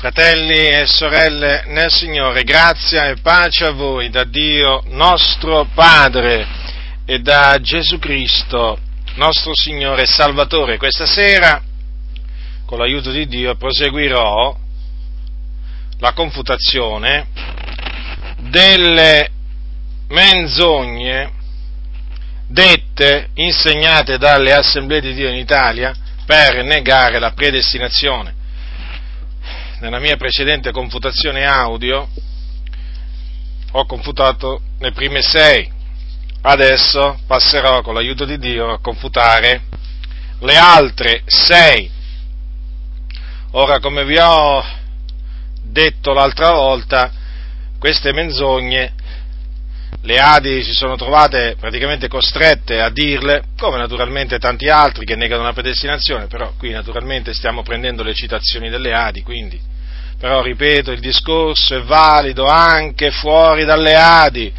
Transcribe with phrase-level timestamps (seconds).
[0.00, 6.46] Fratelli e sorelle nel Signore, grazia e pace a voi da Dio nostro Padre
[7.04, 8.78] e da Gesù Cristo,
[9.16, 10.78] nostro Signore e Salvatore.
[10.78, 11.62] Questa sera,
[12.64, 14.56] con l'aiuto di Dio, proseguirò
[15.98, 17.26] la confutazione
[18.38, 19.28] delle
[20.08, 21.30] menzogne
[22.46, 25.94] dette, insegnate dalle assemblee di Dio in Italia
[26.24, 28.38] per negare la predestinazione
[29.80, 32.08] nella mia precedente confutazione audio
[33.72, 35.70] ho confutato le prime sei,
[36.42, 39.62] adesso passerò con l'aiuto di Dio a confutare
[40.40, 41.90] le altre sei.
[43.52, 44.62] Ora, come vi ho
[45.62, 47.10] detto l'altra volta,
[47.78, 48.94] queste menzogne
[50.02, 55.42] le Adi si sono trovate praticamente costrette a dirle, come naturalmente tanti altri che negano
[55.42, 59.69] la predestinazione, però qui naturalmente stiamo prendendo le citazioni delle Adi, quindi
[60.20, 64.52] però ripeto, il discorso è valido anche fuori dalle Adi.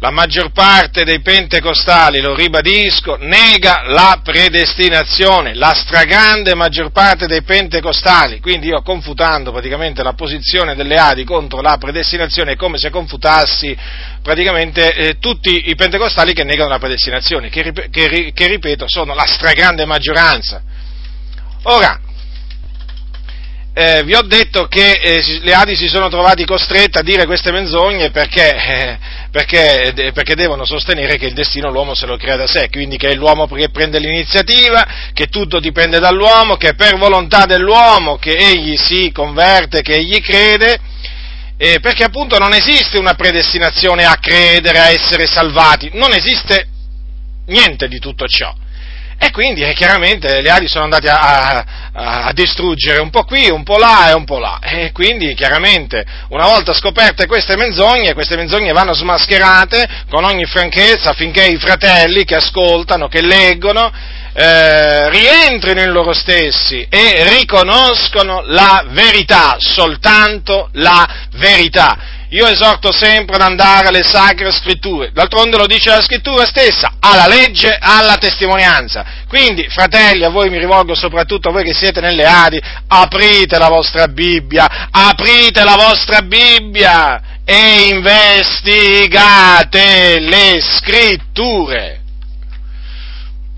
[0.00, 7.40] La maggior parte dei pentecostali, lo ribadisco, nega la predestinazione, la stragrande maggior parte dei
[7.40, 8.38] pentecostali.
[8.38, 13.74] Quindi io confutando praticamente la posizione delle Adi contro la predestinazione è come se confutassi
[14.20, 19.26] praticamente eh, tutti i pentecostali che negano la predestinazione, che, che, che ripeto sono la
[19.26, 20.62] stragrande maggioranza.
[21.62, 21.98] Ora,
[23.74, 27.50] eh, vi ho detto che eh, le Adi si sono trovati costrette a dire queste
[27.50, 28.98] menzogne perché, eh,
[29.30, 33.08] perché, perché, devono sostenere che il destino l'uomo se lo crea da sé, quindi che
[33.08, 38.36] è l'uomo che prende l'iniziativa, che tutto dipende dall'uomo, che è per volontà dell'uomo che
[38.36, 40.78] egli si converte, che egli crede,
[41.80, 46.66] perché appunto non esiste una predestinazione a credere, a essere salvati, non esiste
[47.46, 48.52] niente di tutto ciò.
[49.24, 53.48] E quindi eh, chiaramente le ali sono andate a, a, a, distruggere un po' qui,
[53.50, 54.58] un po' là e un po' là.
[54.60, 61.10] E quindi chiaramente una volta scoperte queste menzogne, queste menzogne vanno smascherate con ogni franchezza
[61.10, 63.92] affinché i fratelli che ascoltano, che leggono,
[64.34, 73.36] eh, rientrino in loro stessi e riconoscono la verità, soltanto la verità io esorto sempre
[73.36, 79.04] ad andare alle sacre scritture, d'altronde lo dice la scrittura stessa, alla legge, alla testimonianza.
[79.28, 83.68] Quindi, fratelli, a voi mi rivolgo soprattutto a voi che siete nelle Adi, aprite la
[83.68, 89.10] vostra Bibbia, aprite la vostra Bibbia e investigate
[90.20, 92.00] le scritture.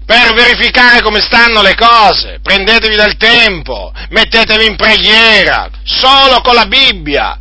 [0.04, 6.66] Per verificare come stanno le cose, prendetevi del tempo, mettetevi in preghiera, solo con la
[6.66, 7.38] Bibbia,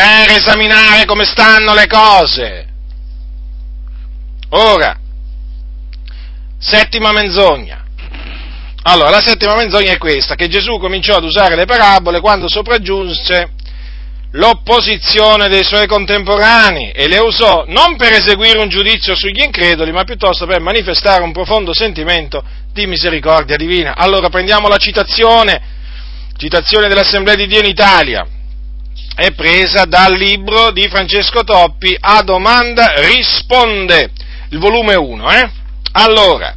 [0.00, 2.66] per esaminare come stanno le cose.
[4.48, 4.98] Ora,
[6.58, 7.84] settima menzogna.
[8.84, 13.50] Allora, la settima menzogna è questa, che Gesù cominciò ad usare le parabole quando sopraggiunse
[14.32, 20.04] l'opposizione dei suoi contemporanei e le usò non per eseguire un giudizio sugli increduli, ma
[20.04, 23.94] piuttosto per manifestare un profondo sentimento di misericordia divina.
[23.94, 25.60] Allora prendiamo la citazione,
[26.38, 28.26] citazione dell'Assemblea di Dio in Italia,
[29.14, 34.10] è presa dal libro di Francesco Toppi, A domanda risponde,
[34.50, 35.30] il volume 1.
[35.30, 35.50] Eh?
[35.92, 36.54] Allora,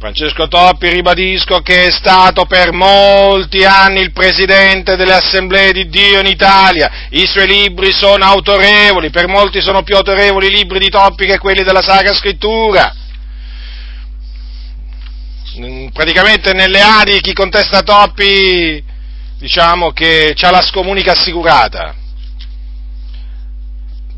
[0.00, 6.20] Francesco Toppi ribadisco che è stato per molti anni il presidente delle assemblee di Dio
[6.20, 10.88] in Italia, i suoi libri sono autorevoli, per molti sono più autorevoli i libri di
[10.88, 12.94] Toppi che quelli della Sacra Scrittura.
[15.92, 18.82] Praticamente nelle Adi chi contesta Toppi
[19.40, 21.94] diciamo che ha la scomunica assicurata.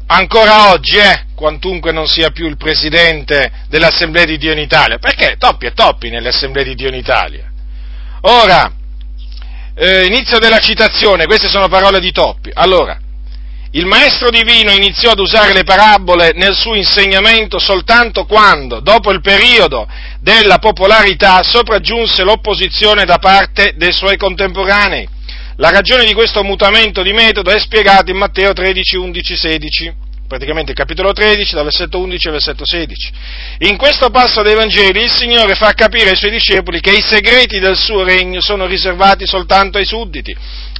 [0.06, 5.36] Ancora oggi, eh, quantunque non sia più il presidente dell'Assemblea di Dio in Italia, perché
[5.38, 7.50] Toppi è Toppi nelle Assemblee di Dio in Italia.
[8.22, 8.70] Ora,
[9.74, 12.50] eh, inizio della citazione, queste sono parole di Toppi.
[12.52, 12.98] Allora,
[13.74, 19.22] il maestro divino iniziò ad usare le parabole nel suo insegnamento soltanto quando, dopo il
[19.22, 19.88] periodo
[20.20, 25.08] della popolarità, sopraggiunse l'opposizione da parte dei suoi contemporanei.
[25.56, 29.94] La ragione di questo mutamento di metodo è spiegata in Matteo 13, 11, 16
[30.32, 33.12] praticamente capitolo 13, dal versetto 11 al versetto 16.
[33.58, 37.58] In questo passo dei Vangeli il Signore fa capire ai Suoi discepoli che i segreti
[37.58, 40.34] del suo regno sono riservati soltanto ai sudditi.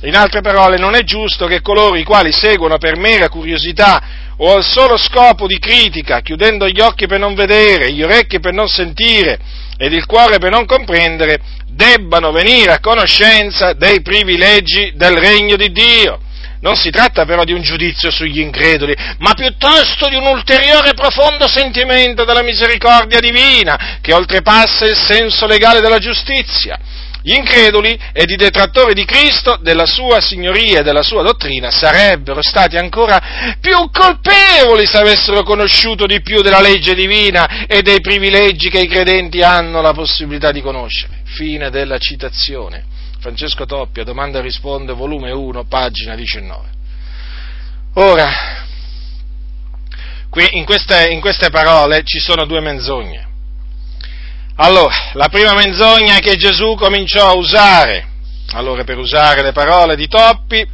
[0.05, 4.03] In altre parole, non è giusto che coloro i quali seguono per mera curiosità
[4.39, 8.53] o al solo scopo di critica, chiudendo gli occhi per non vedere, gli orecchi per
[8.53, 9.39] non sentire
[9.77, 15.71] ed il cuore per non comprendere, debbano venire a conoscenza dei privilegi del regno di
[15.71, 16.21] Dio.
[16.63, 21.47] Non si tratta però di un giudizio sugli increduli, ma piuttosto di un ulteriore profondo
[21.47, 26.79] sentimento della misericordia divina che oltrepassa il senso legale della giustizia.
[27.23, 32.41] Gli increduli ed i detrattori di Cristo, della sua signoria e della sua dottrina, sarebbero
[32.43, 38.69] stati ancora più colpevoli se avessero conosciuto di più della legge divina e dei privilegi
[38.69, 41.23] che i credenti hanno la possibilità di conoscere.
[41.25, 42.85] Fine della citazione.
[43.21, 46.69] Francesco Toppia, domanda e risponde, volume 1, pagina 19.
[47.95, 48.29] Ora,
[50.29, 53.32] qui in queste, in queste parole ci sono due menzogne.
[54.65, 58.07] Allora, la prima menzogna che Gesù cominciò a usare,
[58.53, 60.65] allora per usare le parole di Toppi,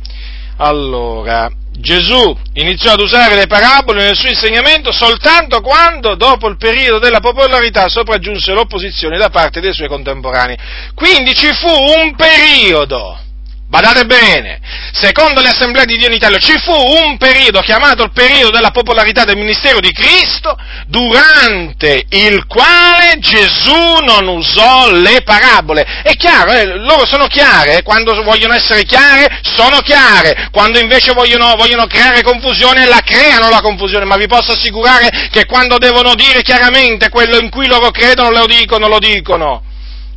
[0.59, 6.99] allora, Gesù iniziò ad usare le parabole nel suo insegnamento soltanto quando, dopo il periodo
[6.99, 10.59] della popolarità, sopraggiunse l'opposizione da parte dei suoi contemporanei.
[10.95, 13.21] Quindi ci fu un periodo
[13.69, 14.61] Badate bene,
[14.93, 18.71] secondo le assemblee di Dio in Italia ci fu un periodo chiamato il periodo della
[18.71, 20.57] popolarità del ministero di Cristo,
[20.87, 25.85] durante il quale Gesù non usò le parabole.
[26.03, 31.55] È chiaro, eh, loro sono chiare, quando vogliono essere chiare, sono chiare, quando invece vogliono,
[31.55, 36.41] vogliono creare confusione, la creano la confusione, ma vi posso assicurare che quando devono dire
[36.41, 39.68] chiaramente quello in cui loro credono, lo dicono, lo dicono.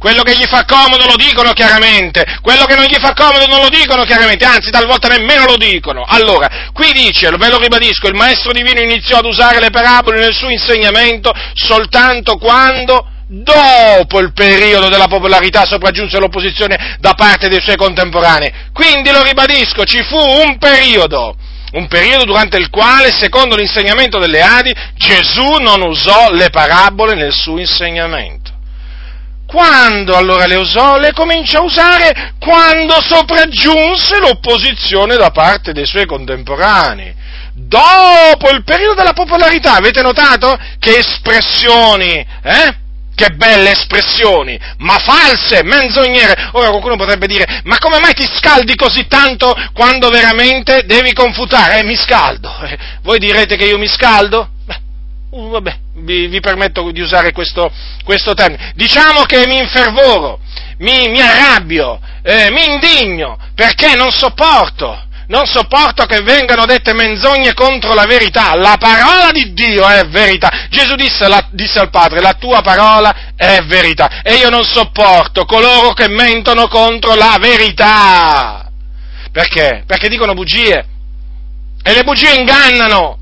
[0.01, 3.61] Quello che gli fa comodo lo dicono chiaramente, quello che non gli fa comodo non
[3.61, 6.03] lo dicono chiaramente, anzi talvolta nemmeno lo dicono.
[6.07, 10.33] Allora, qui dice, ve lo ribadisco, il maestro divino iniziò ad usare le parabole nel
[10.33, 17.75] suo insegnamento soltanto quando dopo il periodo della popolarità sopraggiunse l'opposizione da parte dei suoi
[17.75, 18.51] contemporanei.
[18.73, 21.35] Quindi lo ribadisco, ci fu un periodo,
[21.73, 27.33] un periodo durante il quale, secondo l'insegnamento delle Adi, Gesù non usò le parabole nel
[27.33, 28.40] suo insegnamento.
[29.51, 30.97] Quando allora le usò?
[30.97, 37.13] Le comincia a usare quando sopraggiunse l'opposizione da parte dei suoi contemporanei.
[37.53, 42.75] Dopo il periodo della popolarità, avete notato che espressioni, eh?
[43.13, 46.51] Che belle espressioni, ma false, menzognere.
[46.53, 51.79] Ora qualcuno potrebbe dire, ma come mai ti scaldi così tanto quando veramente devi confutare?
[51.79, 52.49] Eh, mi scaldo.
[52.61, 54.50] Eh, voi direte che io mi scaldo?
[55.31, 57.71] Uh, vabbè, vi, vi, permetto di usare questo,
[58.03, 58.73] questo, termine.
[58.75, 60.41] Diciamo che mi infervoro,
[60.79, 67.53] mi, mi arrabbio, eh, mi indigno, perché non sopporto, non sopporto che vengano dette menzogne
[67.53, 68.53] contro la verità.
[68.57, 70.67] La parola di Dio è verità.
[70.69, 74.21] Gesù disse, la, disse al Padre, la tua parola è verità.
[74.23, 78.69] E io non sopporto coloro che mentono contro la verità.
[79.31, 79.83] Perché?
[79.87, 80.85] Perché dicono bugie.
[81.81, 83.20] E le bugie ingannano.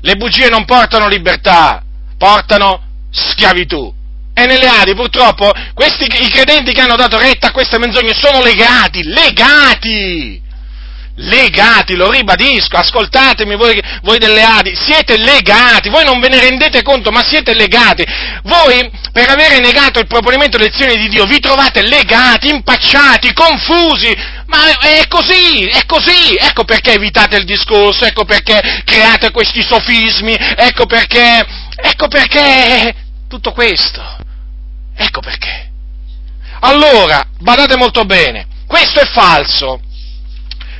[0.00, 1.82] Le bugie non portano libertà,
[2.16, 3.94] portano schiavitù.
[4.34, 8.40] E nelle Adi purtroppo questi, i credenti che hanno dato retta a queste menzogne sono
[8.40, 10.46] legati, legati!
[11.18, 16.82] legati, lo ribadisco, ascoltatemi voi, voi, delle Adi, siete legati, voi non ve ne rendete
[16.82, 18.04] conto, ma siete legati.
[18.44, 24.14] Voi, per avere negato il proponimento dell'elezione di Dio, vi trovate legati, impacciati, confusi,
[24.48, 30.34] ma è così, è così, ecco perché evitate il discorso, ecco perché create questi sofismi,
[30.38, 31.46] ecco perché,
[31.76, 32.94] ecco perché,
[33.28, 34.02] tutto questo,
[34.96, 35.70] ecco perché.
[36.60, 39.82] Allora, badate molto bene, questo è falso,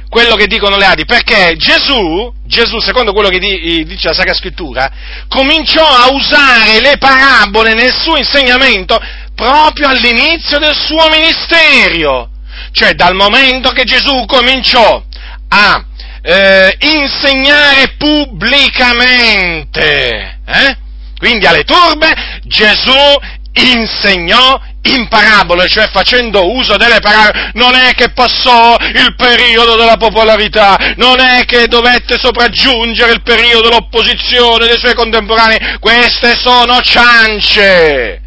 [0.08, 4.90] quello che dicono le Adi, perché Gesù, Gesù, secondo quello che dice la Sacra Scrittura,
[5.28, 8.98] cominciò a usare le parabole nel suo insegnamento
[9.34, 12.30] proprio all'inizio del suo ministero,
[12.78, 15.02] cioè dal momento che Gesù cominciò
[15.48, 15.84] a
[16.22, 20.76] eh, insegnare pubblicamente, eh?
[21.18, 22.14] quindi alle turbe,
[22.44, 23.18] Gesù
[23.54, 29.96] insegnò in parabole, cioè facendo uso delle parabole, non è che passò il periodo della
[29.96, 38.20] popolarità, non è che dovette sopraggiungere il periodo dell'opposizione dei suoi contemporanei, queste sono ciance.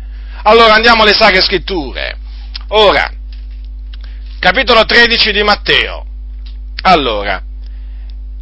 [0.44, 2.18] Allora andiamo alle sacre scritture.
[2.74, 3.12] Ora,
[4.42, 6.04] capitolo 13 di Matteo.
[6.82, 7.44] Allora,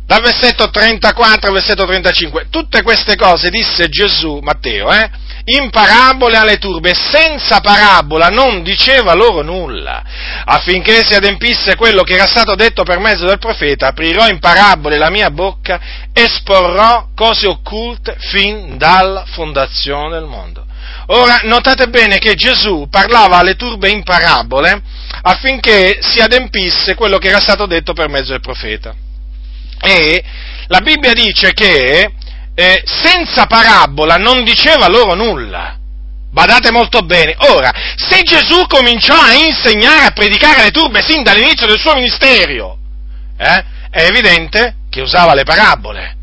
[0.05, 5.09] dal versetto 34 al versetto 35, tutte queste cose disse Gesù, Matteo, eh,
[5.57, 10.01] in parabole alle turbe, senza parabola non diceva loro nulla,
[10.45, 14.97] affinché si adempisse quello che era stato detto per mezzo del profeta, aprirò in parabole
[14.97, 15.81] la mia bocca,
[16.13, 20.65] esporrò cose occulte fin dalla fondazione del mondo.
[21.07, 24.81] Ora, notate bene che Gesù parlava alle turbe in parabole
[25.21, 28.93] affinché si adempisse quello che era stato detto per mezzo del profeta.
[29.81, 30.23] E
[30.67, 32.11] la Bibbia dice che
[32.53, 35.77] eh, senza parabola non diceva loro nulla.
[36.31, 37.35] Badate molto bene.
[37.37, 42.77] Ora, se Gesù cominciò a insegnare, a predicare le turbe sin dall'inizio del suo ministero,
[43.37, 46.17] eh, è evidente che usava le parabole.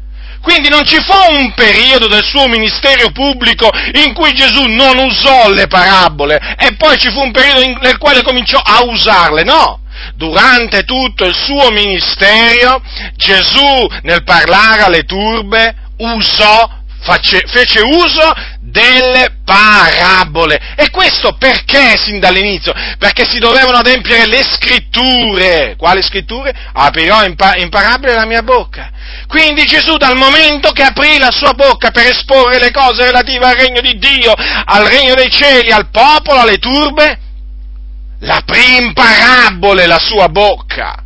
[0.46, 5.50] Quindi non ci fu un periodo del suo ministero pubblico in cui Gesù non usò
[5.50, 9.80] le parabole e poi ci fu un periodo nel quale cominciò a usarle, no.
[10.14, 12.80] Durante tutto il suo ministero
[13.16, 16.75] Gesù nel parlare alle turbe usò,
[17.06, 20.74] face, fece uso delle parabole.
[20.76, 22.72] E questo perché sin dall'inizio?
[22.98, 25.76] Perché si dovevano adempiere le scritture.
[25.78, 26.52] Quali scritture?
[26.72, 28.90] Aprirò in, pa- in parabole la mia bocca.
[29.28, 33.56] Quindi Gesù dal momento che aprì la sua bocca per esporre le cose relative al
[33.56, 37.18] regno di Dio, al regno dei cieli, al popolo, alle turbe,
[38.20, 41.02] l'aprì in parabole la sua bocca,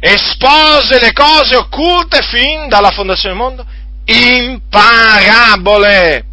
[0.00, 3.66] espose le cose occulte fin dalla fondazione del mondo
[4.06, 6.24] in parabole.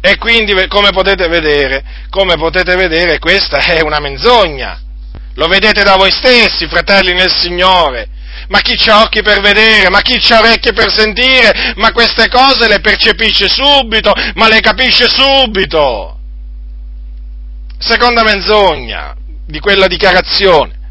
[0.00, 4.78] E quindi, come potete vedere, come potete vedere, questa è una menzogna.
[5.34, 8.08] Lo vedete da voi stessi, fratelli nel Signore.
[8.48, 12.68] Ma chi ha occhi per vedere, ma chi ha orecchie per sentire, ma queste cose
[12.68, 16.18] le percepisce subito, ma le capisce subito.
[17.78, 19.14] Seconda menzogna
[19.46, 20.83] di quella dichiarazione.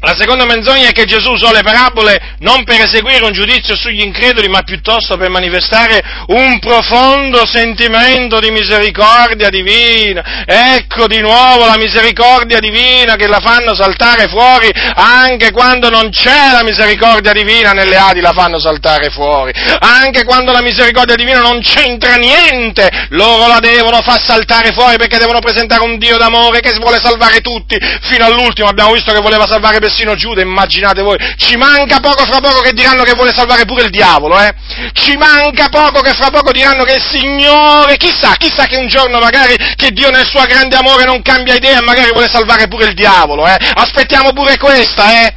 [0.00, 4.00] La seconda menzogna è che Gesù usò le parabole non per eseguire un giudizio sugli
[4.00, 10.44] increduli, ma piuttosto per manifestare un profondo sentimento di misericordia divina.
[10.46, 16.52] Ecco di nuovo la misericordia divina che la fanno saltare fuori anche quando non c'è
[16.52, 19.52] la misericordia divina nelle Adi la fanno saltare fuori.
[19.80, 25.18] Anche quando la misericordia divina non c'entra niente, loro la devono far saltare fuori perché
[25.18, 28.68] devono presentare un Dio d'amore che vuole salvare tutti fino all'ultimo.
[28.68, 32.72] Abbiamo visto che voleva salvare persino Giuda, immaginate voi, ci manca poco fra poco che
[32.72, 34.52] diranno che vuole salvare pure il diavolo, eh?
[34.92, 39.18] Ci manca poco che fra poco diranno che il Signore, chissà, chissà che un giorno
[39.18, 42.86] magari che Dio nel suo grande amore non cambia idea e magari vuole salvare pure
[42.86, 43.56] il diavolo, eh?
[43.74, 45.34] Aspettiamo pure questa, eh?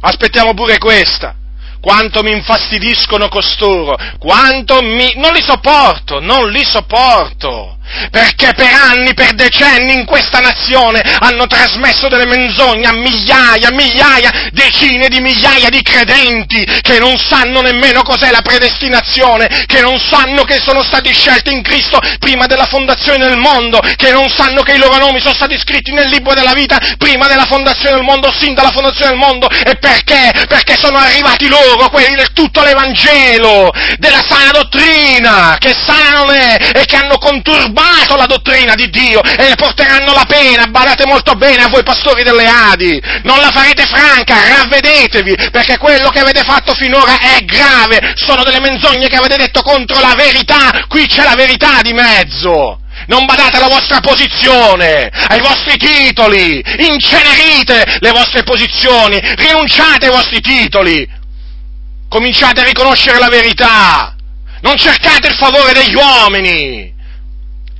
[0.00, 1.36] Aspettiamo pure questa
[1.82, 5.14] quanto mi infastidiscono costoro, quanto mi...
[5.16, 7.78] non li sopporto, non li sopporto
[8.10, 14.50] perché per anni, per decenni in questa nazione hanno trasmesso delle menzogne a migliaia, migliaia,
[14.52, 20.44] decine di migliaia di credenti che non sanno nemmeno cos'è la predestinazione, che non sanno
[20.44, 24.74] che sono stati scelti in Cristo prima della fondazione del mondo, che non sanno che
[24.74, 28.32] i loro nomi sono stati scritti nel libro della vita prima della fondazione del mondo,
[28.32, 30.32] sin dalla fondazione del mondo, e perché?
[30.48, 36.96] Perché sono arrivati loro, quelli del tutto l'Evangelo, della sana dottrina, che sanno e che
[36.96, 41.64] hanno conturbato turbato la dottrina di Dio e ne porteranno la pena, badate molto bene
[41.64, 46.74] a voi pastori delle Adi, non la farete franca, ravvedetevi, perché quello che avete fatto
[46.74, 51.34] finora è grave, sono delle menzogne che avete detto contro la verità, qui c'è la
[51.34, 52.78] verità di mezzo.
[53.06, 60.40] Non badate alla vostra posizione, ai vostri titoli, incenerite le vostre posizioni, rinunciate ai vostri
[60.40, 61.08] titoli,
[62.08, 64.14] cominciate a riconoscere la verità,
[64.60, 66.91] non cercate il favore degli uomini,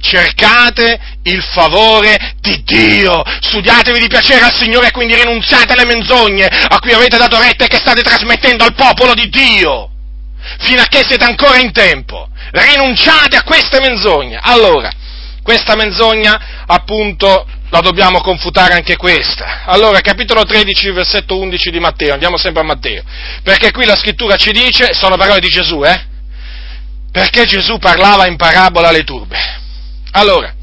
[0.02, 6.46] cercate il favore di Dio, studiatevi di piacere al Signore e quindi rinunziate alle menzogne
[6.46, 9.88] a cui avete dato retta e che state trasmettendo al popolo di Dio,
[10.58, 12.28] fino a che siete ancora in tempo.
[12.50, 14.38] Rinunciate a queste menzogne.
[14.42, 14.90] Allora,
[15.42, 19.62] questa menzogna appunto la dobbiamo confutare anche questa.
[19.64, 23.02] Allora, capitolo 13, versetto 11 di Matteo, andiamo sempre a Matteo,
[23.42, 26.10] perché qui la scrittura ci dice, sono parole di Gesù, eh?
[27.10, 29.60] Perché Gesù parlava in parabola alle turbe.
[30.12, 30.54] Allora,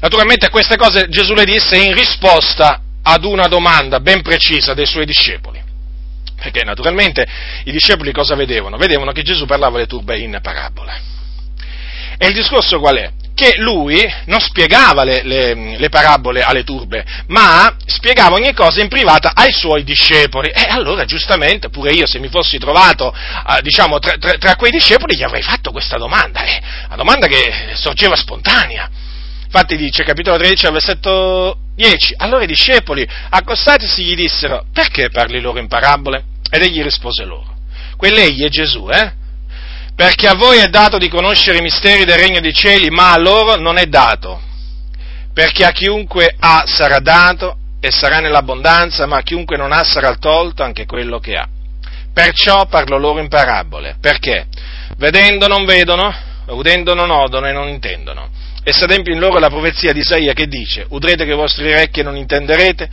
[0.00, 5.06] naturalmente queste cose Gesù le disse in risposta ad una domanda ben precisa dei suoi
[5.06, 5.58] discepoli.
[6.36, 7.26] Perché naturalmente
[7.64, 8.76] i discepoli cosa vedevano?
[8.78, 10.98] Vedevano che Gesù parlava le turbe in parabola.
[12.16, 13.12] E il discorso qual è?
[13.40, 18.88] Che lui non spiegava le, le, le, parabole alle turbe, ma spiegava ogni cosa in
[18.88, 20.50] privata ai suoi discepoli.
[20.50, 24.70] E allora, giustamente, pure io, se mi fossi trovato, eh, diciamo, tra, tra, tra, quei
[24.70, 28.90] discepoli, gli avrei fatto questa domanda, eh, una domanda che sorgeva spontanea.
[29.44, 35.60] Infatti dice, capitolo 13, versetto 10, allora i discepoli, accostatisi, gli dissero, perché parli loro
[35.60, 36.24] in parabole?
[36.50, 37.56] Ed egli rispose loro,
[37.96, 39.12] quell'egli è Gesù, eh?
[39.94, 43.18] Perché a voi è dato di conoscere i misteri del regno dei cieli, ma a
[43.18, 44.40] loro non è dato,
[45.32, 50.14] perché a chiunque ha sarà dato e sarà nell'abbondanza, ma a chiunque non ha sarà
[50.16, 51.48] tolto anche quello che ha.
[52.12, 54.46] Perciò parlo loro in parabole, perché
[54.96, 56.14] vedendo non vedono,
[56.46, 58.28] udendo non odono e non intendono.
[58.62, 61.72] E si adempie in loro la profezia di Isaia che dice, udrete che i vostri
[61.72, 62.90] orecchi non intenderete,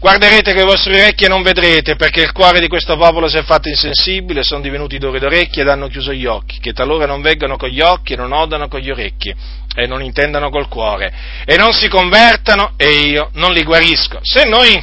[0.00, 3.42] Guarderete che i vostri orecchi non vedrete, perché il cuore di questo popolo si è
[3.42, 7.58] fatto insensibile, sono divenuti duri d'orecchie ed hanno chiuso gli occhi, che talora non veggano
[7.58, 9.34] con gli occhi e non odano con gli orecchi
[9.74, 11.12] e non intendano col cuore.
[11.44, 14.20] E non si convertano e io non li guarisco.
[14.22, 14.82] Se noi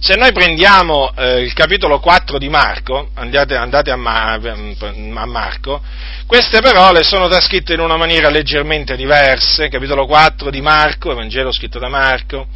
[0.00, 5.80] Se noi prendiamo eh, il capitolo 4 di Marco, andate, andate a, Ma, a, Marco,
[6.26, 11.78] queste parole sono trascritte in una maniera leggermente diversa, capitolo 4 di Marco, Evangelo scritto
[11.78, 12.48] da Marco,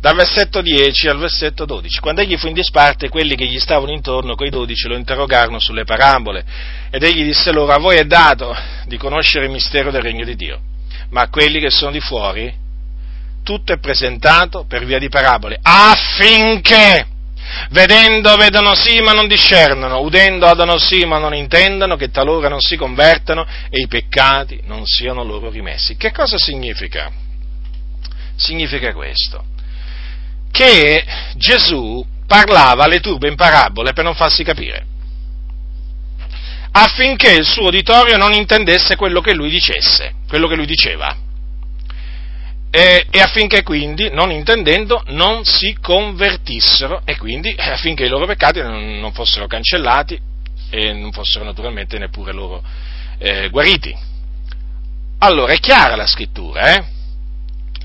[0.00, 2.00] dal versetto 10 al versetto 12.
[2.00, 5.84] Quando egli fu in disparte, quelli che gli stavano intorno, quei dodici, lo interrogarono sulle
[5.84, 6.44] parabole,
[6.90, 10.36] ed egli disse loro, a voi è dato di conoscere il mistero del regno di
[10.36, 10.60] Dio,
[11.10, 12.52] ma a quelli che sono di fuori
[13.42, 17.06] tutto è presentato per via di parabole, affinché
[17.70, 22.60] vedendo vedono sì ma non discernono, udendo odono sì ma non intendono, che talora non
[22.60, 25.96] si convertano e i peccati non siano loro rimessi.
[25.96, 27.10] Che cosa significa?
[28.36, 29.44] Significa questo,
[30.50, 31.04] che
[31.36, 34.86] Gesù parlava alle turbe in parabole per non farsi capire,
[36.72, 41.28] affinché il suo uditorio non intendesse quello che lui dicesse, quello che lui diceva
[42.72, 48.26] e, e, affinché quindi, non intendendo, non si convertissero e quindi eh, affinché i loro
[48.26, 50.18] peccati non, non fossero cancellati
[50.70, 52.62] e non fossero naturalmente neppure loro
[53.18, 53.92] eh, guariti.
[55.18, 56.84] Allora è chiara la scrittura, eh?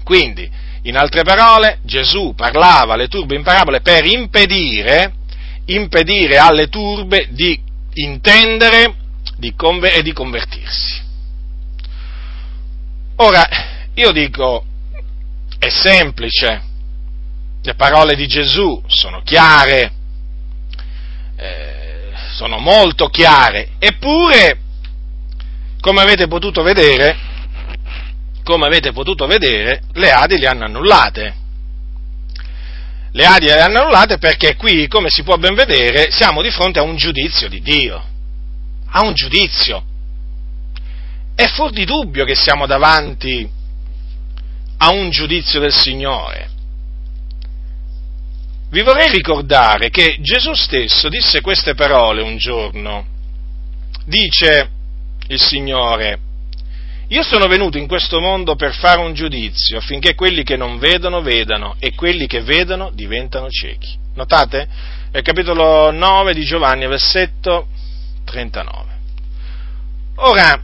[0.04, 0.50] Quindi,
[0.86, 5.14] in altre parole, Gesù parlava alle turbe in parabole per impedire,
[5.66, 7.60] impedire alle turbe di
[7.94, 8.94] intendere
[9.38, 11.04] di conver- e di convertirsi.
[13.18, 13.48] Ora,
[13.96, 14.64] io dico,
[15.58, 16.62] è semplice,
[17.64, 19.92] le parole di Gesù sono chiare,
[21.36, 24.60] eh, sono molto chiare, eppure,
[25.80, 27.34] come avete potuto vedere,
[28.46, 31.34] come avete potuto vedere, le Adi le hanno annullate.
[33.12, 36.78] Le Adi le hanno annullate perché qui, come si può ben vedere, siamo di fronte
[36.78, 38.04] a un giudizio di Dio,
[38.92, 39.84] a un giudizio.
[41.34, 43.50] È fuori di dubbio che siamo davanti
[44.78, 46.50] a un giudizio del Signore.
[48.70, 53.08] Vi vorrei ricordare che Gesù stesso disse queste parole un giorno.
[54.06, 54.70] Dice
[55.30, 56.20] il Signore,
[57.10, 61.22] io sono venuto in questo mondo per fare un giudizio affinché quelli che non vedono
[61.22, 63.96] vedano e quelli che vedono diventano ciechi.
[64.16, 64.68] Notate?
[65.12, 67.68] È il capitolo 9 di Giovanni, versetto
[68.24, 68.94] 39.
[70.16, 70.62] Ora,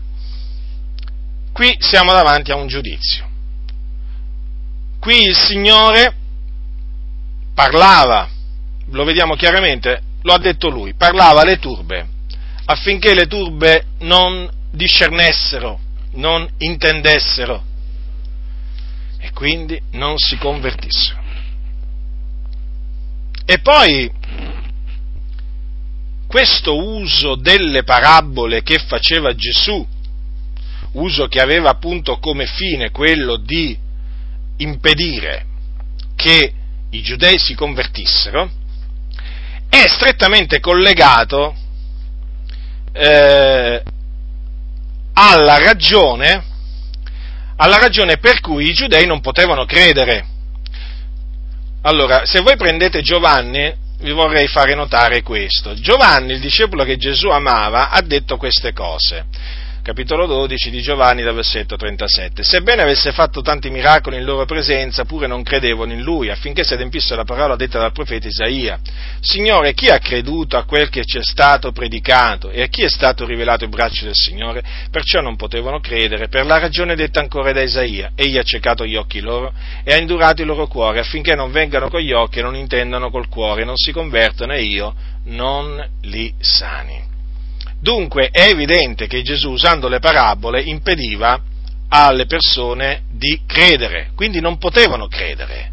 [1.52, 3.30] qui siamo davanti a un giudizio.
[5.00, 6.16] Qui il Signore
[7.54, 8.28] parlava,
[8.90, 12.08] lo vediamo chiaramente, lo ha detto lui, parlava alle turbe,
[12.66, 15.80] affinché le turbe non discernessero,
[16.14, 17.64] non intendessero
[19.18, 21.20] e quindi non si convertissero.
[23.46, 24.12] E poi
[26.28, 29.86] questo uso delle parabole che faceva Gesù,
[30.94, 33.78] uso che aveva appunto come fine quello di
[34.58, 35.46] impedire
[36.16, 36.54] che
[36.92, 38.50] i giudei si convertissero,
[39.70, 41.56] è strettamente collegato
[42.94, 43.84] eh,
[45.14, 46.44] alla, ragione,
[47.58, 50.26] alla ragione per cui i giudei non potevano credere.
[51.84, 55.74] Allora, se voi prendete Giovanni, vi vorrei fare notare questo.
[55.74, 59.26] Giovanni, il discepolo che Gesù amava, ha detto queste cose
[59.82, 62.44] capitolo 12 di Giovanni, dal versetto 37.
[62.44, 66.74] Sebbene avesse fatto tanti miracoli in loro presenza, pure non credevano in lui, affinché si
[66.74, 68.80] adempisse la parola detta dal profeta Isaia.
[69.20, 72.90] Signore, chi ha creduto a quel che ci è stato predicato e a chi è
[72.90, 74.64] stato rivelato il braccio del Signore?
[74.92, 78.12] Perciò non potevano credere, per la ragione detta ancora da Isaia.
[78.16, 79.52] Egli ha ciecato gli occhi loro
[79.84, 83.10] e ha indurato il loro cuore, affinché non vengano con gli occhi e non intendano
[83.10, 84.94] col cuore, non si convertono e io
[85.26, 87.11] non li sani.
[87.82, 91.42] Dunque è evidente che Gesù, usando le parabole, impediva
[91.90, 95.72] alle persone di credere, quindi non potevano credere.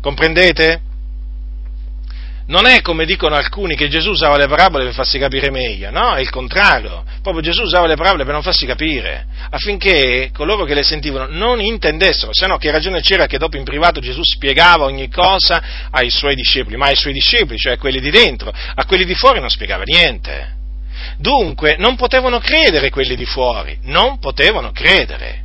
[0.00, 0.80] Comprendete?
[2.46, 6.14] Non è come dicono alcuni che Gesù usava le parabole per farsi capire meglio, no,
[6.14, 7.04] è il contrario.
[7.22, 11.60] Proprio Gesù usava le parabole per non farsi capire, affinché coloro che le sentivano non
[11.60, 16.10] intendessero, se no che ragione c'era che dopo in privato Gesù spiegava ogni cosa ai
[16.10, 19.38] suoi discepoli, ma ai suoi discepoli, cioè a quelli di dentro, a quelli di fuori
[19.40, 20.62] non spiegava niente.
[21.18, 25.42] Dunque non potevano credere quelli di fuori, non potevano credere.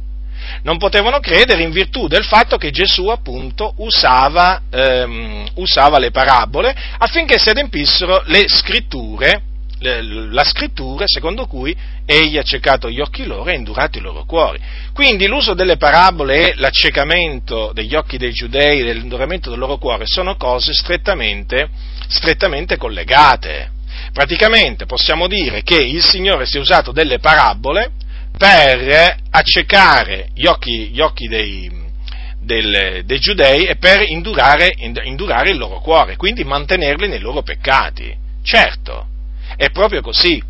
[0.63, 6.75] Non potevano credere in virtù del fatto che Gesù appunto usava, ehm, usava le parabole
[6.97, 9.43] affinché si adempissero le scritture,
[9.79, 11.73] la scrittura secondo cui
[12.05, 14.59] egli ha ciecato gli occhi loro e indurato i loro cuori.
[14.93, 20.05] Quindi l'uso delle parabole e l'accecamento degli occhi dei giudei e l'induramento del loro cuore
[20.05, 21.69] sono cose strettamente,
[22.07, 23.77] strettamente collegate.
[24.11, 27.91] Praticamente possiamo dire che il Signore si è usato delle parabole
[28.37, 31.69] per accecare gli occhi, gli occhi dei,
[32.39, 38.15] del, dei giudei e per indurare, indurare il loro cuore, quindi mantenerli nei loro peccati.
[38.41, 39.07] Certo,
[39.55, 40.41] è proprio così.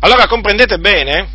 [0.00, 1.28] Allora comprendete bene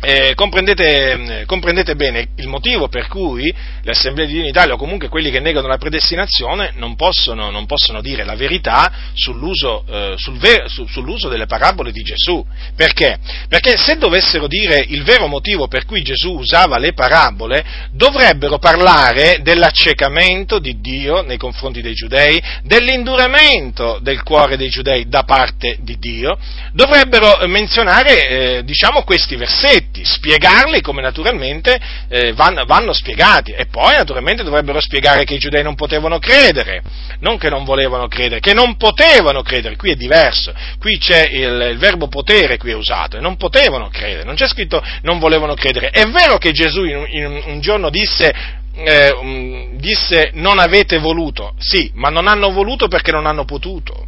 [0.00, 3.52] eh, comprendete, eh, comprendete, bene il motivo per cui
[3.82, 7.50] le assemblee di Dio in Italia o comunque quelli che negano la predestinazione non possono,
[7.50, 12.44] non possono dire la verità sull'uso, eh, sul ver, su, sull'uso, delle parabole di Gesù.
[12.76, 13.18] Perché?
[13.48, 19.38] Perché se dovessero dire il vero motivo per cui Gesù usava le parabole, dovrebbero parlare
[19.42, 25.98] dell'accecamento di Dio nei confronti dei giudei, dell'induramento del cuore dei giudei da parte di
[25.98, 26.36] Dio,
[26.72, 31.78] dovrebbero menzionare eh, diciamo questi versetti scritti, spiegarli come naturalmente
[32.08, 33.52] eh, vanno, vanno, spiegati.
[33.52, 36.82] E poi naturalmente dovrebbero spiegare che i giudei non potevano credere,
[37.20, 41.68] non che non volevano credere, che non potevano credere, qui è diverso, qui c'è il,
[41.72, 45.90] il verbo potere qui è usato, non potevano credere, non c'è scritto non volevano credere,
[45.90, 51.92] è vero che Gesù in, in un giorno disse eh, disse non avete voluto, sì,
[51.94, 54.06] ma non hanno voluto perché non hanno potuto.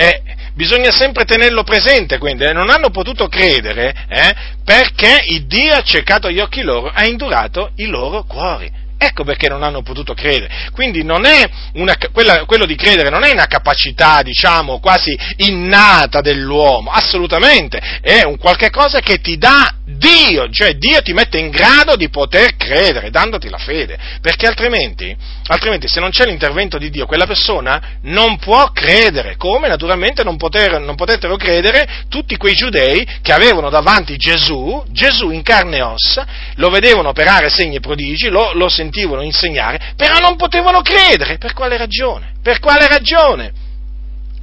[0.00, 0.22] Eh,
[0.58, 5.82] bisogna sempre tenerlo presente, quindi eh, non hanno potuto credere eh, perché il Dio ha
[5.82, 8.68] cercato gli occhi loro, ha indurato i loro cuori.
[9.00, 10.70] Ecco perché non hanno potuto credere.
[10.72, 17.78] Quindi una, quella, quello di credere non è una capacità, diciamo, quasi innata dell'uomo, assolutamente,
[18.00, 22.10] è un qualche cosa che ti dà Dio, cioè Dio ti mette in grado di
[22.10, 27.24] poter credere, dandoti la fede, perché altrimenti, altrimenti se non c'è l'intervento di Dio, quella
[27.24, 33.32] persona non può credere, come naturalmente non, poter, non potettero credere tutti quei giudei che
[33.32, 38.52] avevano davanti Gesù, Gesù in carne e ossa, lo vedevano operare segni e prodigi, lo,
[38.52, 41.38] lo sentivano insegnare, però non potevano credere.
[41.38, 42.34] Per quale ragione?
[42.42, 43.66] Per quale ragione?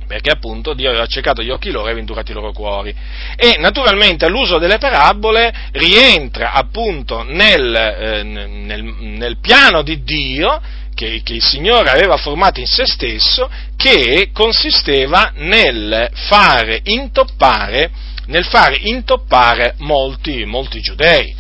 [0.07, 2.93] Perché appunto Dio aveva accecato gli occhi loro e aveva i loro cuori.
[3.35, 10.61] E naturalmente l'uso delle parabole rientra appunto nel, eh, nel, nel piano di Dio
[10.93, 17.91] che, che, il Signore aveva formato in se stesso, che consisteva nel fare intoppare,
[18.27, 21.35] nel fare intoppare molti, molti giudei.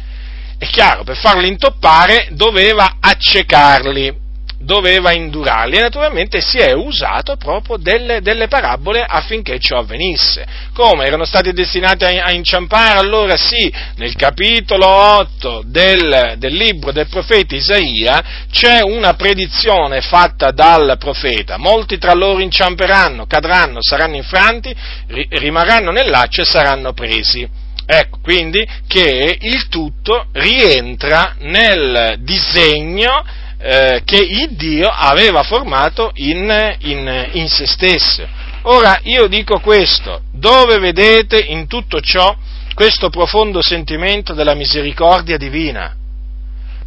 [0.57, 4.23] È chiaro, per farli intoppare doveva accecarli,
[4.65, 10.45] doveva indurarli e naturalmente si è usato proprio delle, delle parabole affinché ciò avvenisse.
[10.73, 12.97] Come erano stati destinati a, a inciampare?
[12.97, 20.51] Allora sì, nel capitolo 8 del, del libro del profeta Isaia c'è una predizione fatta
[20.51, 21.57] dal profeta.
[21.57, 24.75] Molti tra loro inciamperanno, cadranno, saranno infranti,
[25.07, 27.47] rimarranno nel e saranno presi.
[27.87, 33.23] Ecco, quindi che il tutto rientra nel disegno
[33.57, 38.27] eh, che il Dio aveva formato in, in, in se stesso.
[38.63, 42.35] Ora io dico questo, dove vedete in tutto ciò
[42.73, 45.95] questo profondo sentimento della misericordia divina?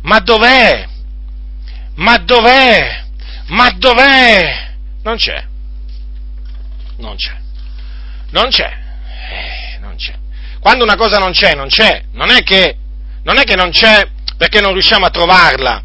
[0.02, 0.86] Ma dov'è?
[1.94, 3.04] Ma dov'è?
[3.46, 4.72] Ma dov'è?
[5.02, 5.44] Non c'è.
[6.98, 7.36] Non c'è.
[8.30, 8.76] Non c'è.
[9.30, 10.14] Eh, non c'è.
[10.60, 12.04] Quando una cosa non c'è, non c'è.
[12.12, 12.76] Non è che
[13.22, 15.82] non, è che non c'è perché non riusciamo a trovarla.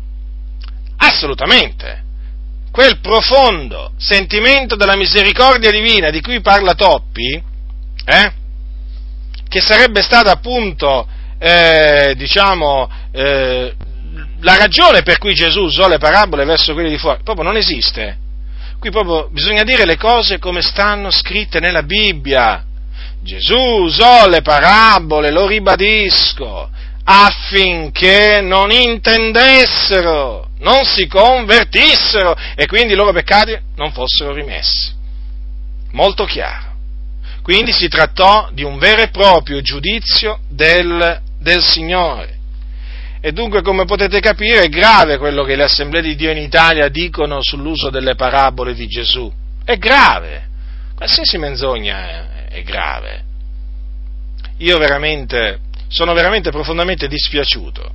[1.06, 2.02] Assolutamente.
[2.72, 7.34] Quel profondo sentimento della misericordia divina di cui parla Toppi,
[8.06, 8.32] eh,
[9.48, 11.06] che sarebbe stata appunto,
[11.40, 13.76] eh, diciamo, eh,
[14.40, 18.18] la ragione per cui Gesù usò le parabole verso quelli di fuori, proprio non esiste.
[18.80, 22.64] Qui proprio bisogna dire le cose come stanno scritte nella Bibbia.
[23.22, 26.70] Gesù usò le parabole, lo ribadisco,
[27.04, 34.92] affinché non intendessero, non si convertissero e quindi i loro peccati non fossero rimessi.
[35.92, 36.72] Molto chiaro.
[37.42, 42.40] Quindi si trattò di un vero e proprio giudizio del, del Signore.
[43.20, 46.90] E dunque, come potete capire, è grave quello che le assemblee di Dio in Italia
[46.90, 49.32] dicono sull'uso delle parabole di Gesù.
[49.64, 50.48] È grave.
[50.96, 53.24] Qualsiasi menzogna è grave.
[54.58, 55.60] Io veramente,
[55.94, 57.92] sono veramente profondamente dispiaciuto,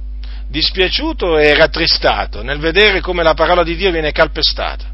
[0.48, 4.84] dispiaciuto e rattristato nel vedere come la parola di Dio viene calpestata.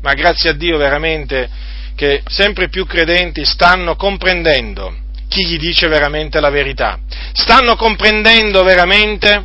[0.00, 1.50] Ma grazie a Dio veramente
[1.96, 4.94] che sempre più credenti stanno comprendendo
[5.26, 7.00] chi gli dice veramente la verità,
[7.32, 9.44] stanno comprendendo veramente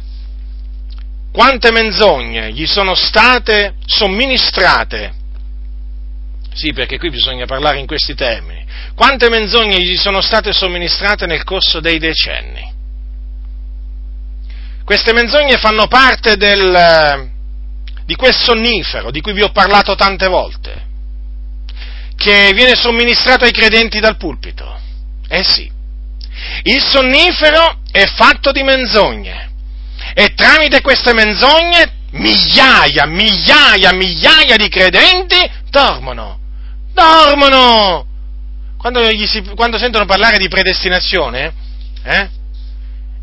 [1.31, 5.21] quante menzogne gli sono state somministrate
[6.53, 8.63] sì, perché qui bisogna parlare in questi termini.
[8.93, 12.72] Quante menzogne gli sono state somministrate nel corso dei decenni?
[14.85, 17.31] Queste menzogne fanno parte del,
[18.05, 20.85] di quel sonnifero di cui vi ho parlato tante volte,
[22.15, 24.79] che viene somministrato ai credenti dal pulpito.
[25.27, 25.71] Eh sì,
[26.63, 29.51] il sonnifero è fatto di menzogne
[30.13, 35.37] e tramite queste menzogne migliaia, migliaia, migliaia di credenti
[35.69, 36.39] dormono,
[36.93, 38.05] dormono.
[38.77, 41.53] Quando, si, quando sentono parlare di predestinazione,
[42.03, 42.29] eh,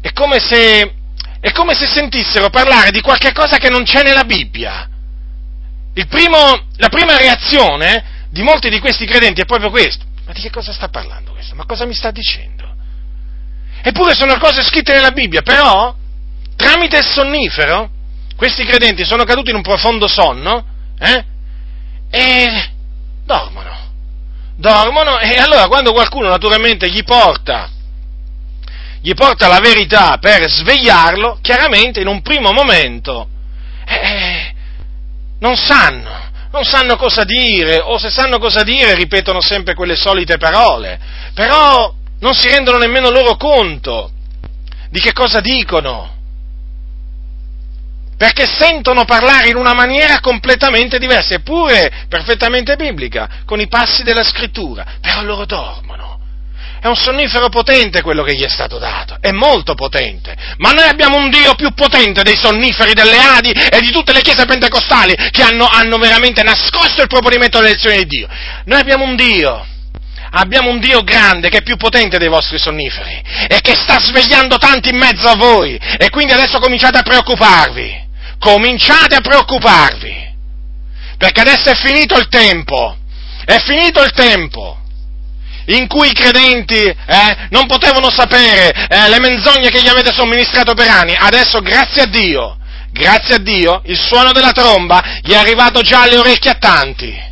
[0.01, 0.95] è, come se,
[1.41, 4.89] è come se sentissero parlare di qualche cosa che non c'è nella Bibbia.
[6.09, 10.05] Primo, la prima reazione di molti di questi credenti è proprio questo.
[10.27, 11.55] Ma di che cosa sta parlando questo?
[11.55, 12.69] Ma cosa mi sta dicendo?
[13.83, 15.95] Eppure sono cose scritte nella Bibbia, però
[16.57, 17.91] tramite il sonnifero
[18.37, 20.65] questi credenti sono caduti in un profondo sonno
[20.99, 21.25] eh?
[22.11, 22.71] e
[23.27, 23.69] dormono.
[24.57, 27.69] Dormono e allora quando qualcuno naturalmente gli porta,
[29.03, 33.29] gli porta la verità per svegliarlo, chiaramente in un primo momento
[33.87, 34.53] eh,
[35.39, 40.37] non sanno, non sanno cosa dire, o se sanno cosa dire ripetono sempre quelle solite
[40.37, 40.99] parole,
[41.35, 44.11] però non si rendono nemmeno loro conto
[44.91, 46.19] di che cosa dicono,
[48.19, 54.25] perché sentono parlare in una maniera completamente diversa, eppure perfettamente biblica, con i passi della
[54.25, 56.10] scrittura, però loro dormono.
[56.81, 60.89] È un sonnifero potente quello che gli è stato dato, è molto potente, ma noi
[60.89, 65.15] abbiamo un Dio più potente dei sonniferi, delle Adi e di tutte le chiese pentecostali
[65.31, 68.29] che hanno, hanno veramente nascosto il proponimento dell'elezione di Dio.
[68.65, 69.67] Noi abbiamo un Dio
[70.33, 74.57] abbiamo un Dio grande che è più potente dei vostri sonniferi e che sta svegliando
[74.59, 75.79] tanti in mezzo a voi.
[75.99, 80.35] E quindi adesso cominciate a preoccuparvi, cominciate a preoccuparvi,
[81.19, 82.97] perché adesso è finito il tempo,
[83.45, 84.80] è finito il tempo
[85.77, 90.75] in cui i credenti eh, non potevano sapere eh, le menzogne che gli avete somministrato
[90.75, 92.57] per anni, adesso grazie a Dio,
[92.93, 97.29] grazie a Dio, il suono della tromba gli è arrivato già alle orecchie a tanti.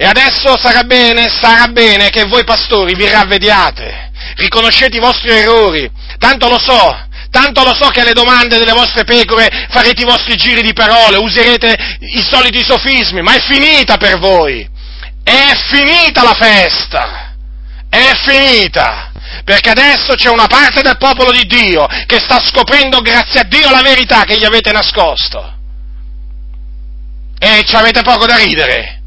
[0.00, 5.90] E adesso sarà bene, sarà bene che voi pastori vi ravvediate, riconoscete i vostri errori,
[6.18, 6.96] tanto lo so,
[7.30, 11.16] tanto lo so che alle domande delle vostre pecore farete i vostri giri di parole,
[11.16, 14.68] userete i soliti sofismi, ma è finita per voi,
[15.28, 17.34] è finita la festa,
[17.88, 19.12] è finita,
[19.44, 23.70] perché adesso c'è una parte del popolo di Dio che sta scoprendo grazie a Dio
[23.70, 25.56] la verità che gli avete nascosto.
[27.40, 28.98] E ci avete poco da ridere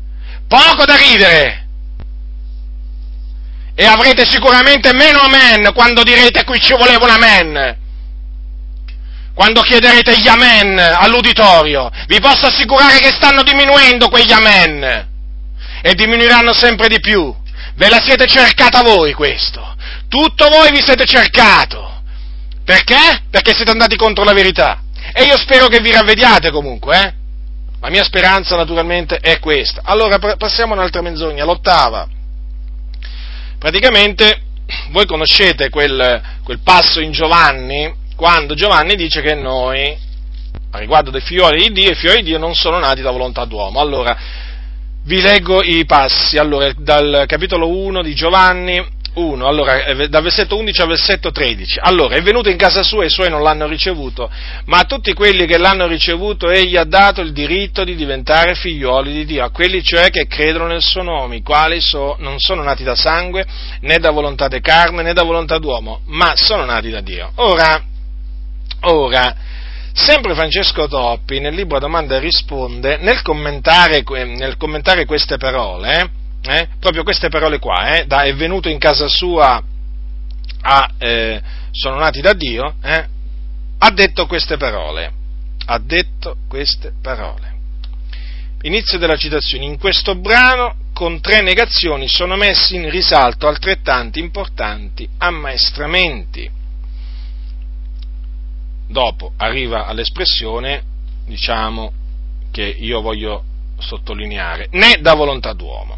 [0.51, 1.67] poco da ridere.
[3.73, 7.77] E avrete sicuramente meno amen quando direte qui ci voleva un amen.
[9.33, 15.10] Quando chiederete gli amen all'uditorio, vi posso assicurare che stanno diminuendo quegli amen.
[15.81, 17.35] E diminuiranno sempre di più.
[17.75, 19.75] Ve la siete cercata voi questo.
[20.07, 22.01] Tutto voi vi siete cercato.
[22.63, 23.23] Perché?
[23.29, 24.81] Perché siete andati contro la verità.
[25.13, 27.13] E io spero che vi ravvediate comunque, eh?
[27.81, 29.81] La mia speranza naturalmente è questa.
[29.83, 32.07] Allora passiamo a un'altra menzogna, l'ottava.
[33.57, 34.43] Praticamente
[34.91, 39.97] voi conoscete quel, quel passo in Giovanni, quando Giovanni dice che noi,
[40.71, 43.45] a riguardo dei figlioli di Dio, i figlioli di Dio non sono nati da volontà
[43.45, 43.79] d'uomo.
[43.79, 44.15] Allora,
[45.03, 50.57] vi leggo i passi, allora, dal capitolo 1 di Giovanni, 1, allora, eh, dal versetto
[50.57, 51.79] 11 al versetto 13.
[51.81, 54.29] Allora, è venuto in casa sua e i suoi non l'hanno ricevuto,
[54.65, 59.11] ma a tutti quelli che l'hanno ricevuto egli ha dato il diritto di diventare figlioli
[59.11, 62.63] di Dio, a quelli cioè che credono nel suo nome, i quali so, non sono
[62.63, 63.45] nati da sangue,
[63.81, 67.31] né da volontà di carne, né da volontà d'uomo, ma sono nati da Dio.
[67.35, 67.83] Ora,
[68.81, 69.35] ora,
[69.93, 75.99] sempre Francesco Toppi nel libro Domanda e risponde, nel commentare, nel commentare queste parole,
[76.43, 79.61] eh, eh, proprio queste parole qua, eh, da, è venuto in casa sua,
[80.61, 83.05] a, eh, sono nati da Dio, eh,
[83.77, 85.11] ha detto queste parole,
[85.65, 87.49] ha detto queste parole.
[88.63, 95.07] Inizio della citazione, in questo brano con tre negazioni sono messi in risalto altrettanti importanti
[95.17, 96.59] ammaestramenti.
[98.91, 100.83] Dopo arriva all'espressione,
[101.25, 101.91] diciamo,
[102.51, 103.43] che io voglio
[103.79, 105.97] sottolineare, né da volontà d'uomo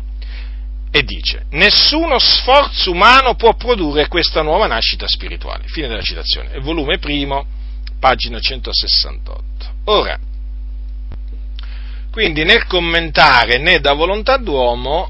[0.95, 5.63] e dice, nessuno sforzo umano può produrre questa nuova nascita spirituale.
[5.65, 6.59] Fine della citazione.
[6.59, 7.47] volume primo,
[7.99, 9.43] pagina 168.
[9.85, 10.19] Ora,
[12.11, 15.09] quindi nel commentare né da volontà d'uomo,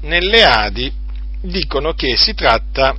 [0.00, 0.90] nelle Adi
[1.42, 2.96] dicono che si tratta,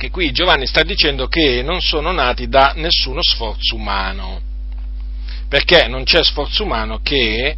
[0.00, 4.40] che qui Giovanni sta dicendo che non sono nati da nessuno sforzo umano,
[5.46, 7.54] perché non c'è sforzo umano che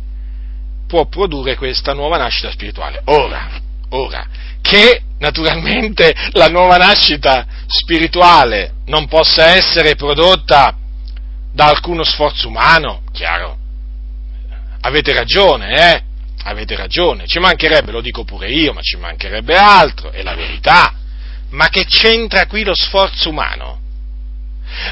[0.88, 3.02] può produrre questa nuova nascita spirituale.
[3.04, 3.48] Ora,
[3.90, 4.26] ora,
[4.60, 10.76] che naturalmente la nuova nascita spirituale non possa essere prodotta
[11.52, 13.56] da alcuno sforzo umano, chiaro,
[14.80, 16.02] avete ragione, eh?
[16.42, 20.96] Avete ragione, ci mancherebbe, lo dico pure io, ma ci mancherebbe altro, è la verità.
[21.52, 23.80] Ma che c'entra qui lo sforzo umano?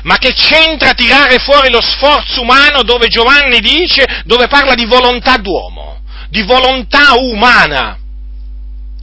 [0.03, 5.39] Ma che c'entra tirare fuori lo sforzo umano dove Giovanni dice, dove parla di volontà
[5.39, 7.99] d'uomo, di volontà umana?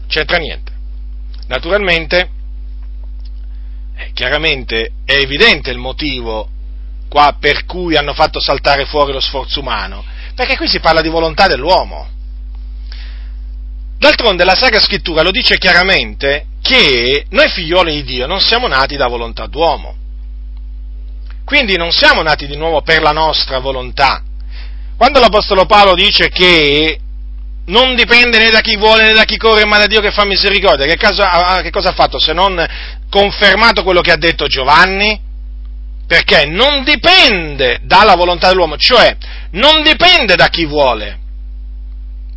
[0.07, 0.71] C'entra niente.
[1.47, 2.29] Naturalmente,
[3.95, 6.49] eh, chiaramente è evidente il motivo
[7.09, 10.03] qua per cui hanno fatto saltare fuori lo sforzo umano,
[10.35, 12.09] perché qui si parla di volontà dell'uomo.
[13.97, 18.97] D'altronde la Sacra Scrittura lo dice chiaramente che noi figlioli di Dio non siamo nati
[18.97, 19.95] da volontà d'uomo.
[21.45, 24.21] Quindi non siamo nati di nuovo per la nostra volontà.
[24.97, 26.99] Quando l'Apostolo Paolo dice che
[27.67, 30.25] non dipende né da chi vuole né da chi corre, ma da Dio che fa
[30.25, 31.23] misericordia, che, caso,
[31.61, 32.65] che cosa ha fatto se non
[33.09, 35.21] confermato quello che ha detto Giovanni?
[36.05, 39.15] Perché non dipende dalla volontà dell'uomo, cioè
[39.51, 41.19] non dipende da chi vuole,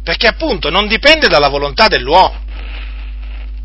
[0.05, 2.49] perché appunto non dipende dalla volontà dell'uomo,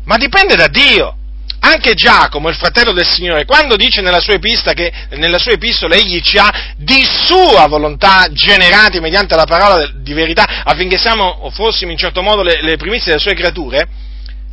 [0.06, 1.14] ma dipende da Dio.
[1.58, 6.20] Anche Giacomo, il fratello del Signore, quando dice nella sua, che, nella sua epistola egli
[6.20, 11.90] ci ha di sua volontà generati mediante la parola di verità affinché siamo o fossimo
[11.90, 13.84] in certo modo le, le primizie delle sue creature,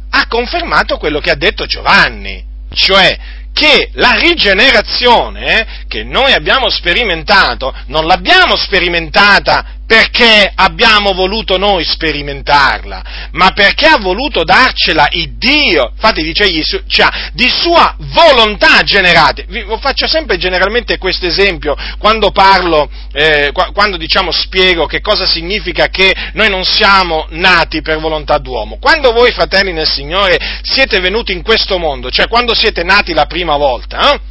[0.09, 3.15] ha confermato quello che ha detto Giovanni, cioè
[3.53, 13.29] che la rigenerazione che noi abbiamo sperimentato non l'abbiamo sperimentata perché abbiamo voluto noi sperimentarla,
[13.31, 15.91] ma perché ha voluto darcela il Dio.
[15.93, 19.45] Infatti dice egli, cioè, di sua volontà generate.
[19.47, 25.87] Vi faccio sempre generalmente questo esempio quando parlo, eh, quando diciamo spiego che cosa significa
[25.87, 28.77] che noi non siamo nati per volontà d'uomo.
[28.79, 33.25] Quando voi fratelli nel Signore siete venuti in questo mondo, cioè quando siete nati la
[33.25, 34.21] prima volta, eh,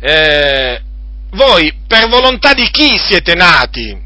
[0.00, 0.80] eh,
[1.30, 4.03] voi per volontà di chi siete nati?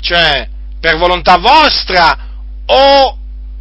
[0.00, 0.48] Cioè
[0.80, 2.18] per volontà vostra
[2.66, 3.18] o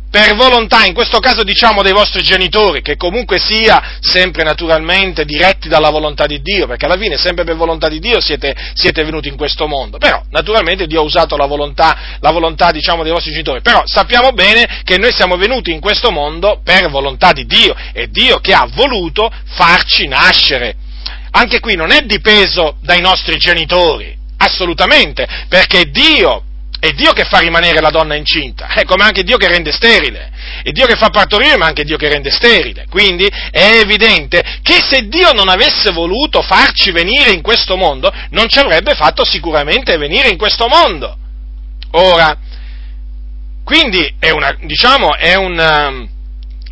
[0.10, 5.70] per volontà, in questo caso diciamo dei vostri genitori, che comunque sia sempre naturalmente diretti
[5.70, 9.28] dalla volontà di Dio, perché alla fine sempre per volontà di Dio siete, siete venuti
[9.28, 13.32] in questo mondo, però naturalmente Dio ha usato la volontà, la volontà diciamo dei vostri
[13.32, 17.76] genitori, però sappiamo bene che noi siamo venuti in questo mondo per volontà di Dio,
[17.94, 20.76] è Dio che ha voluto farci nascere.
[21.32, 26.44] Anche qui non è dipeso dai nostri genitori, Assolutamente, perché Dio,
[26.80, 30.32] è Dio che fa rimanere la donna incinta, è come anche Dio che rende sterile,
[30.64, 32.86] è Dio che fa partorire, ma anche Dio che rende sterile.
[32.90, 38.48] Quindi è evidente che se Dio non avesse voluto farci venire in questo mondo, non
[38.48, 41.18] ci avrebbe fatto sicuramente venire in questo mondo.
[41.92, 42.38] Ora,
[43.66, 46.08] quindi è una, diciamo, è un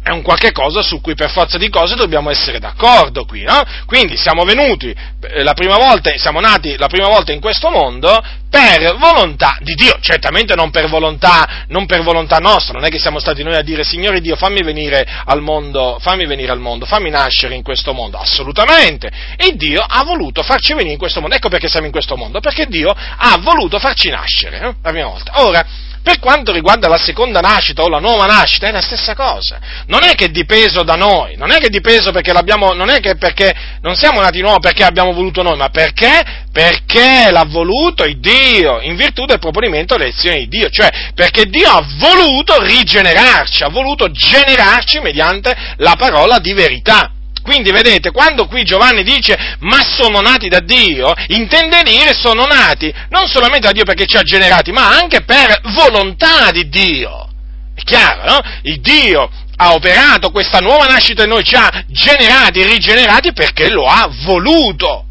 [0.07, 3.61] è un qualche cosa su cui per forza di cose dobbiamo essere d'accordo qui, no?
[3.85, 8.23] Quindi siamo venuti eh, la prima volta, siamo nati la prima volta in questo mondo
[8.49, 12.99] per volontà di Dio, certamente non per volontà, non per volontà nostra, non è che
[12.99, 16.85] siamo stati noi a dire Signore Dio fammi venire al mondo, fammi venire al mondo,
[16.85, 21.35] fammi nascere in questo mondo, assolutamente, e Dio ha voluto farci venire in questo mondo,
[21.35, 24.75] ecco perché siamo in questo mondo, perché Dio ha voluto farci nascere, eh?
[24.81, 25.43] la prima volta.
[25.43, 25.65] Ora,
[26.07, 29.59] per quanto riguarda la seconda nascita o la nuova nascita è la stessa cosa.
[29.87, 32.89] Non è che è dipeso da noi, non è che è dipeso perché l'abbiamo, non
[32.89, 36.45] è che perché non siamo nati nuovi perché abbiamo voluto noi, ma perché?
[36.49, 41.69] Perché l'ha voluto il Dio, in virtù del proponimento dell'elezione di Dio, cioè perché Dio
[41.69, 47.11] ha voluto rigenerarci, ha voluto generarci mediante la parola di verità.
[47.47, 52.93] Quindi vedete, quando qui Giovanni dice ma sono nati da Dio, intende dire sono nati
[53.07, 57.29] non solamente da Dio perché ci ha generati, ma anche per volontà di Dio.
[57.73, 58.39] È chiaro, no?
[58.63, 63.85] Il Dio ha operato questa nuova nascita in noi, ci ha generati rigenerati perché lo
[63.85, 65.05] ha voluto.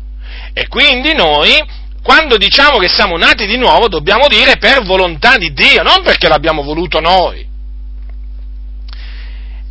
[0.53, 1.59] E quindi noi,
[2.03, 6.29] quando diciamo che siamo nati di nuovo, dobbiamo dire per volontà di Dio, non perché
[6.29, 7.46] l'abbiamo voluto noi.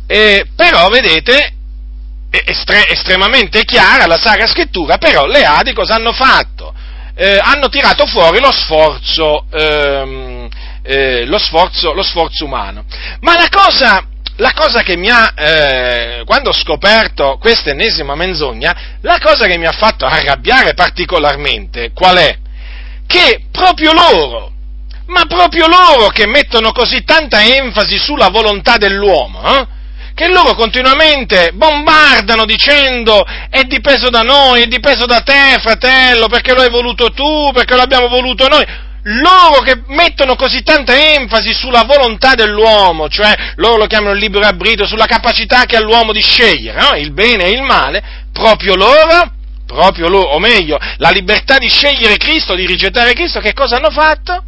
[0.08, 1.55] E, però, vedete,
[2.30, 6.74] estre- estremamente chiara la Sacra Scrittura, però le Adi cosa hanno fatto?
[7.14, 10.48] Eh, hanno tirato fuori lo sforzo, ehm,
[10.82, 12.84] eh, lo, sforzo, lo sforzo, umano.
[13.20, 14.04] Ma la cosa,
[14.36, 19.56] la cosa che mi ha, eh, quando ho scoperto questa ennesima menzogna, la cosa che
[19.56, 22.36] mi ha fatto arrabbiare particolarmente, qual è?
[23.06, 24.52] Che proprio loro,
[25.06, 29.66] ma proprio loro che mettono così tanta enfasi sulla volontà dell'uomo, eh?
[30.16, 36.54] Che loro continuamente bombardano dicendo è dipeso da noi, è dipeso da te, fratello, perché
[36.54, 38.64] lo hai voluto tu, perché lo abbiamo voluto noi.
[39.02, 44.46] Loro che mettono così tanta enfasi sulla volontà dell'uomo, cioè loro lo chiamano il libero
[44.46, 46.96] arbitrio, sulla capacità che ha l'uomo di scegliere, no?
[46.96, 49.32] il bene e il male, proprio loro,
[49.66, 53.90] proprio loro, o meglio, la libertà di scegliere Cristo, di rigettare Cristo, che cosa hanno
[53.90, 54.42] fatto?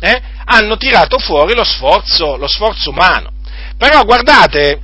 [0.00, 0.22] Eh?
[0.46, 3.30] Hanno tirato fuori lo sforzo, lo sforzo umano.
[3.76, 4.80] Però guardate,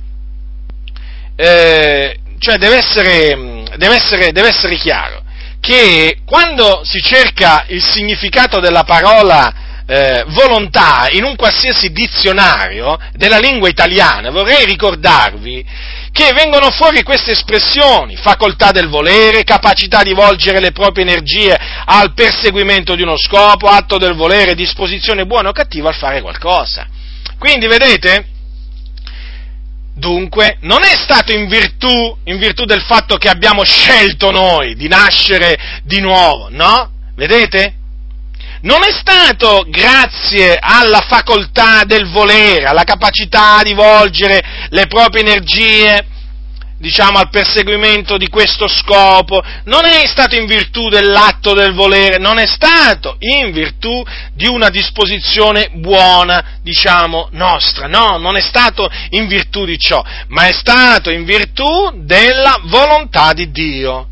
[1.41, 5.23] eh, cioè deve essere, deve essere, deve essere chiaro
[5.61, 13.37] che quando si cerca il significato della parola eh, volontà in un qualsiasi dizionario della
[13.37, 15.65] lingua italiana, vorrei ricordarvi
[16.11, 22.13] che vengono fuori queste espressioni, facoltà del volere, capacità di volgere le proprie energie al
[22.13, 26.85] perseguimento di uno scopo, atto del volere, disposizione buona o cattiva al fare qualcosa.
[27.37, 28.25] Quindi, vedete,
[29.99, 34.87] Dunque, non è stato in virtù, in virtù del fatto che abbiamo scelto noi di
[34.87, 36.91] nascere di nuovo, no?
[37.15, 37.73] Vedete?
[38.61, 46.05] Non è stato grazie alla facoltà del volere, alla capacità di volgere le proprie energie
[46.79, 52.39] diciamo, al perseguimento di questo scopo, non è stato in virtù dell'atto del volere, non
[52.39, 54.03] è stato in virtù
[54.33, 60.47] di una disposizione buona, diciamo, nostra, no, non è stato in virtù di ciò, ma
[60.47, 64.07] è stato in virtù della volontà di Dio.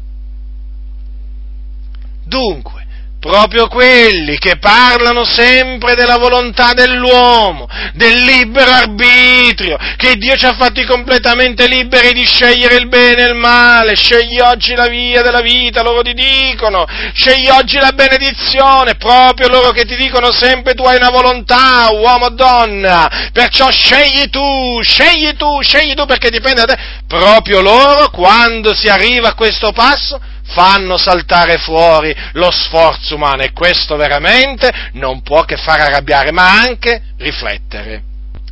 [2.25, 2.76] Dunque,
[3.19, 10.55] proprio quelli che parlano sempre della volontà dell'uomo, del libero arbitrio, che Dio ci ha
[10.55, 15.41] fatti completamente liberi di scegliere il bene e il male, scegli oggi la via della
[15.41, 20.83] vita, loro ti dicono, scegli oggi la benedizione, proprio loro che ti dicono sempre tu
[20.83, 26.65] hai una volontà, uomo o donna, perciò scegli tu, scegli tu, scegli tu perché dipende
[26.65, 33.15] da te, proprio loro quando si arriva a questo passo, fanno saltare fuori lo sforzo
[33.15, 38.03] umano e questo veramente non può che far arrabbiare, ma anche riflettere.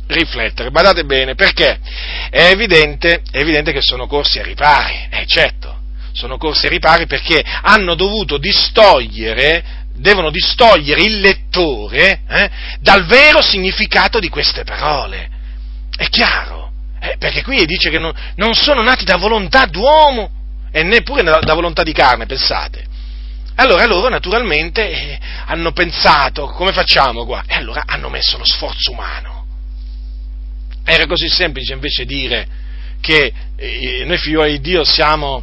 [0.08, 1.78] Riflettere, badate bene, perché
[2.30, 5.80] è evidente, è evidente che sono corsi a ripari, eh certo,
[6.12, 13.42] sono corsi a ripari perché hanno dovuto distogliere, devono distogliere il lettore eh, dal vero
[13.42, 15.28] significato di queste parole.
[15.96, 16.70] È chiaro,
[17.00, 20.30] eh, perché qui dice che non, non sono nati da volontà d'uomo,
[20.76, 22.84] e neppure da volontà di carne, pensate.
[23.54, 27.44] Allora loro naturalmente eh, hanno pensato, come facciamo qua?
[27.46, 29.46] E allora hanno messo lo sforzo umano.
[30.84, 32.46] Era così semplice invece dire
[33.00, 35.42] che eh, noi figlioli di Dio siamo,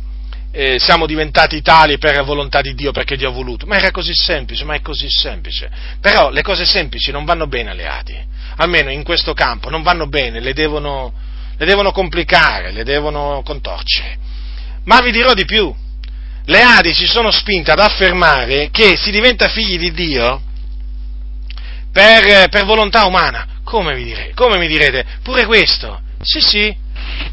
[0.51, 3.65] eh, siamo diventati tali per volontà di Dio, perché Dio ha voluto.
[3.65, 5.71] Ma era così semplice, ma è così semplice.
[5.99, 8.15] Però le cose semplici non vanno bene alleati,
[8.57, 11.11] almeno in questo campo, non vanno bene, le devono,
[11.57, 14.21] le devono complicare, le devono contorcere.
[14.85, 15.73] Ma vi dirò di più,
[16.45, 20.41] le Adi si sono spinte ad affermare che si diventa figli di Dio
[21.91, 23.47] per, per volontà umana.
[23.63, 25.05] Come, dire, come, mi direte?
[25.23, 26.01] Pure questo?
[26.21, 26.81] Sì, sì.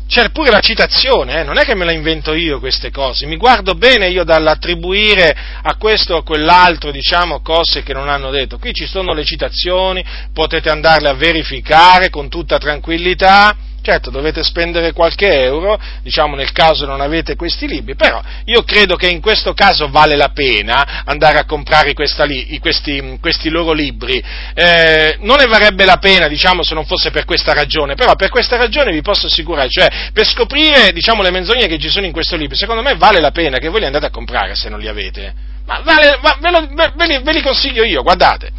[0.06, 1.44] C'è pure la citazione, eh?
[1.44, 5.76] non è che me la invento io queste cose, mi guardo bene io dall'attribuire a
[5.76, 8.58] questo o a quell'altro, diciamo, cose che non hanno detto.
[8.58, 14.92] Qui ci sono le citazioni, potete andarle a verificare con tutta tranquillità Certo, dovete spendere
[14.92, 19.54] qualche euro, diciamo nel caso non avete questi libri, però io credo che in questo
[19.54, 21.94] caso vale la pena andare a comprare
[22.26, 24.22] li, questi, questi, loro libri.
[24.54, 28.28] Eh, non ne varrebbe la pena, diciamo, se non fosse per questa ragione, però per
[28.28, 32.12] questa ragione vi posso assicurare, cioè per scoprire, diciamo, le menzogne che ci sono in
[32.12, 34.78] questo libro, secondo me vale la pena che voi li andate a comprare se non
[34.78, 35.32] li avete.
[35.64, 38.50] Ma vale, va, ve, lo, ve, li, ve li consiglio io, guardate,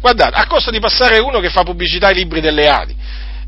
[0.00, 2.96] guardate, a costo di passare uno che fa pubblicità ai libri delle Adi.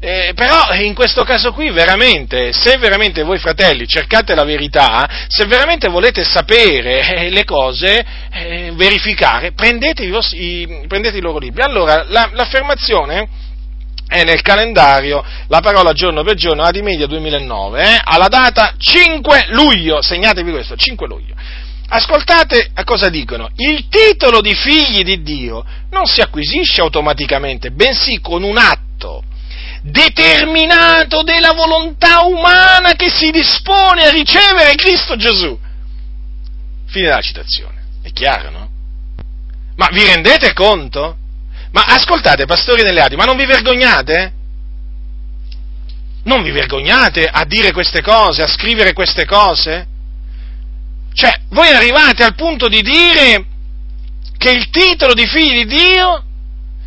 [0.04, 5.46] Eh, però in questo caso qui veramente, se veramente voi fratelli cercate la verità, se
[5.46, 11.38] veramente volete sapere eh, le cose, eh, verificare, prendete i, vostri, i, prendete i, loro
[11.38, 11.62] libri.
[11.62, 13.28] Allora, la, l'affermazione
[14.08, 19.46] è nel calendario, la parola giorno per giorno, Adi Media 2009, eh, alla data 5
[19.50, 21.34] luglio, segnatevi questo, 5 luglio.
[21.90, 23.50] Ascoltate a cosa dicono.
[23.54, 29.30] Il titolo di figli di Dio non si acquisisce automaticamente, bensì con un atto
[29.82, 35.58] determinato della volontà umana che si dispone a ricevere Cristo Gesù.
[36.86, 37.82] Fine della citazione.
[38.02, 38.70] È chiaro, no?
[39.76, 41.16] Ma vi rendete conto?
[41.72, 44.32] Ma ascoltate, pastori delle Adi, ma non vi vergognate?
[46.24, 49.86] Non vi vergognate a dire queste cose, a scrivere queste cose?
[51.14, 53.46] Cioè, voi arrivate al punto di dire
[54.36, 56.24] che il titolo di figli di Dio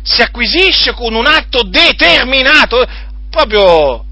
[0.06, 2.86] si acquisisce con un atto determinato,
[3.28, 4.04] proprio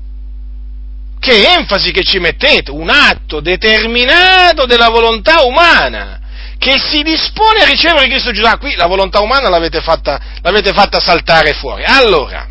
[1.21, 6.21] che enfasi che ci mettete, un atto determinato della volontà umana,
[6.59, 8.45] che si dispone a ricevere Cristo Gesù.
[8.45, 11.85] Ah, qui la volontà umana l'avete fatta, l'avete fatta saltare fuori.
[11.85, 12.49] Allora,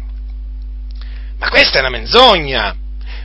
[1.38, 2.74] ma questa è una menzogna,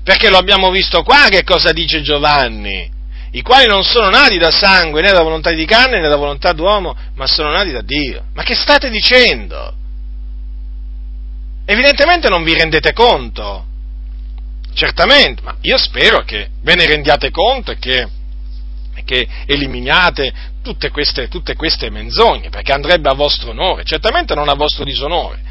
[0.02, 2.90] perché lo abbiamo visto qua che cosa dice Giovanni,
[3.32, 6.52] i quali non sono nati da sangue né da volontà di carne né da volontà
[6.52, 8.24] d'uomo, ma sono nati da Dio.
[8.34, 9.74] Ma che state dicendo?
[11.70, 13.66] Evidentemente non vi rendete conto,
[14.72, 18.08] certamente, ma io spero che ve ne rendiate conto e che,
[19.04, 24.54] che eliminate tutte queste, tutte queste menzogne, perché andrebbe a vostro onore, certamente non a
[24.54, 25.42] vostro disonore.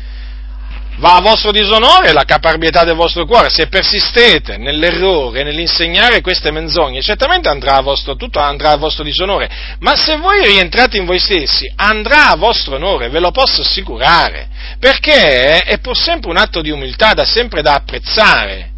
[0.99, 7.03] Va a vostro disonore la caparbietà del vostro cuore, se persistete nell'errore, nell'insegnare queste menzogne,
[7.03, 9.47] certamente andrà a vostro, tutto andrà a vostro disonore,
[9.79, 14.47] ma se voi rientrate in voi stessi, andrà a vostro onore, ve lo posso assicurare,
[14.79, 18.71] perché è pur sempre un atto di umiltà, da sempre da apprezzare.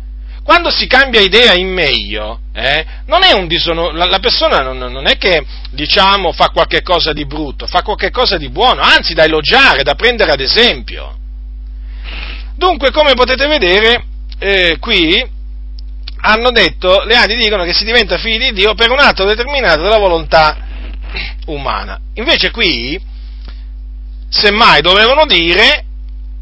[0.44, 4.78] Quando si cambia idea in meglio, eh, non è un disonore, la, la, persona non,
[4.78, 9.14] non, è che, diciamo, fa qualche cosa di brutto, fa qualche cosa di buono, anzi
[9.14, 11.19] da elogiare, da prendere ad esempio.
[12.60, 14.04] Dunque, come potete vedere,
[14.38, 15.26] eh, qui
[16.22, 19.82] hanno detto, le Adi dicono che si diventa figli di Dio per un atto determinato
[19.82, 20.58] della volontà
[21.46, 21.98] umana.
[22.16, 23.00] Invece qui,
[24.30, 25.86] semmai dovevano dire,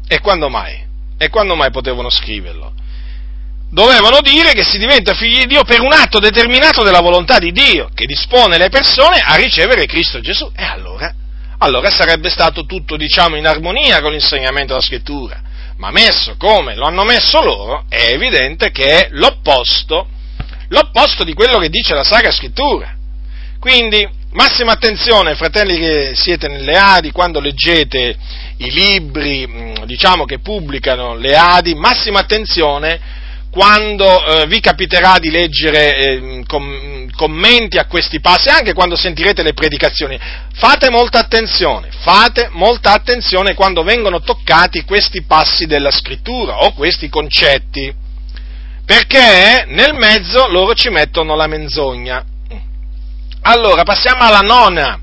[0.08, 0.84] e quando mai?
[1.16, 2.72] E quando mai potevano scriverlo?
[3.70, 7.52] dovevano dire che si diventa figli di Dio per un atto determinato della volontà di
[7.52, 10.50] Dio, che dispone le persone a ricevere Cristo Gesù.
[10.56, 11.14] E allora?
[11.58, 15.42] Allora sarebbe stato tutto, diciamo, in armonia con l'insegnamento della scrittura.
[15.78, 20.08] Ma messo come lo hanno messo loro, è evidente che è l'opposto,
[20.68, 22.96] l'opposto di quello che dice la Sacra Scrittura.
[23.60, 28.16] Quindi, massima attenzione, fratelli che siete nelle Adi, quando leggete
[28.56, 33.00] i libri, diciamo, che pubblicano le Adi, massima attenzione
[33.50, 39.42] quando eh, vi capiterà di leggere eh, com- commenti a questi passi, anche quando sentirete
[39.42, 40.18] le predicazioni,
[40.54, 47.08] fate molta attenzione, fate molta attenzione quando vengono toccati questi passi della scrittura o questi
[47.08, 47.92] concetti,
[48.84, 52.24] perché nel mezzo loro ci mettono la menzogna.
[53.42, 55.00] Allora, passiamo alla nona,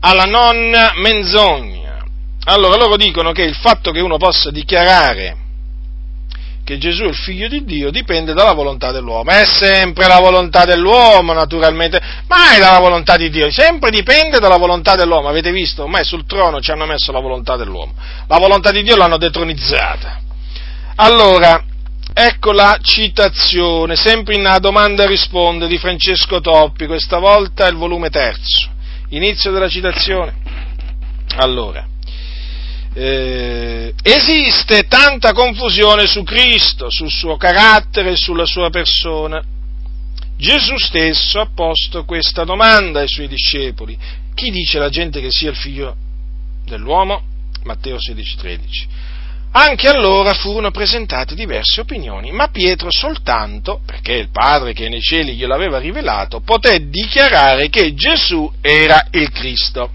[0.00, 2.04] alla nonna menzogna.
[2.44, 5.44] Allora, loro dicono che il fatto che uno possa dichiarare
[6.66, 9.30] che Gesù è il figlio di Dio dipende dalla volontà dell'uomo.
[9.30, 14.96] È sempre la volontà dell'uomo, naturalmente, mai dalla volontà di Dio, sempre dipende dalla volontà
[14.96, 15.28] dell'uomo.
[15.28, 15.84] Avete visto?
[15.84, 17.94] Ormai sul trono ci hanno messo la volontà dell'uomo.
[18.26, 20.20] La volontà di Dio l'hanno detronizzata.
[20.96, 21.62] Allora,
[22.12, 28.10] ecco la citazione, sempre in A domanda risponde di Francesco Toppi, questa volta il volume
[28.10, 28.70] terzo.
[29.10, 30.34] Inizio della citazione.
[31.36, 31.86] Allora,
[32.98, 39.42] eh, esiste tanta confusione su Cristo, sul suo carattere e sulla sua persona.
[40.38, 43.98] Gesù stesso ha posto questa domanda ai suoi discepoli.
[44.34, 45.94] Chi dice la gente che sia il figlio
[46.64, 47.22] dell'uomo?
[47.64, 49.04] Matteo 16,13.
[49.52, 55.00] Anche allora furono presentate diverse opinioni, ma Pietro soltanto, perché il Padre che è nei
[55.02, 59.90] cieli gliel'aveva rivelato, poté dichiarare che Gesù era il Cristo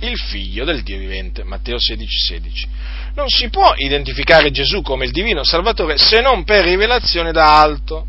[0.00, 1.44] il figlio del Dio vivente.
[1.44, 2.68] Matteo 16, 16.
[3.14, 8.06] Non si può identificare Gesù come il divino Salvatore se non per rivelazione da alto.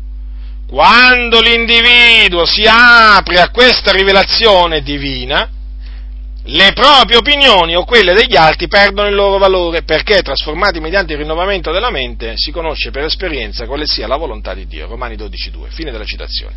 [0.66, 5.48] Quando l'individuo si apre a questa rivelazione divina,
[6.48, 11.20] le proprie opinioni o quelle degli altri perdono il loro valore perché, trasformati mediante il
[11.20, 14.86] rinnovamento della mente, si conosce per esperienza quale sia la volontà di Dio.
[14.86, 16.54] Romani 12.2, fine della citazione.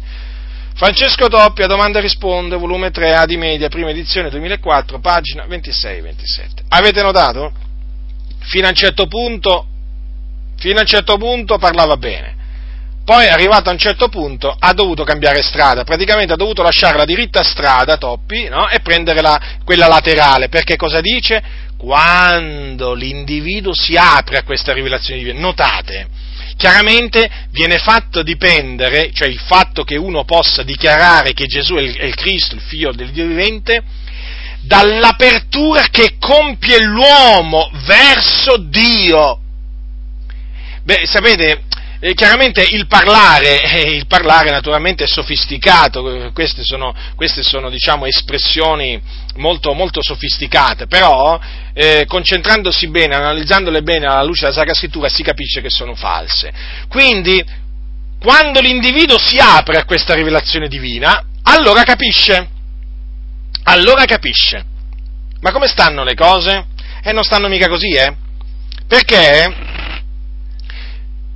[0.75, 6.63] Francesco Doppia, domanda e risponde, volume 3, Adi Media, prima edizione 2004, pagina 26-27.
[6.69, 7.51] Avete notato?
[8.39, 9.65] Fino a un certo punto,
[10.57, 12.37] fino a un certo punto parlava bene.
[13.03, 17.05] Poi, arrivato a un certo punto, ha dovuto cambiare strada, praticamente ha dovuto lasciare la
[17.05, 18.69] diritta strada, Toppi, no?
[18.69, 21.41] e prendere la, quella laterale, perché cosa dice?
[21.75, 26.07] Quando l'individuo si apre a questa rivelazione divina, notate,
[26.59, 31.95] chiaramente viene fatto dipendere, cioè il fatto che uno possa dichiarare che Gesù è il,
[31.95, 33.81] è il Cristo, il figlio del Dio vivente,
[34.59, 39.39] dall'apertura che compie l'uomo verso Dio.
[40.83, 41.63] Beh, sapete,
[42.01, 48.05] eh, chiaramente il parlare, eh, il parlare naturalmente è sofisticato, queste sono, queste sono diciamo,
[48.05, 49.01] espressioni
[49.35, 51.39] molto, molto sofisticate, però
[51.79, 56.51] eh, concentrandosi bene, analizzandole bene alla luce della Sacra Scrittura si capisce che sono false.
[56.89, 57.41] Quindi,
[58.19, 62.49] quando l'individuo si apre a questa rivelazione divina, allora capisce,
[63.63, 64.65] allora capisce.
[65.39, 66.65] Ma come stanno le cose?
[67.01, 68.13] E eh, non stanno mica così, eh?
[68.85, 69.55] Perché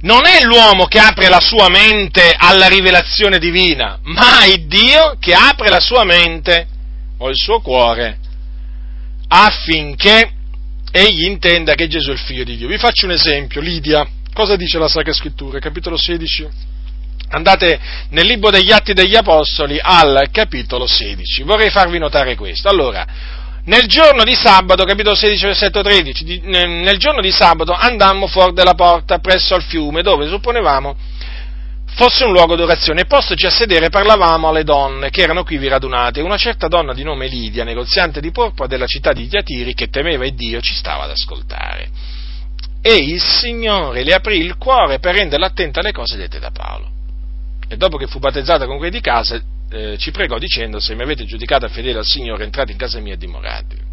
[0.01, 5.33] non è l'uomo che apre la sua mente alla rivelazione divina, ma è Dio che
[5.33, 6.67] apre la sua mente
[7.19, 8.17] o il suo cuore
[9.35, 10.31] affinché
[10.91, 12.67] egli intenda che Gesù è il figlio di Dio.
[12.67, 16.47] Vi faccio un esempio, Lidia, cosa dice la Sacra Scrittura, capitolo 16?
[17.29, 17.79] Andate
[18.09, 21.41] nel libro degli Atti degli Apostoli al capitolo 16.
[21.43, 22.69] Vorrei farvi notare questo.
[22.69, 23.03] Allora,
[23.65, 28.75] nel giorno di sabato, capitolo 16, versetto 13, nel giorno di sabato andammo fuori dalla
[28.75, 30.95] porta presso al fiume dove supponevamo
[31.95, 36.21] fosse un luogo d'orazione postoci a sedere parlavamo alle donne che erano qui radunate.
[36.21, 40.25] Una certa donna di nome Lidia, negoziante di porpora della città di Tiatiri, che temeva
[40.25, 41.89] il Dio, ci stava ad ascoltare.
[42.81, 46.89] E il Signore le aprì il cuore per renderla attenta alle cose dette da Paolo.
[47.67, 49.41] E dopo che fu battezzata con quelli di casa,
[49.71, 53.13] eh, ci pregò dicendo, se mi avete giudicata fedele al Signore, entrate in casa mia
[53.13, 53.91] e dimoratevi.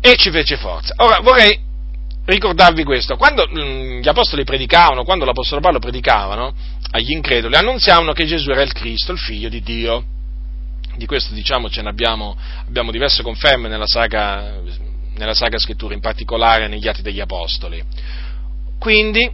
[0.00, 0.94] E ci fece forza.
[0.96, 1.68] Ora vorrei
[2.24, 6.54] ricordarvi questo, quando mh, mm, gli apostoli predicavano, quando l'apostolo Paolo predicavano
[6.92, 10.04] agli increduli, annunziavano che Gesù era il Cristo, il figlio di Dio.
[10.96, 14.60] Di questo diciamo ce ne abbiamo, abbiamo diverse conferme nella Sacra,
[15.16, 17.82] nella Sacra Scrittura, in particolare negli Atti degli Apostoli.
[18.78, 19.30] Quindi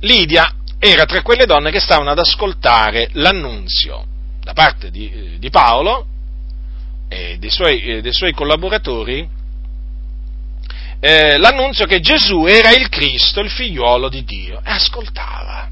[0.00, 4.04] Lidia era tra quelle donne che stavano ad ascoltare l'annunzio
[4.42, 6.06] da parte di, di Paolo
[7.08, 9.28] e dei suoi, dei suoi collaboratori
[11.00, 14.58] eh, l'annunzio che Gesù era il Cristo, il figliuolo di Dio.
[14.58, 15.68] E ascoltava,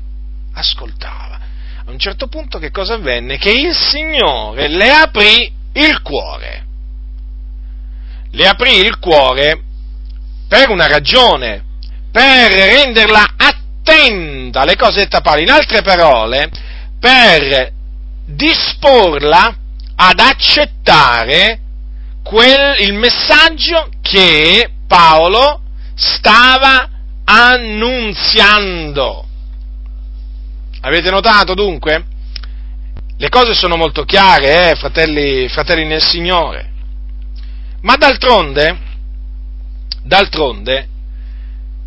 [0.55, 1.39] ascoltava.
[1.85, 3.37] A un certo punto che cosa avvenne?
[3.37, 6.64] Che il Signore le aprì il cuore.
[8.31, 9.62] Le aprì il cuore
[10.49, 11.62] per una ragione,
[12.11, 15.41] per renderla attenta alle cose dette a Paolo.
[15.41, 16.51] In altre parole,
[16.99, 17.72] per
[18.26, 19.57] disporla
[19.95, 21.61] ad accettare
[22.22, 25.61] quel, il messaggio che Paolo
[25.95, 26.89] stava
[27.24, 29.26] annunziando.
[30.80, 32.05] Avete notato dunque?
[33.16, 36.70] Le cose sono molto chiare, eh, fratelli, fratelli nel Signore.
[37.82, 38.78] Ma d'altronde,
[40.03, 40.89] d'altronde,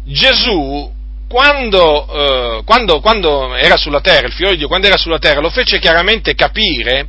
[0.05, 0.91] Gesù,
[1.27, 5.39] quando, eh, quando, quando, era sulla terra, il figlio di Dio, quando era sulla terra,
[5.39, 7.07] lo fece chiaramente capire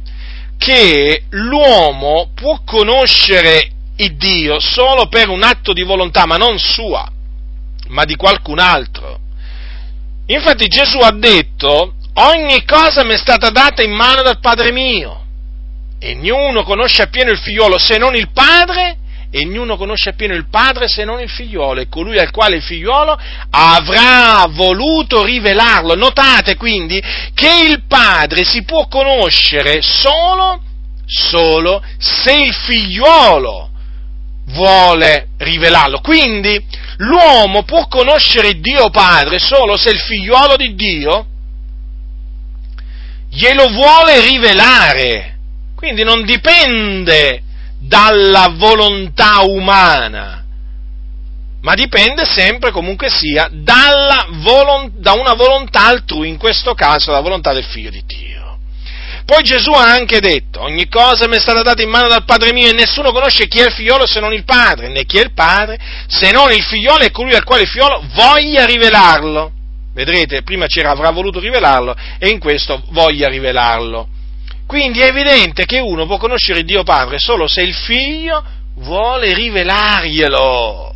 [0.57, 3.71] che l'uomo può conoscere
[4.03, 7.09] il Dio solo per un atto di volontà, ma non sua,
[7.89, 9.19] ma di qualcun altro.
[10.27, 15.21] Infatti Gesù ha detto, ogni cosa mi è stata data in mano dal Padre mio,
[15.99, 18.99] e ognuno conosce appieno il figliolo se non il Padre,
[19.31, 22.63] e ognuno conosce appieno il Padre se non il figliolo, e colui al quale il
[22.63, 23.19] figliolo
[23.51, 25.95] avrà voluto rivelarlo.
[25.95, 27.01] Notate quindi
[27.35, 30.61] che il Padre si può conoscere solo,
[31.07, 33.72] solo se il figliolo
[34.53, 36.01] vuole rivelarlo.
[36.01, 36.65] Quindi
[36.99, 41.27] l'uomo può conoscere Dio Padre solo se il figliuolo di Dio
[43.31, 45.39] glielo vuole rivelare.
[45.75, 47.43] Quindi non dipende
[47.81, 50.45] dalla volontà umana,
[51.63, 57.53] ma dipende sempre, comunque sia, volontà, da una volontà altrui, in questo caso la volontà
[57.53, 58.32] del figlio di Dio.
[59.33, 62.53] Poi Gesù ha anche detto, ogni cosa mi è stata data in mano dal Padre
[62.53, 65.23] mio e nessuno conosce chi è il figliolo se non il Padre, né chi è
[65.23, 69.51] il Padre se non il figliolo e colui al quale il figliolo voglia rivelarlo.
[69.95, 74.07] Vedrete, prima c'era avrà voluto rivelarlo e in questo voglia rivelarlo.
[74.67, 78.45] Quindi è evidente che uno può conoscere Dio Padre solo se il figlio
[78.81, 80.95] vuole rivelarglielo.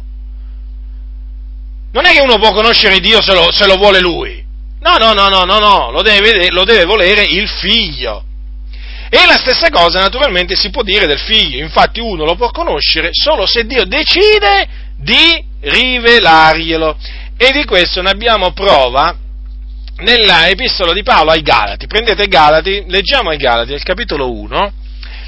[1.90, 4.44] Non è che uno può conoscere Dio se lo, se lo vuole lui.
[4.80, 8.24] No, no, no, no, no, no, lo deve, lo deve volere il figlio.
[9.08, 13.10] E la stessa cosa naturalmente si può dire del figlio, infatti uno lo può conoscere
[13.12, 16.96] solo se Dio decide di rivelarglielo.
[17.36, 19.14] E di questo ne abbiamo prova
[19.98, 21.86] nella epistola di Paolo ai Galati.
[21.86, 24.72] Prendete Galati, leggiamo ai Galati, il capitolo 1,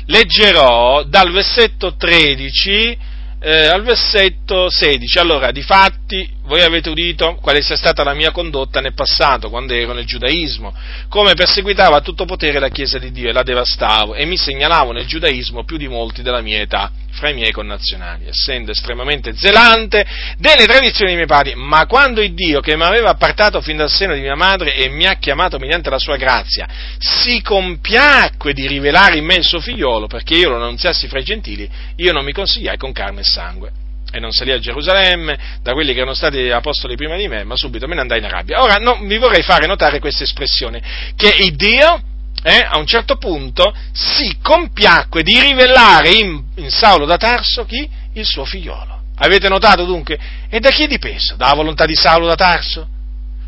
[0.06, 2.98] leggerò dal versetto 13
[3.40, 5.18] eh, al versetto 16.
[5.18, 9.74] Allora, di fatti, voi avete udito quale sia stata la mia condotta nel passato, quando
[9.74, 10.74] ero nel giudaismo,
[11.08, 14.92] come perseguitavo a tutto potere la Chiesa di Dio e la devastavo e mi segnalavo
[14.92, 20.06] nel giudaismo più di molti della mia età fra i miei connazionali, essendo estremamente zelante
[20.38, 23.90] delle tradizioni dei miei padri, ma quando il Dio che mi aveva appartato fin dal
[23.90, 26.66] seno di mia madre e mi ha chiamato mediante la sua grazia,
[26.98, 31.24] si compiacque di rivelare in me il suo figliolo perché io lo annunziassi fra i
[31.24, 33.72] gentili, io non mi consigliai con carne e sangue.
[34.10, 37.56] E non salì a Gerusalemme da quelli che erano stati apostoli prima di me, ma
[37.56, 38.62] subito me ne andai in Arabia.
[38.62, 40.82] Ora no, vi vorrei fare notare questa espressione,
[41.14, 42.02] che il Dio
[42.42, 47.88] eh, a un certo punto si compiacque di rivelare in, in Saulo da Tarso chi?
[48.14, 48.96] Il suo figliolo.
[49.16, 50.18] Avete notato dunque?
[50.48, 51.34] E da chi è dipeso?
[51.36, 52.88] Dalla volontà di Saulo da Tarso?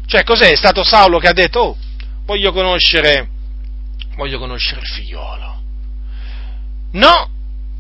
[0.07, 0.51] Cioè, cos'è?
[0.51, 1.77] È stato Saulo che ha detto, oh,
[2.27, 3.29] voglio conoscere,
[4.17, 5.63] voglio conoscere il figliolo.
[6.93, 7.31] No,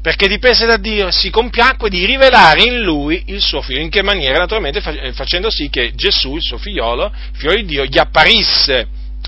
[0.02, 3.80] perché dipese da Dio, si compiacque di rivelare in lui il suo figlio.
[3.80, 4.38] In che maniera?
[4.38, 4.80] Naturalmente
[5.12, 8.86] facendo sì che Gesù, il suo figliolo, figlio di Dio, gli apparisse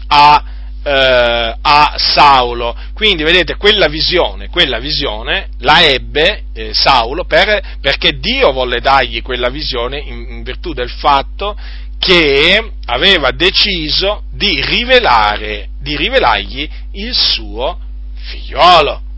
[0.09, 0.45] a
[0.85, 2.77] eh, a Saulo.
[2.95, 9.23] Quindi vedete, quella visione, quella visione la ebbe eh, Saulo per, perché Dio volle dargli
[9.23, 11.57] quella visione in, in virtù del fatto
[11.99, 17.79] che aveva deciso di rivelare, di rivelargli il suo
[18.15, 19.11] figliolo.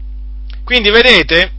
[0.65, 1.53] Quindi vedete,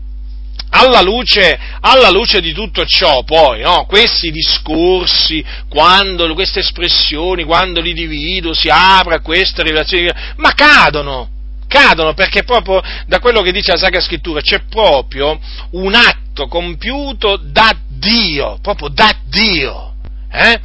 [0.69, 7.79] alla luce, alla luce, di tutto ciò, poi, no, questi discorsi, quando, queste espressioni, quando
[7.79, 11.29] l'individuo si apre a queste rivelazioni, ma cadono,
[11.67, 15.39] cadono perché proprio da quello che dice la Sacra Scrittura c'è proprio
[15.71, 19.93] un atto compiuto da Dio, proprio da Dio,
[20.31, 20.59] eh?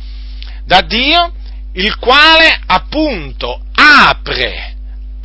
[0.65, 1.33] da Dio,
[1.75, 4.77] il quale appunto apre,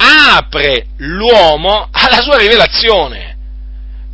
[0.06, 3.36] apre l'uomo alla sua rivelazione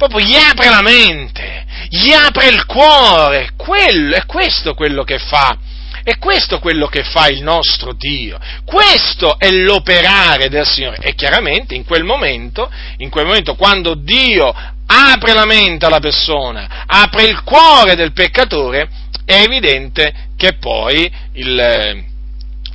[0.01, 5.55] proprio gli apre la mente, gli apre il cuore, quello, è questo quello che fa.
[6.03, 10.97] È questo quello che fa il nostro Dio, questo è l'operare del Signore.
[10.99, 14.51] E chiaramente in quel momento, in quel momento quando Dio
[14.87, 18.89] apre la mente alla persona, apre il cuore del peccatore,
[19.23, 21.55] è evidente che poi il,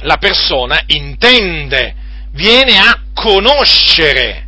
[0.03, 1.96] la persona intende,
[2.37, 4.47] viene a conoscere,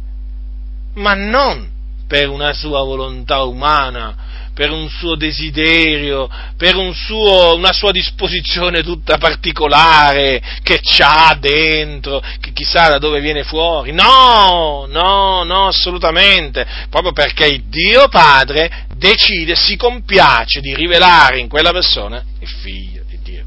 [0.94, 1.68] ma non
[2.06, 8.82] per una sua volontà umana, per un suo desiderio, per un suo, una sua disposizione
[8.82, 13.92] tutta particolare che c'ha dentro, che chissà da dove viene fuori.
[13.92, 21.48] No, no, no, assolutamente, proprio perché il Dio Padre decide, si compiace di rivelare in
[21.48, 22.97] quella persona il figlio.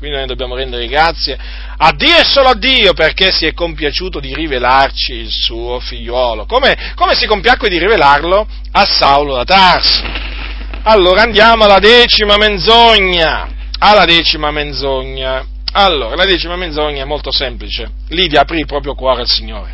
[0.02, 1.38] Quindi noi dobbiamo rendere grazie
[1.78, 6.48] a Dio e solo a Dio perché si è compiaciuto di rivelarci il suo figliuolo.
[6.48, 10.02] Come, come si compiacque di rivelarlo a Saulo da Tarso.
[10.82, 13.48] Allora andiamo alla decima menzogna.
[13.78, 15.46] Alla decima menzogna.
[15.74, 17.92] Allora, la decima menzogna è molto semplice.
[18.08, 19.72] Lidia aprì il proprio cuore al Signore.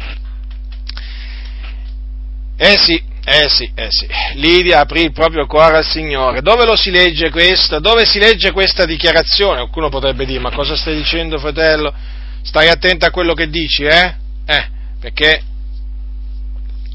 [2.58, 4.08] Eh sì, eh sì, eh sì.
[4.36, 6.42] Lidia aprì il proprio cuore al Signore.
[6.42, 7.82] Dove lo si legge questo?
[7.82, 9.58] Dove si legge questa dichiarazione?
[9.58, 11.94] Qualcuno potrebbe dire, ma cosa stai dicendo, fratello?
[12.42, 14.16] Stai attento a quello che dici, eh?
[14.46, 14.68] Eh,
[15.02, 15.42] perché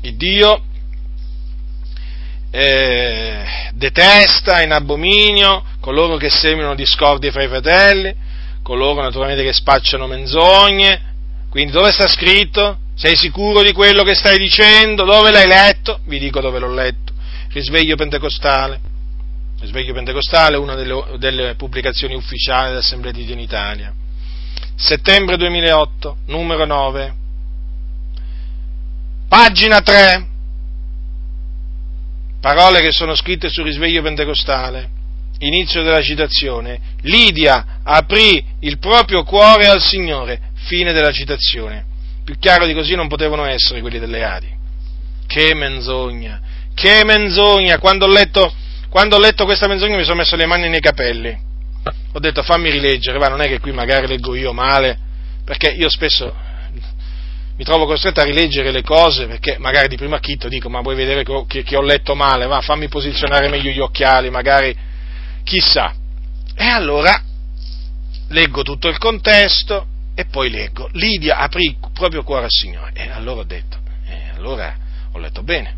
[0.01, 0.63] il Dio
[2.51, 8.15] eh, detesta in abominio coloro che seminano discordi fra i fratelli,
[8.63, 11.11] coloro naturalmente che spacciano menzogne.
[11.51, 12.79] Quindi dove sta scritto?
[13.03, 15.03] Sei sicuro di quello che stai dicendo?
[15.03, 15.99] Dove l'hai letto?
[16.05, 17.13] Vi dico dove l'ho letto.
[17.49, 18.79] Risveglio Pentecostale.
[19.59, 23.93] Risveglio Pentecostale, una delle, delle pubblicazioni ufficiali dell'Assemblea di Dio in Italia.
[24.77, 27.15] Settembre 2008, numero 9.
[29.27, 30.29] Pagina 3.
[32.41, 34.89] Parole che sono scritte sul risveglio pentecostale.
[35.39, 36.81] Inizio della citazione.
[37.01, 40.53] Lidia aprì il proprio cuore al Signore.
[40.55, 41.91] Fine della citazione
[42.25, 44.61] più chiaro di così non potevano essere quelli delle Adi.
[45.27, 46.41] Che menzogna,
[46.75, 47.79] che menzogna!
[47.79, 48.53] Quando ho letto,
[48.89, 51.37] quando ho letto questa menzogna mi sono messo le mani nei capelli.
[52.13, 54.99] Ho detto fammi rileggere, ma non è che qui magari leggo io male,
[55.45, 56.51] perché io spesso
[57.57, 60.95] mi trovo costretto a rileggere le cose perché magari di primo acchito dico ma vuoi
[60.95, 64.75] vedere che ho, letto male, va fammi posizionare meglio gli occhiali, magari
[65.45, 65.95] chissà.
[66.55, 67.21] E allora
[68.29, 72.93] leggo tutto il contesto, e poi leggo, Lidia aprì il proprio cuore al Signore.
[72.95, 74.75] E allora ho detto, e allora
[75.13, 75.77] ho letto bene.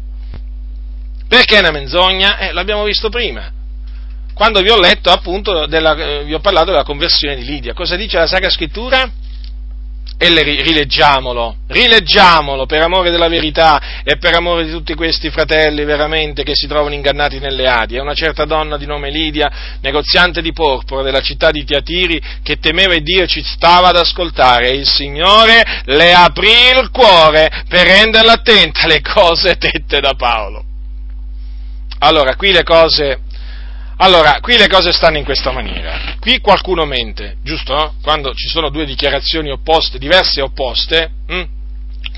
[1.28, 2.38] Perché è una menzogna?
[2.38, 3.50] Eh, l'abbiamo visto prima.
[4.34, 7.72] Quando vi ho letto appunto, della, eh, vi ho parlato della conversione di Lidia.
[7.72, 9.10] Cosa dice la Sacra Scrittura?
[10.24, 15.84] E le rileggiamolo, rileggiamolo per amore della verità e per amore di tutti questi fratelli
[15.84, 17.96] veramente che si trovano ingannati nelle Adi.
[17.96, 19.50] È una certa donna di nome Lidia,
[19.82, 24.76] negoziante di porpora della città di Tiatiri, che temeva Dio ci stava ad ascoltare e
[24.76, 30.64] il Signore le aprì il cuore per renderla attenta alle cose dette da Paolo.
[31.98, 33.20] Allora, qui le cose
[33.98, 36.16] allora, qui le cose stanno in questa maniera.
[36.18, 37.94] Qui qualcuno mente, giusto?
[38.02, 41.42] Quando ci sono due dichiarazioni opposte, diverse e opposte, hm,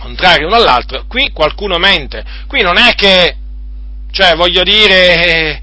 [0.01, 2.25] contrarie una all'altra, qui qualcuno mente.
[2.47, 3.37] Qui non è che,
[4.11, 5.61] cioè, voglio dire,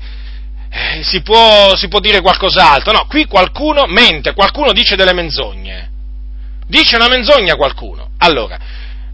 [0.69, 2.91] eh, si, può, si può dire qualcos'altro.
[2.91, 5.89] No, qui qualcuno mente, qualcuno dice delle menzogne.
[6.67, 8.09] Dice una menzogna qualcuno.
[8.19, 8.57] Allora,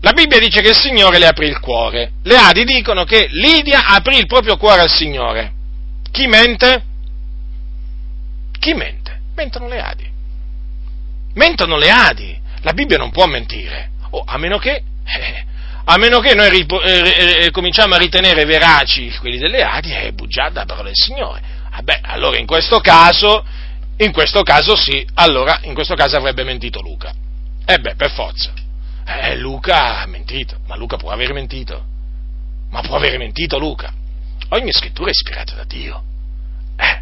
[0.02, 2.12] la Bibbia dice che il Signore le aprì il cuore.
[2.24, 5.54] Le Adi dicono che Lidia aprì il proprio cuore al Signore.
[6.12, 6.88] Chi mente?
[8.60, 9.20] Chi mente?
[9.36, 10.10] Mentono le Adi.
[11.34, 12.38] Mentono le Adi.
[12.62, 13.92] La Bibbia non può mentire.
[14.12, 15.46] Oh, a meno che, eh,
[15.86, 19.92] a meno che noi ripo, eh, eh, eh cominciamo a ritenere veraci quelli delle Adi,
[19.92, 21.42] è bugiarda la parola del Signore.
[21.72, 23.46] Vabbè, ah, allora in questo caso,
[23.98, 27.14] in questo caso sì, allora in questo caso avrebbe mentito Luca.
[27.66, 28.52] E eh beh, per forza.
[29.06, 31.86] Eh, Luca ha mentito, ma Luca può aver mentito.
[32.72, 33.94] Ma può aver mentito Luca.
[34.50, 36.04] Ogni scrittura è ispirata da Dio.
[36.76, 37.02] Eh,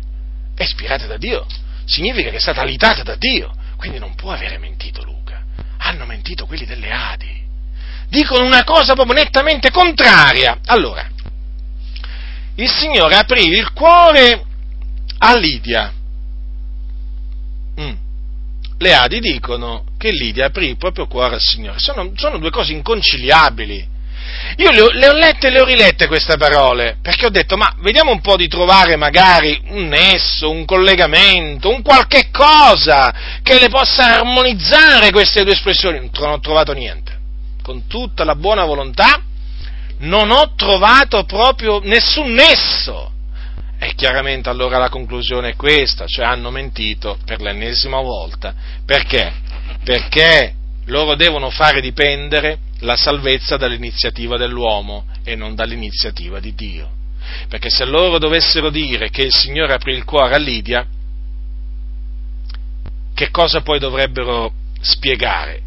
[0.58, 1.46] è ispirata da Dio.
[1.86, 3.54] Significa che è stata alitata da Dio.
[3.78, 5.44] Quindi non può avere mentito Luca.
[5.78, 7.46] Hanno mentito quelli delle Adi.
[8.10, 10.60] Dicono una cosa proprio nettamente contraria.
[10.66, 11.08] Allora,
[12.56, 14.44] il Signore aprì il cuore
[15.20, 15.94] a Lidia.
[17.80, 17.96] Mm.
[18.80, 21.78] Le Adi dicono che Lidia aprì il proprio cuore al Signore.
[21.78, 23.88] Sono, sono due cose inconciliabili.
[24.58, 27.58] Io le ho, le ho, lette e le ho rilette queste parole, perché ho detto,
[27.58, 33.14] ma vediamo un po' di trovare magari un nesso, un collegamento, un qualche cosa
[33.44, 36.10] che le possa armonizzare queste due espressioni.
[36.20, 37.16] Non ho trovato niente.
[37.62, 39.22] Con tutta la buona volontà,
[40.00, 43.12] non ho trovato proprio nessun nesso.
[43.80, 48.54] E chiaramente allora la conclusione è questa, cioè hanno mentito per l'ennesima volta.
[48.86, 49.32] Perché?
[49.84, 50.54] Perché
[50.86, 56.92] loro devono fare dipendere la salvezza dall'iniziativa dell'uomo e non dall'iniziativa di Dio.
[57.48, 60.86] Perché se loro dovessero dire che il Signore aprì il cuore a Lidia,
[63.14, 65.62] che cosa poi dovrebbero spiegare?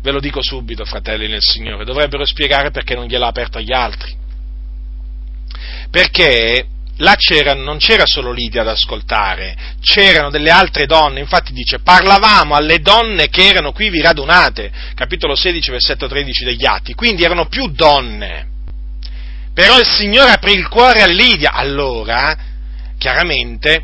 [0.00, 4.16] Ve lo dico subito, fratelli nel Signore, dovrebbero spiegare perché non gliel'ha aperto agli altri.
[5.90, 6.66] Perché
[6.98, 12.54] là c'era, non c'era solo Lidia ad ascoltare, c'erano delle altre donne, infatti dice parlavamo
[12.54, 17.46] alle donne che erano qui vi radunate, capitolo 16, versetto 13 degli Atti, quindi erano
[17.46, 18.46] più donne.
[19.54, 22.36] Però il Signore aprì il cuore a Lidia, allora,
[22.96, 23.82] chiaramente,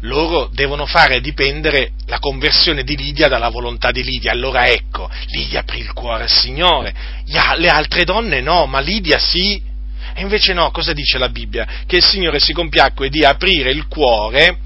[0.00, 4.32] loro devono fare dipendere la conversione di Lidia dalla volontà di Lidia.
[4.32, 6.94] Allora ecco, Lidia aprì il cuore al Signore,
[7.24, 9.72] le altre donne no, ma Lidia sì.
[10.14, 11.66] E invece no, cosa dice la Bibbia?
[11.86, 14.56] Che il Signore si compiacque di aprire il cuore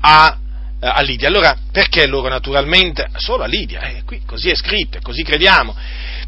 [0.00, 0.38] a,
[0.80, 1.28] a Lidia.
[1.28, 3.08] Allora, perché loro naturalmente?
[3.16, 5.74] Solo a Lidia, eh, qui così è scritto, così crediamo.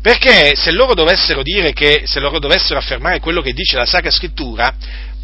[0.03, 4.11] Perché se loro dovessero dire che, se loro dovessero affermare quello che dice la Sacra
[4.11, 4.75] Scrittura,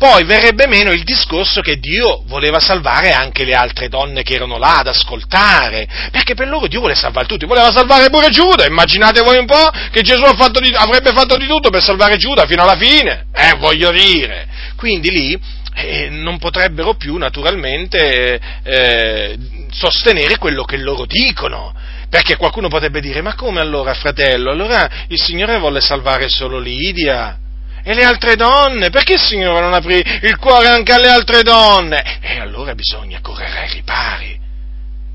[0.01, 4.57] poi verrebbe meno il discorso che Dio voleva salvare anche le altre donne che erano
[4.57, 9.21] là ad ascoltare, perché per loro Dio vuole salvare tutti, voleva salvare pure Giuda, immaginate
[9.21, 12.63] voi un po' che Gesù fatto di, avrebbe fatto di tutto per salvare Giuda fino
[12.63, 15.39] alla fine, eh, voglio dire, quindi lì
[15.75, 19.39] eh, non potrebbero più naturalmente eh,
[19.71, 21.75] sostenere quello che loro dicono,
[22.09, 27.37] perché qualcuno potrebbe dire, ma come allora fratello, allora il Signore vuole salvare solo Lidia?
[27.83, 28.91] E le altre donne?
[28.91, 32.21] Perché il Signore non aprì il cuore anche alle altre donne?
[32.21, 34.39] E allora bisogna correre ai ripari.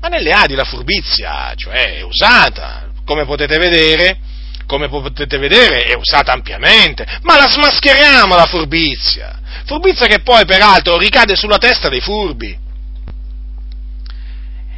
[0.00, 4.18] Ma nelle Adi la furbizia, cioè, è usata, come potete vedere,
[4.66, 9.40] come potete vedere, è usata ampiamente, ma la smascheriamo la furbizia.
[9.64, 12.64] Furbizia che poi, peraltro, ricade sulla testa dei furbi.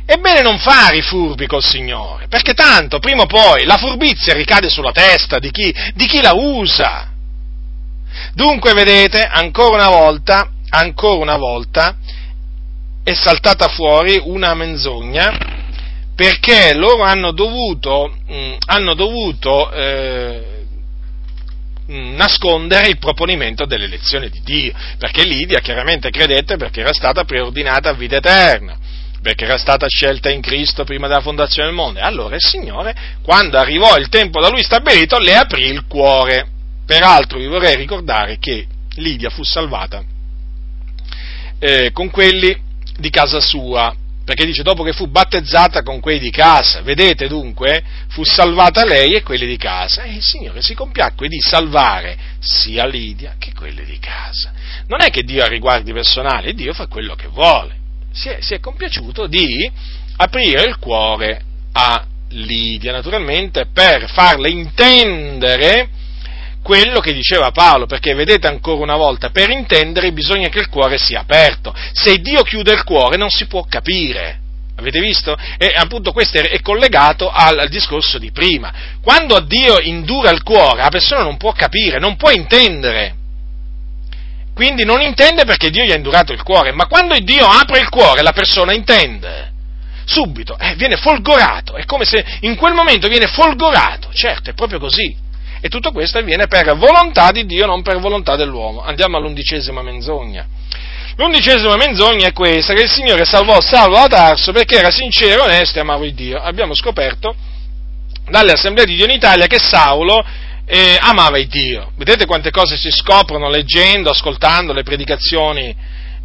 [0.04, 4.32] È bene non fare i furbi col Signore, perché tanto, prima o poi, la furbizia
[4.32, 7.10] ricade sulla testa di chi, di chi la usa.
[8.34, 11.96] Dunque, vedete, ancora una volta, ancora una volta,
[13.02, 15.56] è saltata fuori una menzogna
[16.18, 20.64] perché loro hanno dovuto, mh, mm, hanno dovuto eh,
[21.90, 27.90] mm, nascondere il proponimento dell'elezione di Dio, perché Lidia chiaramente credette perché era stata preordinata
[27.90, 28.76] a vita eterna,
[29.22, 32.00] perché era stata scelta in Cristo prima della fondazione del mondo.
[32.00, 36.48] Allora il Signore, quando arrivò il tempo da lui stabilito, le aprì il cuore.
[36.88, 40.02] Peraltro vi vorrei ricordare che Lidia fu salvata
[41.58, 42.56] eh, con quelli
[42.96, 47.84] di casa sua, perché dice dopo che fu battezzata con quelli di casa, vedete dunque,
[48.08, 52.86] fu salvata lei e quelli di casa, e il Signore si compiacque di salvare sia
[52.86, 54.50] Lidia che quelli di casa.
[54.86, 57.76] Non è che Dio ha riguardi personali, Dio fa quello che vuole,
[58.12, 59.70] si è, si è compiaciuto di
[60.16, 65.96] aprire il cuore a Lidia, naturalmente per farle intendere
[66.68, 70.98] quello che diceva Paolo, perché vedete ancora una volta, per intendere bisogna che il cuore
[70.98, 71.74] sia aperto.
[71.94, 74.38] Se Dio chiude il cuore non si può capire.
[74.76, 75.34] Avete visto?
[75.56, 78.70] E appunto questo è collegato al, al discorso di prima.
[79.02, 83.14] Quando Dio indura il cuore, la persona non può capire, non può intendere.
[84.52, 87.88] Quindi non intende perché Dio gli ha indurato il cuore, ma quando Dio apre il
[87.88, 89.52] cuore la persona intende.
[90.04, 94.78] Subito, eh, viene folgorato, è come se in quel momento viene folgorato, certo, è proprio
[94.78, 95.26] così.
[95.60, 98.82] E tutto questo avviene per volontà di Dio, non per volontà dell'uomo.
[98.82, 100.46] Andiamo all'undicesima menzogna.
[101.16, 105.78] L'undicesima menzogna è questa, che il Signore salvò Salvo da Tarso perché era sincero, onesto
[105.78, 106.40] e amava il Dio.
[106.40, 107.34] Abbiamo scoperto
[108.30, 110.24] dalle assemblee di Dio in Italia che Saulo
[110.64, 111.90] eh, amava il Dio.
[111.96, 115.74] Vedete quante cose si scoprono leggendo, ascoltando le predicazioni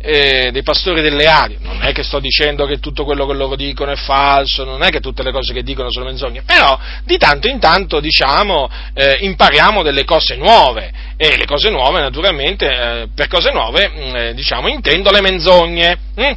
[0.06, 1.58] eh, dei pastori delle ali.
[1.62, 4.90] Non è che sto dicendo che tutto quello che loro dicono è falso, non è
[4.90, 9.20] che tutte le cose che dicono sono menzogne, però di tanto in tanto diciamo eh,
[9.22, 14.34] impariamo delle cose nuove e le cose nuove naturalmente, eh, per cose nuove mm, eh,
[14.34, 15.98] diciamo intendo le menzogne.
[16.20, 16.32] Mm?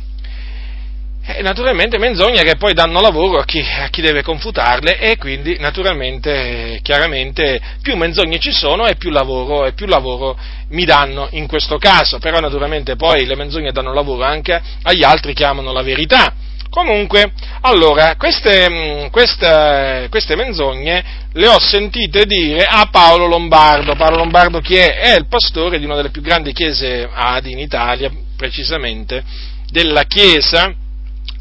[1.28, 5.58] E naturalmente menzogne che poi danno lavoro a chi, a chi, deve confutarle e quindi
[5.58, 11.48] naturalmente, chiaramente, più menzogne ci sono e più, lavoro, e più lavoro mi danno in
[11.48, 15.82] questo caso, però naturalmente poi le menzogne danno lavoro anche agli altri che amano la
[15.82, 16.32] verità.
[16.70, 23.96] Comunque, allora, queste, queste, queste menzogne le ho sentite dire a Paolo Lombardo.
[23.96, 25.00] Paolo Lombardo chi è?
[25.00, 29.24] È il pastore di una delle più grandi chiese Adi in Italia, precisamente
[29.70, 30.84] della chiesa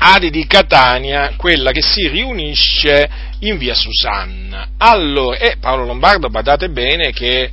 [0.08, 4.68] Adi di Catania, quella che si riunisce in via Susanna.
[4.78, 7.49] Allora, e Paolo Lombardo, badate bene che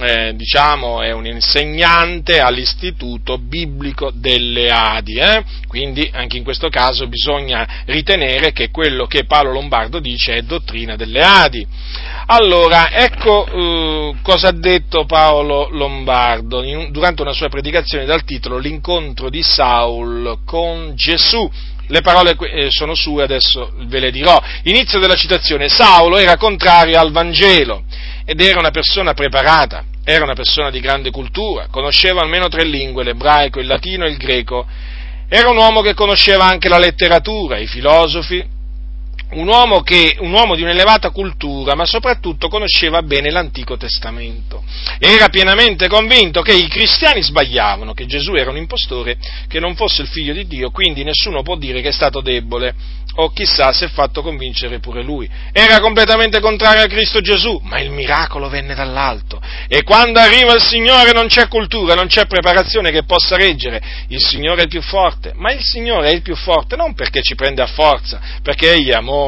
[0.00, 5.44] eh, diciamo, è un insegnante all'istituto biblico delle Adi, eh?
[5.66, 10.96] quindi anche in questo caso bisogna ritenere che quello che Paolo Lombardo dice è dottrina
[10.96, 11.66] delle Adi.
[12.26, 18.56] Allora, ecco eh, cosa ha detto Paolo Lombardo in, durante una sua predicazione dal titolo
[18.56, 21.50] L'incontro di Saul con Gesù
[21.90, 24.40] le parole eh, sono sue, adesso ve le dirò.
[24.64, 25.68] Inizio della citazione.
[25.68, 27.82] Saulo era contrario al Vangelo
[28.24, 33.02] ed era una persona preparata, era una persona di grande cultura, conosceva almeno tre lingue,
[33.02, 34.66] l'ebraico, il latino e il greco.
[35.28, 38.44] Era un uomo che conosceva anche la letteratura, i filosofi,
[39.32, 44.62] un uomo, che, un uomo, di un'elevata cultura, ma soprattutto conosceva bene l'Antico Testamento.
[44.98, 49.18] Era pienamente convinto che i cristiani sbagliavano, che Gesù era un impostore,
[49.48, 52.74] che non fosse il figlio di Dio, quindi nessuno può dire che è stato debole
[53.16, 55.28] o chissà se è fatto convincere pure lui.
[55.52, 59.40] Era completamente contrario a Cristo Gesù, ma il miracolo venne dall'alto.
[59.68, 63.80] E quando arriva il Signore non c'è cultura, non c'è preparazione che possa reggere.
[64.08, 67.22] Il Signore è il più forte, ma il Signore è il più forte non perché
[67.22, 69.19] ci prende a forza, perché Egli è amore.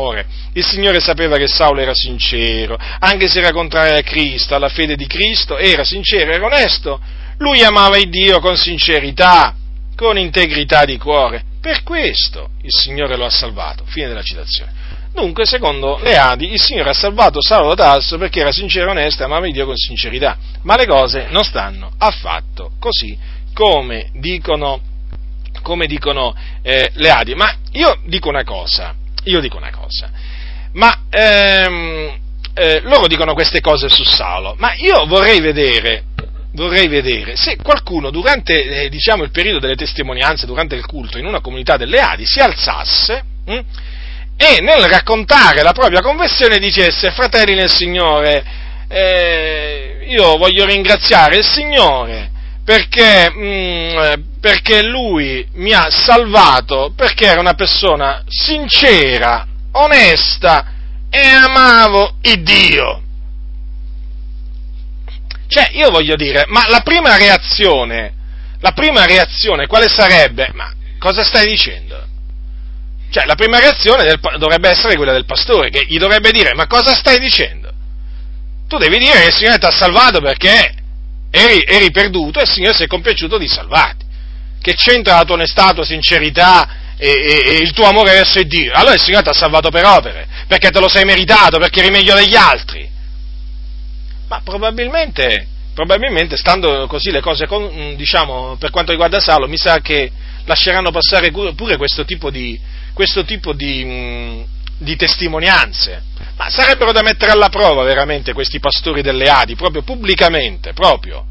[0.54, 4.96] Il Signore sapeva che Saulo era sincero, anche se era contrario a Cristo, alla fede
[4.96, 7.00] di Cristo, era sincero, era onesto.
[7.38, 9.54] Lui amava il Dio con sincerità,
[9.96, 13.84] con integrità di cuore per questo il Signore lo ha salvato.
[13.86, 14.72] Fine della citazione.
[15.12, 18.90] Dunque, secondo le Adi, il Signore ha salvato Saulo da Tarso perché era sincero e
[18.90, 20.36] onesto e amava Dio con sincerità.
[20.62, 23.16] Ma le cose non stanno affatto così
[23.54, 24.80] come dicono,
[25.62, 27.34] come dicono eh, le Adi.
[27.36, 30.10] Ma io dico una cosa, io dico una cosa.
[30.72, 32.18] Ma ehm,
[32.54, 36.04] eh, loro dicono queste cose su Saulo, ma io vorrei vedere
[36.54, 41.24] vorrei vedere se qualcuno durante eh, diciamo, il periodo delle testimonianze, durante il culto in
[41.24, 43.60] una comunità delle Adi, si alzasse hm,
[44.36, 48.44] e nel raccontare la propria conversione dicesse, fratelli nel Signore,
[48.88, 52.30] eh, io voglio ringraziare il Signore
[52.64, 60.72] perché, hm, perché Lui mi ha salvato, perché era una persona sincera, onesta
[61.10, 63.02] e amavo il Dio.
[65.48, 68.14] Cioè, io voglio dire, ma la prima reazione,
[68.60, 70.50] la prima reazione quale sarebbe?
[70.54, 72.00] Ma cosa stai dicendo?
[73.10, 76.66] Cioè, la prima reazione del, dovrebbe essere quella del pastore, che gli dovrebbe dire, ma
[76.66, 77.70] cosa stai dicendo?
[78.66, 80.81] Tu devi dire che il Signore ti ha salvato perché
[81.32, 84.04] eri, eri perduto e il Signore si è compiaciuto di salvarti.
[84.60, 88.40] Che c'entra la tua onestà, la tua sincerità e, e, e il tuo amore verso
[88.42, 88.72] Dio?
[88.74, 91.90] Allora il Signore ti ha salvato per opere, perché te lo sei meritato, perché eri
[91.90, 92.88] meglio degli altri.
[94.28, 99.80] Ma probabilmente, probabilmente stando così le cose, con, diciamo, per quanto riguarda Saulo, mi sa
[99.80, 100.12] che
[100.44, 102.58] lasceranno passare pure questo tipo di,
[102.92, 104.44] questo tipo di,
[104.82, 106.02] di testimonianze.
[106.36, 111.24] Ma sarebbero da mettere alla prova veramente questi pastori delle Adi, proprio pubblicamente, proprio.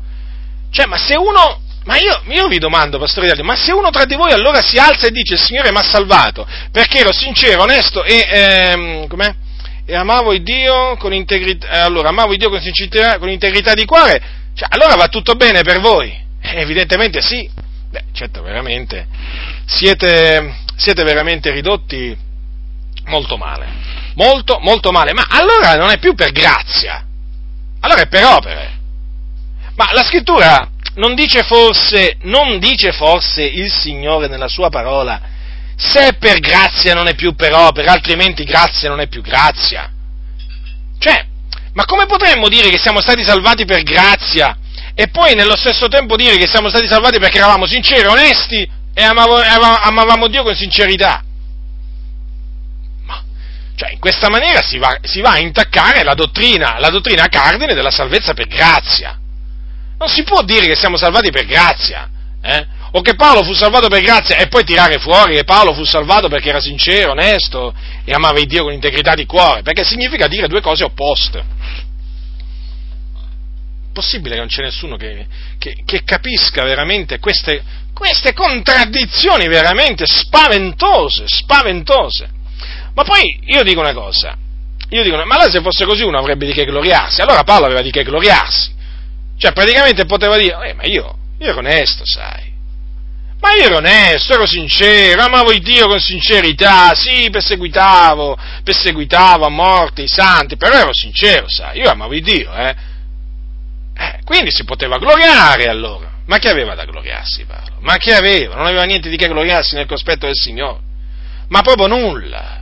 [0.71, 3.89] Cioè, ma se uno, ma io, io, vi domando, pastori delle Adi, ma se uno
[3.89, 7.11] tra di voi allora si alza e dice il Signore mi ha salvato, perché ero
[7.11, 9.35] sincero, onesto e, ehm, com'è?
[9.85, 13.73] e amavo il Dio con integrità, eh, allora, amavo il Dio con sincerità, con integrità
[13.73, 14.21] di cuore,
[14.55, 16.09] cioè, allora va tutto bene per voi?
[16.41, 17.49] Eh, evidentemente sì.
[17.89, 19.05] Beh, certo, veramente,
[19.65, 22.17] siete, siete veramente ridotti
[23.05, 23.67] molto male,
[24.15, 27.05] molto, molto male, ma allora non è più per grazia,
[27.79, 28.79] allora è per opere.
[29.75, 35.21] Ma la scrittura non dice forse, non dice forse il Signore nella sua parola,
[35.75, 39.89] se è per grazia non è più per opera, altrimenti grazia non è più grazia.
[40.99, 41.25] Cioè,
[41.73, 44.57] ma come potremmo dire che siamo stati salvati per grazia
[44.93, 49.03] e poi nello stesso tempo dire che siamo stati salvati perché eravamo sinceri, onesti e
[49.03, 51.23] amavamo, amavamo Dio con sincerità?
[53.82, 57.73] Cioè, in questa maniera si va, si va a intaccare la dottrina, la dottrina cardine
[57.73, 59.17] della salvezza per grazia.
[59.97, 62.07] Non si può dire che siamo salvati per grazia.
[62.43, 62.79] Eh?
[62.93, 66.27] o che Paolo fu salvato per grazia e poi tirare fuori che Paolo fu salvato
[66.27, 67.73] perché era sincero, onesto
[68.03, 71.41] e amava il Dio con integrità di cuore, perché significa dire due cose opposte.
[73.93, 75.25] possibile che non c'è nessuno che,
[75.57, 77.63] che, che capisca veramente queste,
[77.93, 82.39] queste contraddizioni veramente spaventose, spaventose.
[82.93, 84.35] Ma poi io dico una cosa,
[84.89, 87.81] io dico, ma allora se fosse così uno avrebbe di che gloriarsi, allora Paolo aveva
[87.81, 88.73] di che gloriarsi.
[89.37, 92.49] Cioè praticamente poteva dire, eh, ma io, io ero onesto, sai.
[93.39, 99.49] Ma io ero onesto, ero sincero, amavo il Dio con sincerità, sì, perseguitavo, perseguitavo a
[99.49, 102.75] morte i santi, però ero sincero, sai, io amavo il Dio, eh.
[103.95, 106.09] eh quindi si poteva gloriare allora.
[106.27, 107.77] Ma che aveva da gloriarsi Paolo?
[107.79, 108.55] Ma che aveva?
[108.55, 110.79] Non aveva niente di che gloriarsi nel cospetto del Signore.
[111.47, 112.61] Ma proprio nulla.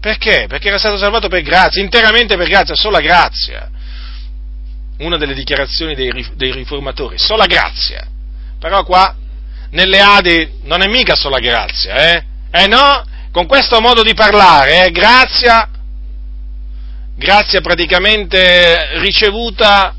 [0.00, 0.46] Perché?
[0.48, 3.70] Perché era stato salvato per grazia, interamente per grazia, sola grazia.
[4.98, 8.06] Una delle dichiarazioni dei, dei riformatori, sola grazia.
[8.58, 9.14] Però qua
[9.70, 12.24] nelle Adi non è mica sola grazia, eh?
[12.50, 13.04] Eh no?
[13.30, 14.90] Con questo modo di parlare, eh?
[14.90, 15.68] Grazia,
[17.14, 19.94] grazia praticamente ricevuta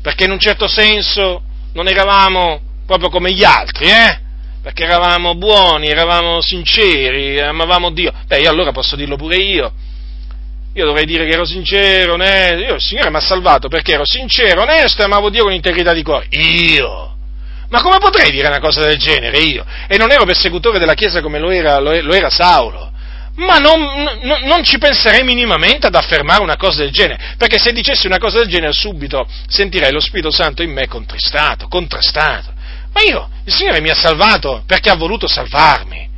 [0.00, 4.21] perché in un certo senso non eravamo proprio come gli altri, eh?
[4.62, 8.12] Perché eravamo buoni, eravamo sinceri, amavamo Dio.
[8.26, 9.72] Beh, io allora posso dirlo pure io.
[10.74, 12.62] Io dovrei dire che ero sincero, onesto.
[12.62, 15.92] Io, il Signore mi ha salvato perché ero sincero, onesto e amavo Dio con integrità
[15.92, 16.26] di cuore.
[16.30, 17.16] Io!
[17.70, 19.64] Ma come potrei dire una cosa del genere io?
[19.88, 22.92] E non ero persecutore della Chiesa come lo era, lo era Saulo.
[23.34, 23.80] Ma non,
[24.20, 28.18] non, non, ci penserei minimamente ad affermare una cosa del genere, perché se dicessi una
[28.18, 32.52] cosa del genere subito sentirei lo Spirito Santo in me contristato, contrastato.
[32.92, 36.08] Ma io, il Signore mi ha salvato perché ha voluto salvarmi.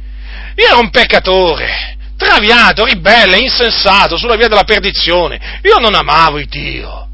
[0.56, 5.60] Io ero un peccatore, traviato, ribelle, insensato, sulla via della perdizione.
[5.62, 7.08] Io non amavo il Dio.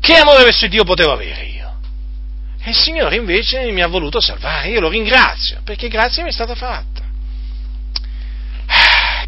[0.00, 1.78] Che amore verso Dio potevo avere io?
[2.62, 6.32] E il Signore invece mi ha voluto salvare, io lo ringrazio, perché grazia mi è
[6.32, 7.07] stata fatta.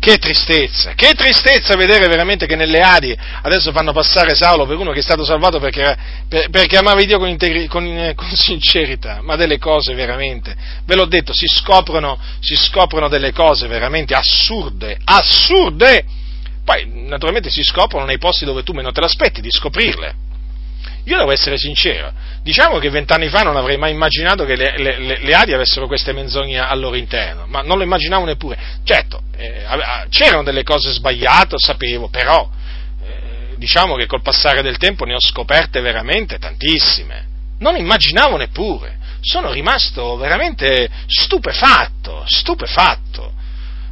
[0.01, 4.93] Che tristezza, che tristezza vedere veramente che nelle Adi adesso fanno passare Saulo per uno
[4.93, 5.95] che è stato salvato perché,
[6.27, 10.95] per, perché amava Dio con, integri, con, eh, con, sincerità, ma delle cose veramente, ve
[10.95, 16.07] l'ho detto, si scoprono, si scoprono delle cose veramente assurde, assurde!
[16.65, 20.29] Poi naturalmente si scoprono nei posti dove tu meno te l'aspetti di scoprirle.
[21.05, 25.19] Io devo essere sincero, diciamo che vent'anni fa non avrei mai immaginato che le, le,
[25.21, 28.59] le, Adi avessero queste menzogne al loro interno, ma non lo immaginavo neppure.
[28.85, 29.65] Certo, eh,
[30.11, 32.49] c'erano delle cose sbagliate, sapevo, però
[33.03, 37.29] eh, diciamo che col passare del tempo ne ho scoperte veramente tantissime.
[37.59, 38.99] Non immaginavo neppure.
[39.21, 43.35] Sono rimasto veramente stupefatto, stupefatto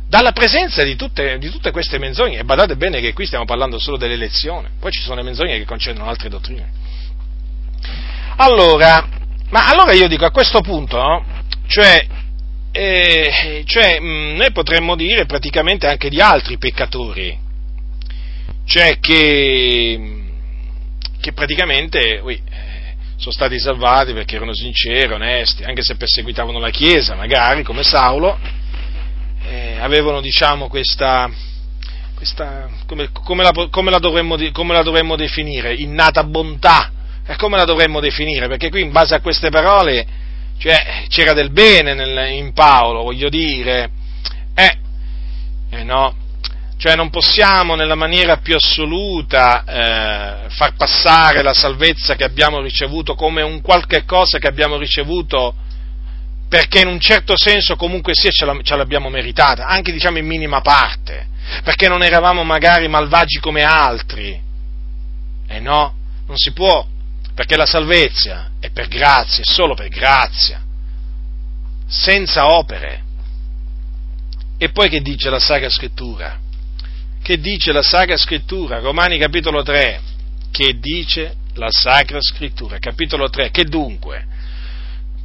[0.08, 2.38] dalla presenza di tutte, di tutte, queste menzogne.
[2.38, 5.64] E badate bene che qui stiamo parlando solo dell'elezione, poi ci sono le menzogne che
[5.64, 6.77] concernono altre dottrine.
[8.40, 9.04] Allora,
[9.50, 11.24] ma allora io dico a questo punto, no?
[11.66, 12.06] cioè,
[12.70, 17.36] eh, cioè mh, mm, noi potremmo dire praticamente anche di altri peccatori,
[18.64, 20.22] cioè che,
[21.20, 22.40] che praticamente ui,
[23.16, 28.38] sono stati salvati perché erano sinceri, onesti, anche se perseguitavano la Chiesa, magari come Saulo,
[29.48, 31.28] eh, avevano diciamo questa,
[32.14, 36.92] questa come, come, la, come, la dovremmo, come la dovremmo definire, innata bontà
[37.30, 38.48] e come la dovremmo definire?
[38.48, 40.06] Perché qui in base a queste parole
[40.56, 43.90] cioè, c'era del bene nel, in Paolo, voglio dire.
[44.54, 44.78] Eh,
[45.70, 46.16] eh no,
[46.78, 53.14] cioè non possiamo nella maniera più assoluta eh, far passare la salvezza che abbiamo ricevuto
[53.14, 55.54] come un qualche cosa che abbiamo ricevuto
[56.48, 60.26] perché in un certo senso comunque sia ce, la, ce l'abbiamo meritata, anche diciamo in
[60.26, 61.26] minima parte,
[61.62, 64.40] perché non eravamo magari malvagi come altri.
[65.46, 65.94] Eh no,
[66.26, 66.86] non si può
[67.38, 70.60] perché la salvezza è per grazia, è solo per grazia,
[71.86, 73.04] senza opere.
[74.58, 76.36] E poi che dice la Sacra Scrittura?
[77.22, 78.80] Che dice la Sacra Scrittura?
[78.80, 80.00] Romani capitolo 3.
[80.50, 82.80] Che dice la Sacra Scrittura?
[82.80, 83.52] Capitolo 3.
[83.52, 84.26] Che dunque?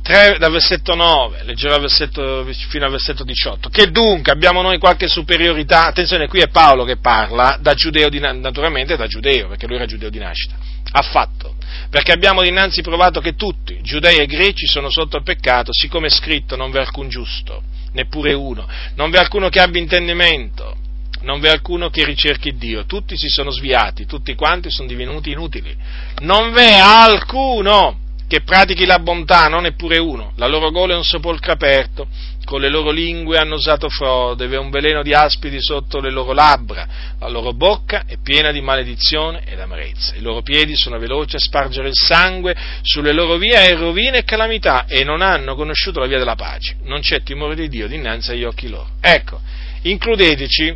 [0.03, 3.69] 3 dal versetto 9, leggerò versetto, fino al versetto 18.
[3.69, 5.87] Che dunque abbiamo noi qualche superiorità?
[5.87, 9.85] Attenzione, qui è Paolo che parla, da giudeo di, naturalmente da giudeo, perché lui era
[9.85, 10.55] giudeo di nascita.
[10.91, 11.55] Affatto
[11.93, 16.09] perché abbiamo dinanzi provato che tutti, giudei e greci, sono sotto il peccato, siccome è
[16.09, 17.61] scritto non v'è alcun giusto,
[17.91, 20.75] neppure uno, non v'è alcuno che abbia intendimento,
[21.21, 25.75] non v'è alcuno che ricerchi Dio, tutti si sono sviati, tutti quanti sono divenuti inutili,
[26.21, 27.99] non v'è alcuno
[28.33, 32.07] che pratichi la bontà, non neppure uno, la loro gola è un sepolcro aperto,
[32.45, 36.33] con le loro lingue hanno usato frode, v'è un veleno di aspidi sotto le loro
[36.33, 36.87] labbra,
[37.19, 41.39] la loro bocca è piena di maledizione ed amarezza, i loro piedi sono veloci a
[41.39, 46.07] spargere il sangue, sulle loro vie è rovina e calamità e non hanno conosciuto la
[46.07, 48.93] via della pace, non c'è timore di Dio dinanzi agli occhi loro.
[48.99, 49.39] Ecco,
[49.83, 50.75] includeteci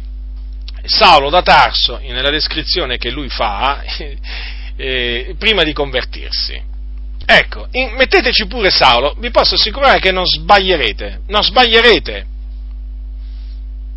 [0.84, 3.82] Saulo da Tarso, nella descrizione che lui fa,
[4.78, 6.67] eh, prima di convertirsi.
[7.30, 12.26] Ecco, in, metteteci pure Saulo, vi posso assicurare che non sbaglierete, non sbaglierete.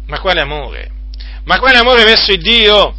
[0.07, 0.91] Ma quale amore?
[1.45, 2.93] Ma quale amore verso il Dio?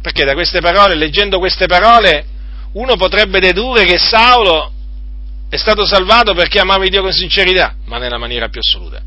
[0.00, 2.24] Perché da queste parole, leggendo queste parole,
[2.72, 4.72] uno potrebbe dedurre che Saulo
[5.50, 9.02] è stato salvato perché amava il Dio con sincerità, ma nella maniera più assoluta.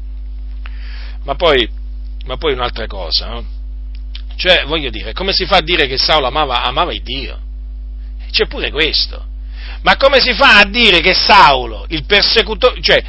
[1.24, 1.68] Ma poi,
[2.26, 3.46] ma poi un'altra cosa, no?
[4.36, 7.40] Cioè, voglio dire, come si fa a dire che Saulo amava, amava il Dio?
[8.30, 9.26] C'è pure questo.
[9.82, 13.02] Ma come si fa a dire che Saulo, il persecutore, cioè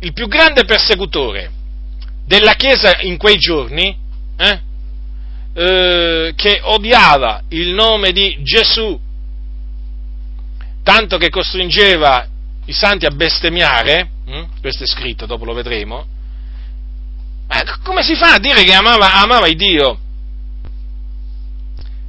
[0.00, 1.50] il più grande persecutore
[2.26, 3.96] della Chiesa in quei giorni,
[4.36, 4.60] eh,
[5.54, 8.98] eh, che odiava il nome di Gesù,
[10.82, 12.26] tanto che costringeva
[12.66, 14.42] i santi a bestemmiare, hm?
[14.60, 16.06] questo è scritto, dopo lo vedremo,
[17.46, 19.98] ma come si fa a dire che amava, amava Dio?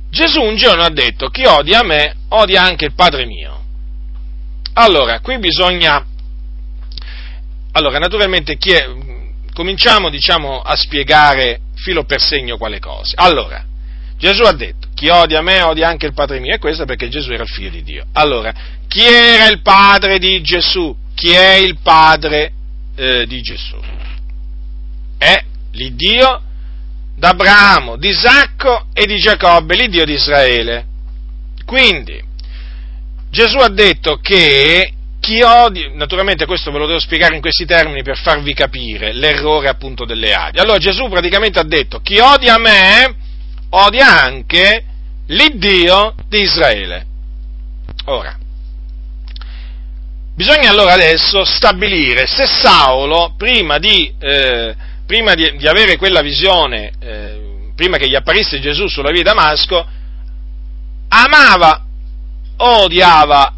[0.10, 3.65] Gesù un giorno ha detto, chi odia me, odia anche il Padre mio.
[4.78, 6.06] Allora, qui bisogna,
[7.72, 8.90] allora naturalmente è,
[9.54, 13.16] cominciamo diciamo, a spiegare filo per segno quale cose.
[13.18, 13.64] Allora,
[14.18, 17.32] Gesù ha detto, chi odia me odia anche il Padre mio, e questo perché Gesù
[17.32, 18.06] era il figlio di Dio.
[18.14, 18.54] Allora,
[18.88, 20.96] chi era il padre di Gesù?
[21.14, 22.52] Chi è il padre
[22.96, 23.78] eh, di Gesù?
[25.18, 26.42] È l'Iddio
[27.16, 30.86] d'Abramo, di Isacco e di Giacobbe, l'Iddio di Israele.
[31.66, 32.22] Quindi,
[33.36, 38.02] Gesù ha detto che chi odia, naturalmente questo ve lo devo spiegare in questi termini
[38.02, 40.60] per farvi capire l'errore appunto delle Adi.
[40.60, 43.14] Allora Gesù praticamente ha detto, chi odia me,
[43.72, 44.86] odia anche
[45.28, 47.06] l'Iddio di Israele.
[48.06, 48.38] Ora,
[50.34, 54.74] bisogna allora adesso stabilire se Saulo, prima di, eh,
[55.06, 57.40] prima di, di avere quella visione, eh,
[57.76, 59.86] prima che gli apparisse Gesù sulla via di Damasco,
[61.10, 61.85] amava
[62.57, 63.53] odiava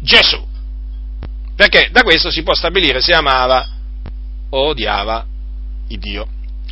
[0.00, 0.42] Gesù.
[1.56, 3.66] Perché da questo si può stabilire se amava
[4.50, 5.24] o odiava
[5.88, 6.26] il Dio.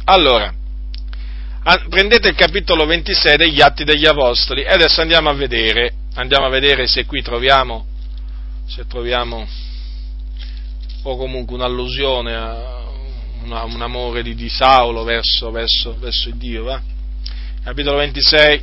[0.04, 0.52] Allora,
[1.88, 6.50] prendete il capitolo 26 degli Atti degli Apostoli e adesso andiamo a vedere, andiamo a
[6.50, 7.86] vedere se qui troviamo,
[8.66, 9.46] se troviamo
[11.04, 12.82] o comunque un'allusione a
[13.44, 16.64] una, un amore di, di Saulo verso, verso, verso Dio.
[16.64, 16.80] Va?
[17.62, 18.62] Capitolo 26,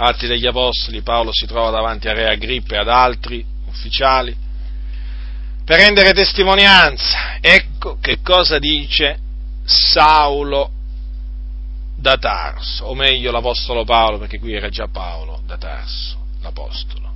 [0.00, 4.36] Atti degli Apostoli, Paolo si trova davanti a Re Agrippa e ad altri ufficiali
[5.64, 7.38] per rendere testimonianza.
[7.40, 9.18] Ecco che cosa dice
[9.64, 10.70] Saulo
[11.96, 17.12] da Tarso, o meglio l'Apostolo Paolo, perché qui era già Paolo da Tarso, l'Apostolo.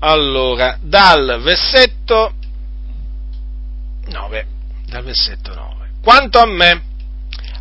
[0.00, 2.34] Allora, dal versetto
[4.08, 4.46] 9,
[4.86, 5.90] dal versetto 9.
[6.02, 6.82] Quanto a me,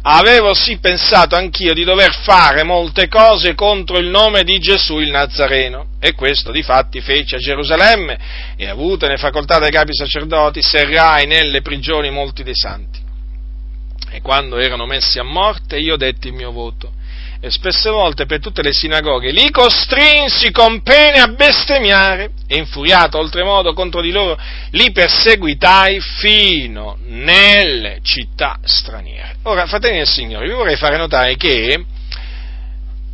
[0.04, 5.12] avevo sì pensato anch'io di dover fare molte cose contro il nome di Gesù il
[5.12, 8.20] Nazareno, e questo di fatti fece a Gerusalemme,
[8.56, 13.10] e avutene facoltà dai capi sacerdoti, serrai nelle prigioni molti dei santi
[14.14, 16.92] e quando erano messi a morte io detti il mio voto.
[17.44, 23.18] E spesse volte per tutte le sinagoghe li costrinsi con pene a bestemmiare e infuriato
[23.18, 24.38] oltremodo contro di loro
[24.70, 29.38] li perseguitai fino nelle città straniere.
[29.44, 31.84] Ora, fratelli del Signore, vi vorrei fare notare che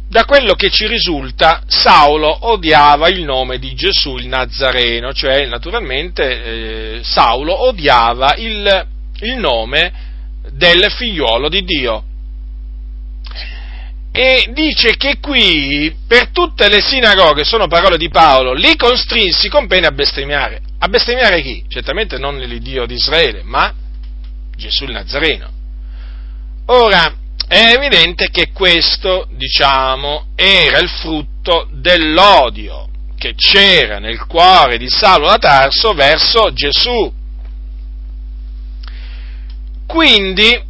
[0.09, 6.23] da quello che ci risulta, Saulo odiava il nome di Gesù il Nazareno, cioè naturalmente
[6.43, 8.87] eh, Saulo odiava il,
[9.21, 9.93] il nome
[10.51, 12.03] del figliuolo di Dio.
[14.19, 19.67] E dice che qui, per tutte le sinagoghe, sono parole di Paolo, li costrinsi con
[19.67, 20.59] pena a bestemmiare.
[20.79, 21.63] A bestemmiare chi?
[21.67, 23.71] Certamente non l'Iddio di Israele, ma
[24.55, 25.51] Gesù il Nazareno.
[26.65, 27.13] Ora,
[27.47, 32.89] è evidente che questo, diciamo, era il frutto dell'odio
[33.19, 37.13] che c'era nel cuore di Saulo da Tarso verso Gesù.
[39.85, 40.66] Quindi,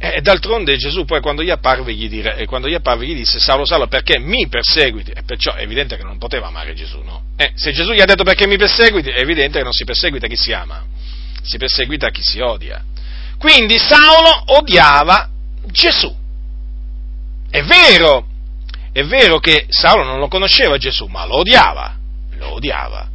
[0.00, 3.40] eh, d'altronde Gesù poi quando gli, apparve gli, dire, eh, quando gli apparve gli disse
[3.40, 5.10] Saulo Saulo perché mi perseguiti?
[5.10, 7.22] E perciò è evidente che non poteva amare Gesù, no?
[7.36, 10.28] Eh, se Gesù gli ha detto perché mi perseguiti, è evidente che non si perseguita
[10.28, 10.84] chi si ama,
[11.42, 12.84] si perseguita chi si odia.
[13.38, 15.28] Quindi Saulo odiava
[15.66, 16.14] Gesù.
[17.50, 18.26] È vero,
[18.92, 21.96] è vero che Saulo non lo conosceva Gesù, ma lo odiava,
[22.36, 23.08] lo odiava.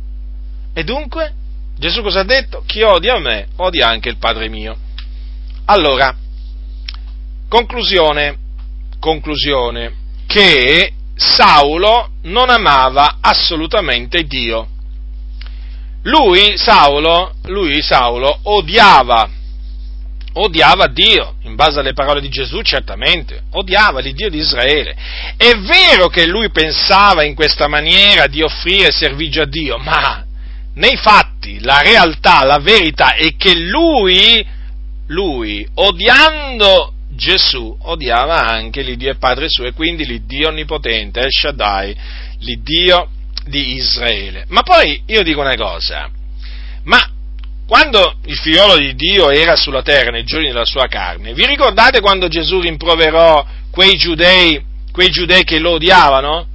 [0.74, 1.34] E dunque
[1.78, 2.64] Gesù cosa ha detto?
[2.66, 4.78] Chi odia me, odia anche il Padre mio.
[5.66, 6.16] Allora,
[7.54, 8.36] conclusione,
[9.00, 9.94] conclusione,
[10.26, 14.68] che Saulo non amava assolutamente Dio.
[16.02, 19.30] Lui, Saulo, lui, Saulo, odiava,
[20.34, 24.96] odiava Dio, in base alle parole di Gesù certamente, odiava l'Iddio di Israele.
[25.38, 30.26] È vero che lui pensava in questa maniera di offrire servigio a Dio, ma
[30.74, 34.44] nei fatti la realtà, la verità è che lui,
[35.06, 41.96] lui, odiando Gesù, odiava anche l'Iddio e Padre suo e quindi l'Iddio onnipotente, El Shaddai,
[42.40, 43.10] l'Iddio
[43.46, 44.46] di Israele.
[44.50, 46.10] Ma poi io dico una cosa,
[46.84, 47.10] ma
[47.66, 52.02] quando il figliolo di Dio era sulla terra nei giorni della sua carne, vi ricordate
[52.02, 56.48] quando Gesù rimproverò quei giudei, quei giudei che lo odiavano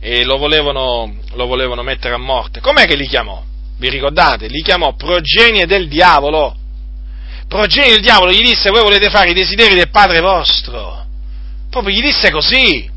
[0.00, 2.60] e lo volevano, lo volevano mettere a morte?
[2.60, 3.42] Com'è che li chiamò?
[3.76, 4.46] Vi ricordate?
[4.46, 6.56] Li chiamò progenie del diavolo.
[7.52, 11.04] Progenie del diavolo gli disse voi volete fare i desideri del Padre vostro.
[11.68, 12.90] Proprio gli disse così.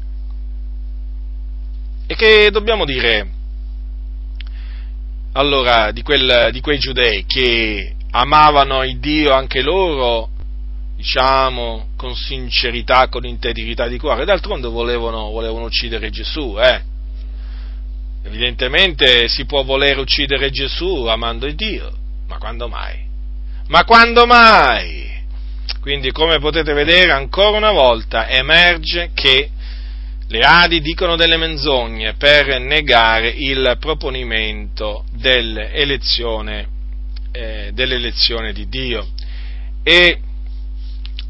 [2.07, 3.27] E che dobbiamo dire
[5.33, 10.29] allora di, quel, di quei giudei che amavano il Dio anche loro,
[10.95, 16.81] diciamo, con sincerità, con integrità di cuore, d'altronde volevano, volevano uccidere Gesù, eh?
[18.23, 21.91] Evidentemente si può voler uccidere Gesù amando il Dio,
[22.29, 23.04] ma quando mai?
[23.67, 25.23] Ma quando mai?
[25.81, 29.49] Quindi, come potete vedere, ancora una volta emerge che
[30.27, 36.67] le Adi dicono delle menzogne per negare il proponimento dell'elezione,
[37.31, 39.07] eh, dell'elezione di Dio.
[39.83, 40.19] E,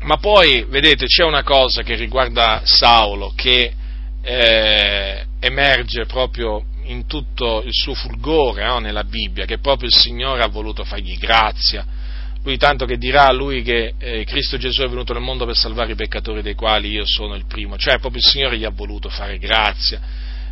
[0.02, 3.74] ma poi, vedete, c'è una cosa che riguarda Saulo che
[4.22, 10.44] eh, emerge proprio in tutto il suo fulgore no, nella Bibbia, che proprio il Signore
[10.44, 12.04] ha voluto fargli grazia
[12.46, 15.56] lui tanto che dirà a lui che eh, Cristo Gesù è venuto nel mondo per
[15.56, 18.70] salvare i peccatori dei quali io sono il primo, cioè proprio il Signore gli ha
[18.70, 20.00] voluto fare grazia,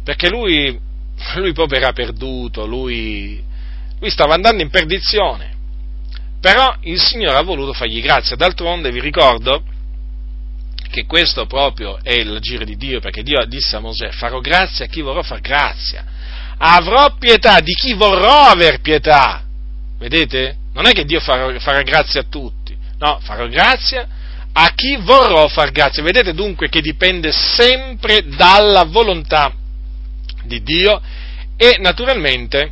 [0.03, 0.78] perché lui,
[1.36, 3.41] lui proprio era perduto, lui,
[3.99, 5.53] lui stava andando in perdizione,
[6.41, 9.64] però il Signore ha voluto fargli grazia, d'altronde vi ricordo
[10.90, 14.88] che questo proprio è l'agire di Dio, perché Dio disse a Mosè, farò grazia a
[14.88, 16.03] chi vorrò far grazia,
[16.57, 19.44] avrò pietà di chi vorrò aver pietà,
[19.99, 20.61] vedete?
[20.74, 24.08] Non è che Dio farà, farà grazia a tutti, no, farò grazia
[24.54, 26.04] a chi vorrò far grazia.
[26.04, 29.52] Vedete dunque che dipende sempre dalla volontà
[30.44, 31.02] di Dio
[31.58, 32.72] e naturalmente,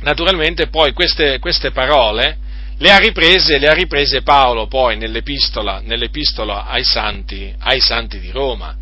[0.00, 2.38] naturalmente poi queste, queste parole
[2.78, 8.30] le ha, riprese, le ha riprese Paolo poi nell'epistola, nell'epistola ai, santi, ai santi di
[8.30, 8.76] Roma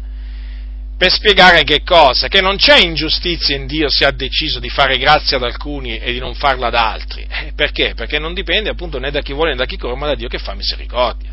[0.97, 2.29] per spiegare che cosa?
[2.29, 6.13] Che non c'è ingiustizia in Dio se ha deciso di fare grazia ad alcuni e
[6.13, 7.27] di non farla ad altri.
[7.29, 7.95] Eh, perché?
[7.95, 10.29] Perché non dipende appunto né da chi vuole né da chi corre, ma da Dio
[10.29, 11.33] che fa misericordia.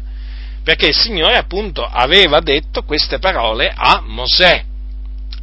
[0.64, 4.64] Perché il Signore appunto aveva detto queste parole a Mosè.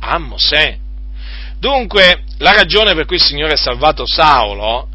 [0.01, 0.77] A Mosè.
[1.59, 4.89] Dunque, la ragione per cui il Signore ha salvato Saulo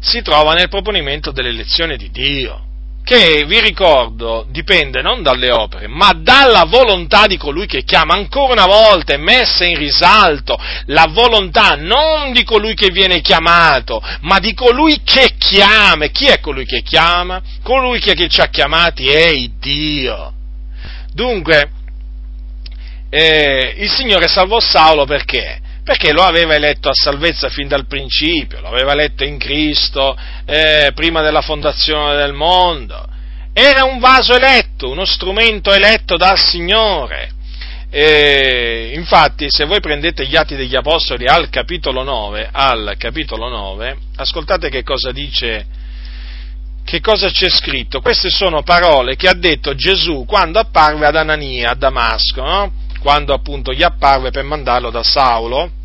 [0.00, 2.67] si trova nel proponimento dell'elezione di Dio
[3.08, 8.12] che vi ricordo dipende non dalle opere, ma dalla volontà di colui che chiama.
[8.12, 13.98] Ancora una volta è messa in risalto la volontà non di colui che viene chiamato,
[14.20, 16.04] ma di colui che chiama.
[16.04, 17.40] E chi è colui che chiama?
[17.62, 20.34] Colui che, che ci ha chiamati è Dio.
[21.10, 21.70] Dunque,
[23.08, 25.60] eh, il Signore salvò Saulo perché?
[25.88, 30.92] Perché lo aveva eletto a salvezza fin dal principio, lo aveva eletto in Cristo eh,
[30.94, 33.08] prima della fondazione del mondo.
[33.54, 37.30] Era un vaso eletto, uno strumento eletto dal Signore.
[37.88, 43.96] E, infatti, se voi prendete gli Atti degli Apostoli al capitolo 9, al capitolo 9
[44.16, 45.64] ascoltate che cosa dice,
[46.84, 48.02] che cosa c'è scritto.
[48.02, 52.72] Queste sono parole che ha detto Gesù quando apparve ad Anania a Damasco, no?
[53.00, 55.76] quando appunto gli apparve per mandarlo da Saulo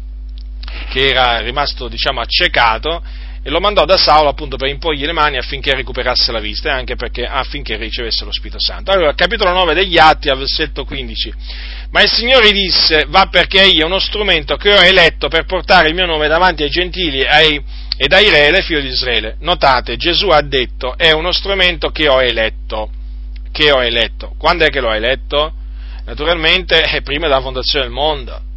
[0.89, 3.01] che era rimasto diciamo accecato
[3.45, 6.71] e lo mandò da Saulo appunto per imporgli le mani affinché recuperasse la vista e
[6.71, 8.91] anche perché, affinché ricevesse lo Spirito Santo.
[8.91, 11.33] Allora, capitolo 9 degli Atti, al versetto 15.
[11.91, 15.89] Ma il Signore disse, va perché egli è uno strumento che ho eletto per portare
[15.89, 17.61] il mio nome davanti ai gentili ai,
[17.97, 19.35] ed ai re, le figlie di Israele.
[19.39, 22.91] Notate, Gesù ha detto, è uno strumento che ho eletto.
[23.51, 24.35] Che ho eletto.
[24.37, 25.53] Quando è che l'ho eletto?
[26.05, 28.51] Naturalmente è prima della fondazione del mondo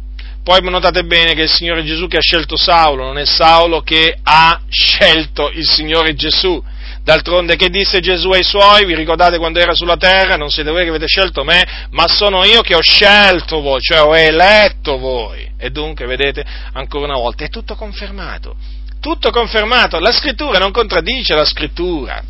[0.47, 4.17] poi notate bene che il Signore Gesù che ha scelto Saulo non è Saulo che
[4.23, 6.63] ha scelto il Signore Gesù.
[7.03, 10.83] D'altronde che disse Gesù ai suoi, vi ricordate quando era sulla terra, non siete voi
[10.83, 15.51] che avete scelto me, ma sono io che ho scelto voi, cioè ho eletto voi.
[15.57, 18.55] E dunque, vedete, ancora una volta, è tutto confermato.
[19.01, 22.23] Tutto confermato, la scrittura non contraddice la scrittura.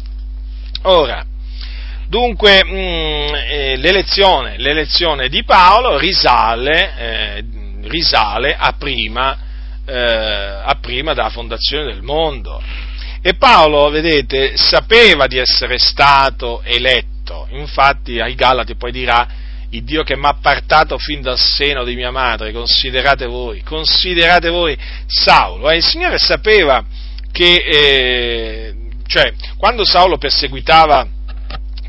[0.83, 1.23] Ora,
[2.07, 7.43] dunque, mh, mm, eh, l'elezione, l'elezione, di Paolo risale, eh,
[7.87, 9.37] risale a prima,
[9.85, 12.61] eh, a prima della fondazione del mondo.
[13.21, 19.27] E Paolo, vedete, sapeva di essere stato eletto, infatti ai Galati poi dirà,
[19.71, 24.49] il Dio che mi ha appartato fin dal seno di mia madre, considerate voi, considerate
[24.49, 24.77] voi
[25.07, 26.85] Saulo, eh, il Signore sapeva
[27.31, 28.75] che, eh,
[29.07, 31.07] cioè, quando Saulo perseguitava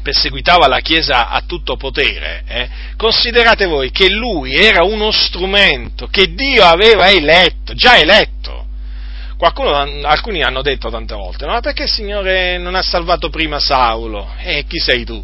[0.08, 6.32] perseguitava la Chiesa a tutto potere, eh, considerate voi che lui era uno strumento che
[6.32, 8.64] Dio aveva eletto, già eletto.
[9.36, 14.32] Qualcuno, alcuni hanno detto tante volte, ma perché il Signore non ha salvato prima Saulo?
[14.38, 15.22] E eh, chi sei tu?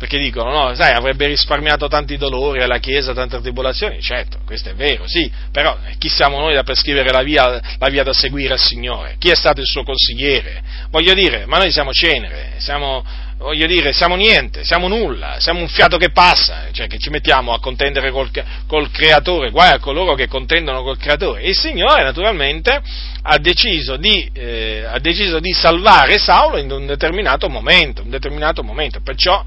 [0.00, 4.74] perché dicono, no, sai, avrebbe risparmiato tanti dolori alla Chiesa, tante tribolazioni, certo, questo è
[4.74, 8.58] vero, sì, però chi siamo noi da prescrivere la via, la via da seguire al
[8.58, 9.16] Signore?
[9.18, 10.62] Chi è stato il suo consigliere?
[10.88, 13.04] Voglio dire, ma noi siamo cenere, siamo,
[13.40, 17.52] voglio dire, siamo niente, siamo nulla, siamo un fiato che passa, cioè che ci mettiamo
[17.52, 18.30] a contendere col,
[18.66, 21.42] col Creatore, guai a coloro che contendono col Creatore.
[21.42, 22.80] Il Signore naturalmente
[23.22, 28.62] ha deciso di, eh, ha deciso di salvare Saulo in un determinato momento, un determinato
[28.62, 29.44] momento, perciò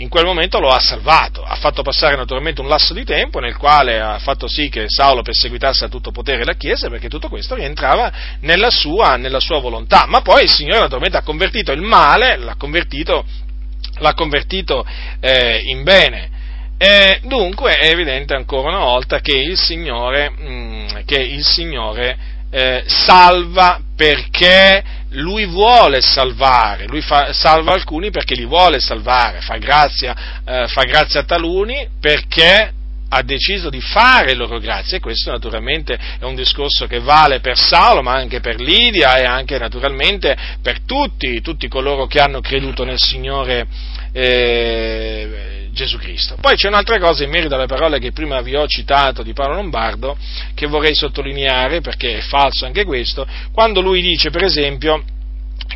[0.00, 3.56] in quel momento lo ha salvato, ha fatto passare naturalmente un lasso di tempo nel
[3.56, 7.54] quale ha fatto sì che Saulo perseguitasse a tutto potere la Chiesa perché tutto questo
[7.54, 8.10] rientrava
[8.40, 12.54] nella sua, nella sua volontà, ma poi il Signore naturalmente ha convertito il male, l'ha
[12.56, 13.24] convertito,
[13.98, 14.86] l'ha convertito
[15.20, 16.38] eh, in bene.
[16.78, 22.16] E dunque è evidente ancora una volta che il Signore, mh, mm, che il Signore
[22.50, 29.56] eh, salva perché lui vuole salvare, lui fa, salva alcuni perché li vuole salvare, fa
[29.56, 32.72] grazia, eh, fa grazia a taluni perché
[33.12, 34.96] ha deciso di fare loro grazia.
[34.96, 39.24] E questo naturalmente è un discorso che vale per Saulo ma anche per Lidia e
[39.24, 43.66] anche naturalmente per tutti, tutti coloro che hanno creduto nel Signore
[44.12, 46.36] eh, Gesù Cristo.
[46.40, 49.54] Poi c'è un'altra cosa in merito alle parole che prima vi ho citato di Paolo
[49.54, 50.16] Lombardo
[50.54, 55.02] che vorrei sottolineare perché è falso anche questo, quando lui dice per esempio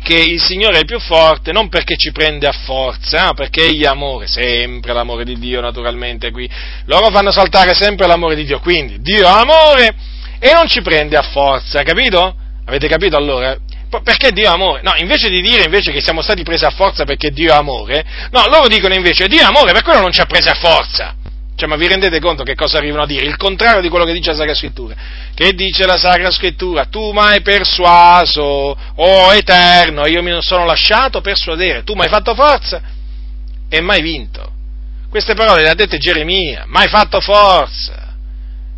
[0.03, 3.87] che il Signore è più forte non perché ci prende a forza, perché egli è
[3.87, 6.49] amore, sempre l'amore di Dio naturalmente qui.
[6.85, 9.95] Loro fanno saltare sempre l'amore di Dio, quindi Dio è amore
[10.39, 12.35] e non ci prende a forza, capito?
[12.65, 13.57] Avete capito allora?
[14.03, 14.81] Perché Dio è amore?
[14.81, 18.05] No, invece di dire invece che siamo stati presi a forza perché Dio è amore,
[18.31, 21.15] no, loro dicono invece Dio è amore, per quello non ci ha presi a forza.
[21.55, 23.25] Cioè, ma vi rendete conto che cosa arrivano a dire?
[23.25, 24.93] Il contrario di quello che dice la Sacra Scrittura.
[25.33, 26.85] Che dice la Sacra Scrittura?
[26.85, 32.35] Tu mi hai persuaso, oh Eterno, io mi sono lasciato persuadere, tu mi hai fatto
[32.35, 32.81] forza
[33.69, 34.51] e mai vinto.
[35.09, 38.04] Queste parole le ha dette Geremia, mai fatto forza.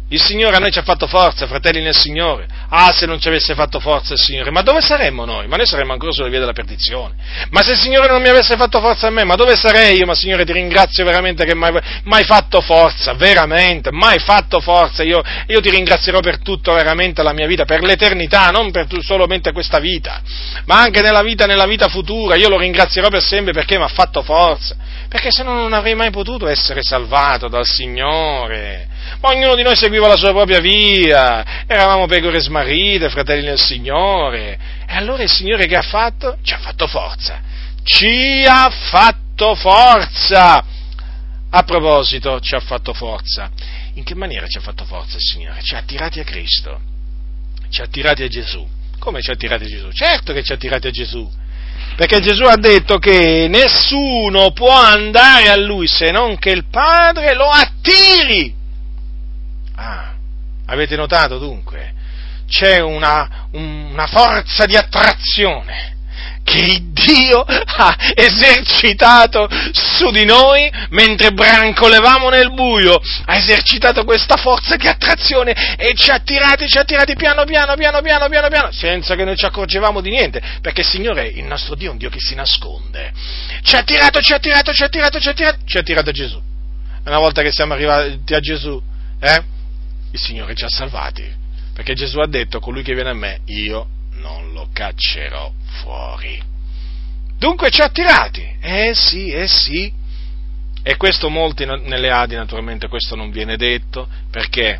[0.09, 2.47] Il Signore a noi ci ha fatto forza, fratelli nel Signore.
[2.69, 5.47] Ah, se non ci avesse fatto forza il Signore, ma dove saremmo noi?
[5.47, 7.15] Ma noi saremmo ancora sulla via della perdizione.
[7.49, 10.05] Ma se il Signore non mi avesse fatto forza a me, ma dove sarei io?
[10.05, 15.03] Ma Signore ti ringrazio veramente che mai, mai fatto forza, veramente, mai fatto forza.
[15.03, 19.51] Io, io, ti ringrazierò per tutto veramente la mia vita, per l'eternità, non per solamente
[19.51, 20.21] questa vita,
[20.67, 22.35] ma anche nella vita, nella vita futura.
[22.35, 24.73] Io lo ringrazierò per sempre perché mi ha fatto forza.
[25.07, 28.87] Perché se no non avrei mai potuto essere salvato dal Signore
[29.19, 34.59] ma ognuno di noi seguiva la sua propria via, eravamo pecore smarrite, fratelli nel Signore,
[34.87, 36.37] e allora il Signore che ha fatto?
[36.41, 37.41] Ci ha fatto forza,
[37.83, 40.63] ci ha fatto forza!
[41.49, 43.49] A proposito, ci ha fatto forza.
[43.93, 45.61] In che maniera ci ha fatto forza il Signore?
[45.63, 46.79] Ci ha attirati a Cristo,
[47.69, 48.67] ci ha attirati a Gesù.
[48.99, 49.91] Come ci ha attirati a Gesù?
[49.91, 51.27] Certo che ci ha attirati a Gesù.
[51.97, 57.33] Perché Gesù ha detto che nessuno può andare a Lui se non che il Padre
[57.33, 58.53] lo attiri.
[59.73, 60.13] Ah,
[60.67, 61.95] avete notato dunque?
[62.47, 65.96] C'è una, una forza di attrazione
[66.47, 74.77] che Dio ha esercitato su di noi mentre brancolevamo nel buio, ha esercitato questa forza
[74.77, 78.71] di attrazione e ci ha attirati, ci ha attirati piano piano, piano piano, piano piano,
[78.71, 82.09] senza che noi ci accorgevamo di niente, perché Signore, il nostro Dio, è un Dio
[82.09, 83.11] che si nasconde.
[83.61, 86.09] Ci ha attirato, ci ha attirato, ci ha attirato, ci ha attirato, ci ha attirato
[86.09, 86.41] a Gesù.
[87.03, 88.81] Una volta che siamo arrivati a Gesù,
[89.19, 89.43] eh?
[90.11, 91.29] il Signore ci ha salvati,
[91.73, 93.95] perché Gesù ha detto, colui che viene a me, io
[94.27, 95.51] non lo caccerò
[95.81, 96.41] fuori.
[97.37, 99.91] Dunque ci ha attirati, eh sì, eh sì.
[100.83, 104.79] E questo molti nelle Adi naturalmente questo non viene detto, perché?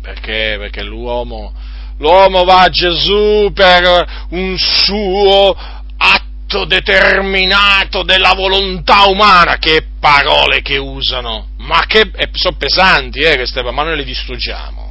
[0.00, 1.52] Perché, perché l'uomo,
[1.98, 5.56] l'uomo va a Gesù per un suo
[5.96, 13.62] atto determinato della volontà umana, che parole che usano, ma che sono pesanti, eh, queste,
[13.62, 14.81] ma noi le distruggiamo.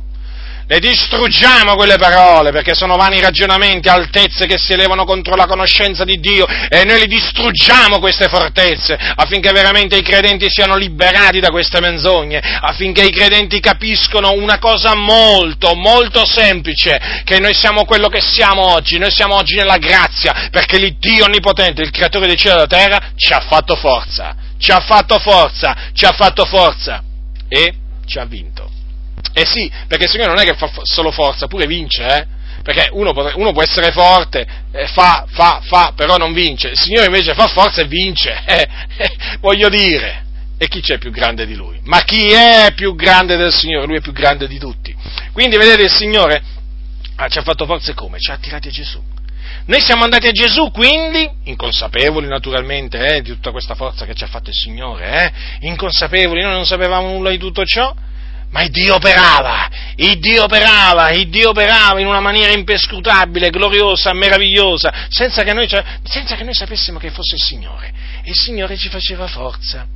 [0.71, 6.05] Le distruggiamo quelle parole perché sono vani ragionamenti, altezze che si elevano contro la conoscenza
[6.05, 11.49] di Dio e noi li distruggiamo queste fortezze affinché veramente i credenti siano liberati da
[11.49, 18.07] queste menzogne, affinché i credenti capiscono una cosa molto, molto semplice, che noi siamo quello
[18.07, 22.63] che siamo oggi, noi siamo oggi nella grazia perché l'Iddio Onnipotente, il Creatore del cielo
[22.63, 27.03] e della terra, ci ha fatto forza, ci ha fatto forza, ci ha fatto forza
[27.49, 27.73] e
[28.05, 28.80] ci ha vinto.
[29.33, 32.27] Eh sì, perché il Signore non è che fa solo forza, pure vince, eh?
[32.63, 36.69] Perché uno, uno può essere forte, eh, fa, fa, fa, però non vince.
[36.69, 38.43] Il Signore invece fa forza e vince.
[38.45, 38.67] Eh,
[38.97, 40.25] eh, voglio dire,
[40.57, 41.79] e chi c'è più grande di Lui?
[41.85, 43.87] Ma chi è più grande del Signore?
[43.87, 44.95] Lui è più grande di tutti.
[45.31, 46.43] Quindi vedete il Signore
[47.15, 48.19] ah, ci ha fatto forza come?
[48.19, 49.01] Ci ha attirati a Gesù.
[49.65, 54.23] Noi siamo andati a Gesù, quindi, inconsapevoli naturalmente eh, di tutta questa forza che ci
[54.23, 57.93] ha fatto il Signore, eh, inconsapevoli, noi non sapevamo nulla di tutto ciò,
[58.51, 64.13] ma il Dio operava, il Dio operava, il Dio operava in una maniera impescrutabile, gloriosa,
[64.13, 65.67] meravigliosa, senza che, noi,
[66.03, 67.93] senza che noi sapessimo che fosse il Signore.
[68.23, 69.87] E il Signore ci faceva forza.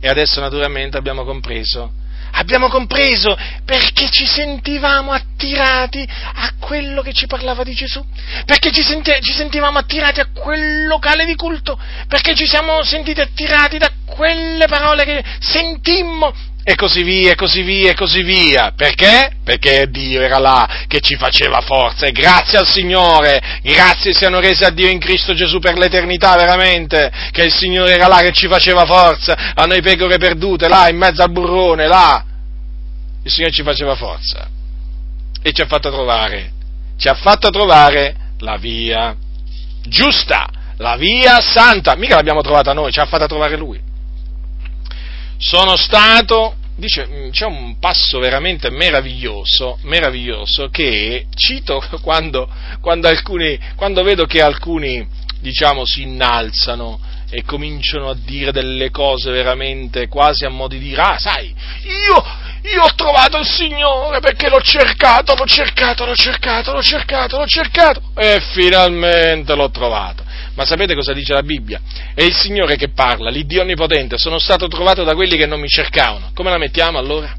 [0.00, 2.02] E adesso naturalmente abbiamo compreso
[2.36, 8.04] abbiamo compreso perché ci sentivamo attirati a quello che ci parlava di Gesù,
[8.44, 11.78] perché ci, senti- ci, sentivamo attirati a quel locale di culto,
[12.08, 16.34] perché ci siamo sentiti attirati da quelle parole che sentimmo
[16.66, 18.72] e così via, e così via, e così via.
[18.74, 19.32] Perché?
[19.44, 22.06] Perché Dio era là che ci faceva forza.
[22.06, 27.12] E grazie al Signore, grazie siano rese a Dio in Cristo Gesù per l'eternità veramente,
[27.32, 30.96] che il Signore era là che ci faceva forza, a noi pecore perdute, là in
[30.96, 32.24] mezzo al burrone, là.
[33.22, 34.48] Il Signore ci faceva forza.
[35.42, 36.50] E ci ha fatto trovare,
[36.96, 39.14] ci ha fatto trovare la via
[39.86, 43.92] giusta, la via santa, mica l'abbiamo trovata noi, ci ha fatto trovare Lui
[45.38, 52.48] sono stato, dice, mm, c'è un passo veramente meraviglioso, meraviglioso che cito quando,
[52.80, 55.06] quando, alcuni, quando vedo che alcuni,
[55.40, 57.00] diciamo, si innalzano
[57.30, 61.52] e cominciano a dire delle cose veramente quasi a mo' di dire, ah, sai,
[61.82, 62.24] io,
[62.70, 67.46] io ho trovato il Signore perché l'ho cercato, l'ho cercato, l'ho cercato, l'ho cercato, l'ho
[67.46, 70.22] cercato e finalmente l'ho trovato.
[70.54, 71.80] Ma sapete cosa dice la Bibbia?
[72.14, 75.68] È il Signore che parla, l'Iddio Onnipotente, sono stato trovato da quelli che non mi
[75.68, 76.30] cercavano.
[76.34, 77.34] Come la mettiamo allora?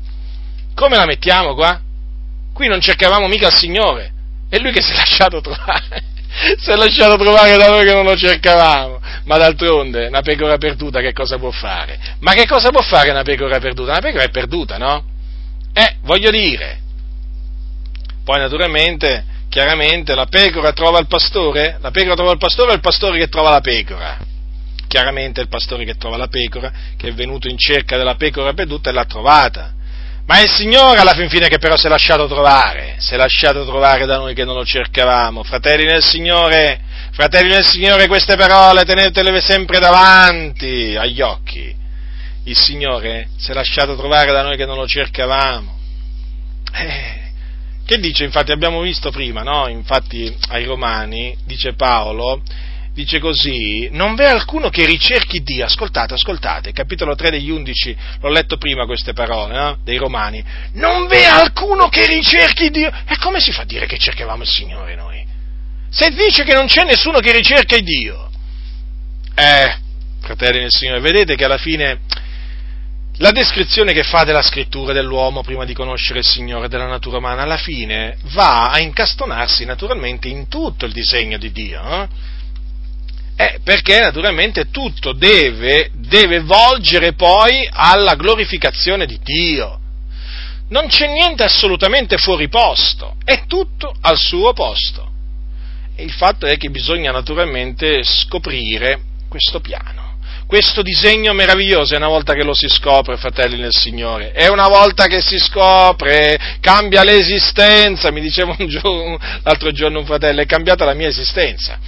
[0.74, 1.80] Come la mettiamo qua?
[2.54, 4.12] Qui non cercavamo mica il Signore,
[4.50, 6.14] è Lui che si è lasciato trovare.
[6.60, 9.02] si è lasciato trovare da noi che non lo cercavamo.
[9.26, 12.00] Ma d'altronde, una pecora perduta che cosa può fare?
[12.20, 13.92] Ma che cosa può fare una pecora perduta?
[13.92, 15.04] Una pecora è perduta, no?
[15.74, 16.80] Eh, voglio dire.
[18.24, 19.24] Poi naturalmente
[19.56, 23.30] chiaramente la pecora trova il pastore, la pecora trova il pastore o il pastore che
[23.30, 24.18] trova la pecora?
[24.86, 28.90] Chiaramente il pastore che trova la pecora, che è venuto in cerca della pecora perduta
[28.90, 29.74] e l'ha trovata.
[30.26, 33.18] Ma è il Signore alla fin fine che però si è lasciato trovare, si è
[33.18, 35.42] lasciato trovare da noi che non lo cercavamo.
[35.44, 41.74] Fratelli nel Signore, fratelli nel Signore, queste parole tenetele sempre davanti agli occhi.
[42.44, 45.80] Il Signore si è lasciato trovare da noi che non lo cercavamo.
[46.74, 47.25] Eh,
[47.86, 49.68] che dice, infatti abbiamo visto prima, no?
[49.68, 52.42] Infatti ai Romani, dice Paolo,
[52.96, 58.30] dice così, non v'è alcuno che ricerchi Dio, ascoltate, ascoltate, capitolo 3 degli 11, l'ho
[58.30, 59.78] letto prima queste parole, no?
[59.84, 60.44] dei Romani,
[60.74, 64.50] non v'è alcuno che ricerchi Dio, e come si fa a dire che cercavamo il
[64.50, 65.24] Signore noi?
[65.90, 68.30] Se dice che non c'è nessuno che ricerca Dio,
[69.36, 69.78] eh,
[70.22, 72.00] fratelli del Signore, vedete che alla fine
[73.20, 77.44] la descrizione che fa della scrittura dell'uomo prima di conoscere il Signore della natura umana
[77.44, 81.82] alla fine va a incastonarsi naturalmente in tutto il disegno di Dio.
[81.82, 82.08] Eh?
[83.38, 89.80] Eh, perché naturalmente tutto deve, deve volgere poi alla glorificazione di Dio.
[90.70, 95.12] Non c'è niente assolutamente fuori posto, è tutto al suo posto.
[95.96, 100.05] E il fatto è che bisogna naturalmente scoprire questo piano
[100.48, 104.68] questo disegno meraviglioso è una volta che lo si scopre, fratelli nel Signore, è una
[104.68, 110.46] volta che si scopre, cambia l'esistenza, mi diceva un giorno, l'altro giorno un fratello, è
[110.46, 111.80] cambiata la mia esistenza.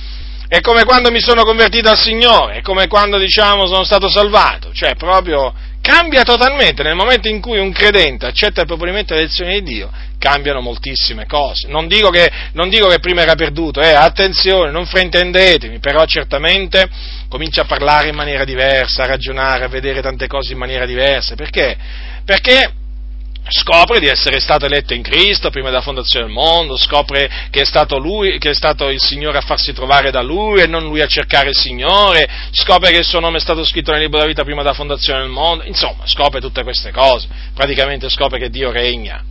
[0.50, 4.72] È come quando mi sono convertito al Signore, è come quando diciamo sono stato salvato,
[4.74, 5.54] cioè proprio
[5.88, 9.90] cambia totalmente nel momento in cui un credente accetta il proponimento dell'elezione di Dio,
[10.20, 11.70] cambiano moltissime cose.
[11.70, 16.90] Non dico che, non dico che prima era perduto, eh, attenzione, non fraintendetemi, però certamente
[17.30, 21.36] comincia a parlare in maniera diversa, a ragionare, a vedere tante cose in maniera diversa.
[21.36, 21.78] Perché?
[22.26, 22.70] Perché
[23.50, 27.66] scopre di essere stato eletto in Cristo prima della fondazione del mondo, scopre che è
[27.66, 31.02] stato lui, che è stato il Signore a farsi trovare da lui e non lui
[31.02, 34.30] a cercare il Signore, scopre che il suo nome è stato scritto nel libro della
[34.30, 38.72] vita prima della fondazione del mondo, insomma, scopre tutte queste cose, praticamente scopre che Dio
[38.72, 39.24] regna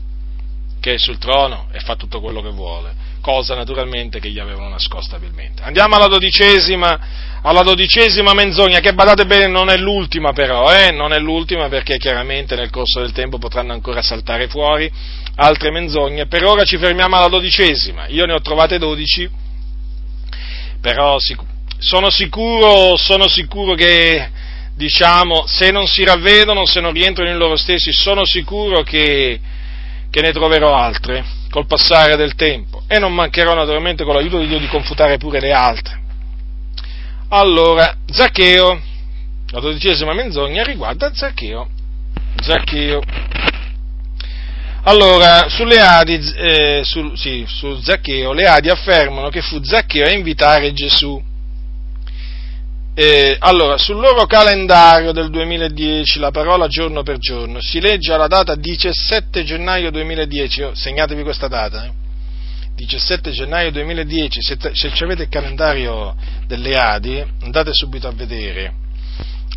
[0.86, 4.68] che è sul trono e fa tutto quello che vuole, cosa naturalmente che gli avevano
[4.68, 5.62] nascosto abilmente.
[5.64, 10.90] Andiamo alla dodicesima, alla dodicesima menzogna, che badate bene non è l'ultima però, eh?
[10.90, 14.90] non è l'ultima perché chiaramente nel corso del tempo potranno ancora saltare fuori
[15.36, 19.30] altre menzogne, per ora ci fermiamo alla dodicesima, io ne ho trovate dodici,
[20.80, 21.18] però
[21.78, 24.28] sono sicuro, sono sicuro che
[24.74, 29.38] diciamo, se non si ravvedono, se non rientrano in loro stessi, sono sicuro che,
[30.10, 34.48] che ne troverò altre col passare del tempo e non mancherò naturalmente con l'aiuto di
[34.48, 36.04] Dio di confutare pure le altre.
[37.28, 38.80] Allora, Zaccheo,
[39.50, 41.68] la dodicesima menzogna riguarda Zaccheo.
[42.40, 43.02] Zaccheo.
[44.84, 50.12] Allora, sulle Adi, eh, su, sì, su Zaccheo, le Adi affermano che fu Zaccheo a
[50.12, 51.20] invitare Gesù
[52.98, 58.26] eh, allora, sul loro calendario del 2010, la parola giorno per giorno, si legge alla
[58.26, 61.90] data 17 gennaio 2010, oh, segnatevi questa data, eh?
[62.76, 66.14] 17 gennaio 2010, se, se avete il calendario
[66.46, 68.84] delle Adi, andate subito a vedere.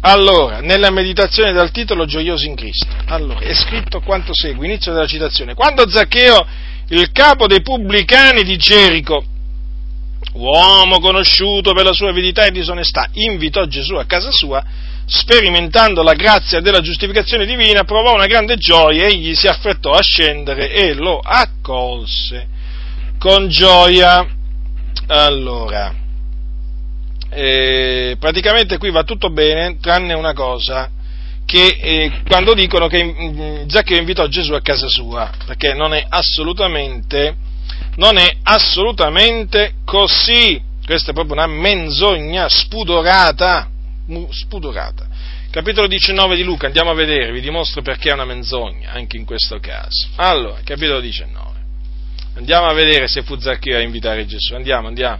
[0.02, 5.06] Allora, nella meditazione dal titolo Gioiosi in Cristo, allora, è scritto quanto segue, inizio della
[5.06, 5.54] citazione.
[5.54, 6.48] Quando Zaccheo,
[6.88, 9.22] il capo dei pubblicani di Gerico,
[10.36, 14.64] uomo conosciuto per la sua avidità e disonestà, invitò Gesù a casa sua,
[15.06, 20.72] sperimentando la grazia della giustificazione divina, provò una grande gioia, egli si affrettò a scendere
[20.72, 22.58] e lo accolse
[23.20, 24.28] con gioia.
[25.08, 25.94] Allora,
[27.30, 30.90] eh, praticamente qui va tutto bene, tranne una cosa,
[31.46, 36.04] che eh, quando dicono che mm, Zaccheo invitò Gesù a casa sua, perché non è
[36.08, 37.36] assolutamente
[37.96, 40.62] non è assolutamente così.
[40.86, 43.70] Questa è proprio una menzogna spudorata,
[44.30, 45.08] spudorata.
[45.52, 49.26] Capitolo 19 di Luca, andiamo a vedere, vi dimostro perché è una menzogna, anche in
[49.26, 50.08] questo caso.
[50.16, 51.48] Allora, capitolo 19.
[52.40, 54.56] Andiamo a vedere se fu Zaccheo a invitare Gesù.
[54.56, 55.20] Andiamo, andiamo.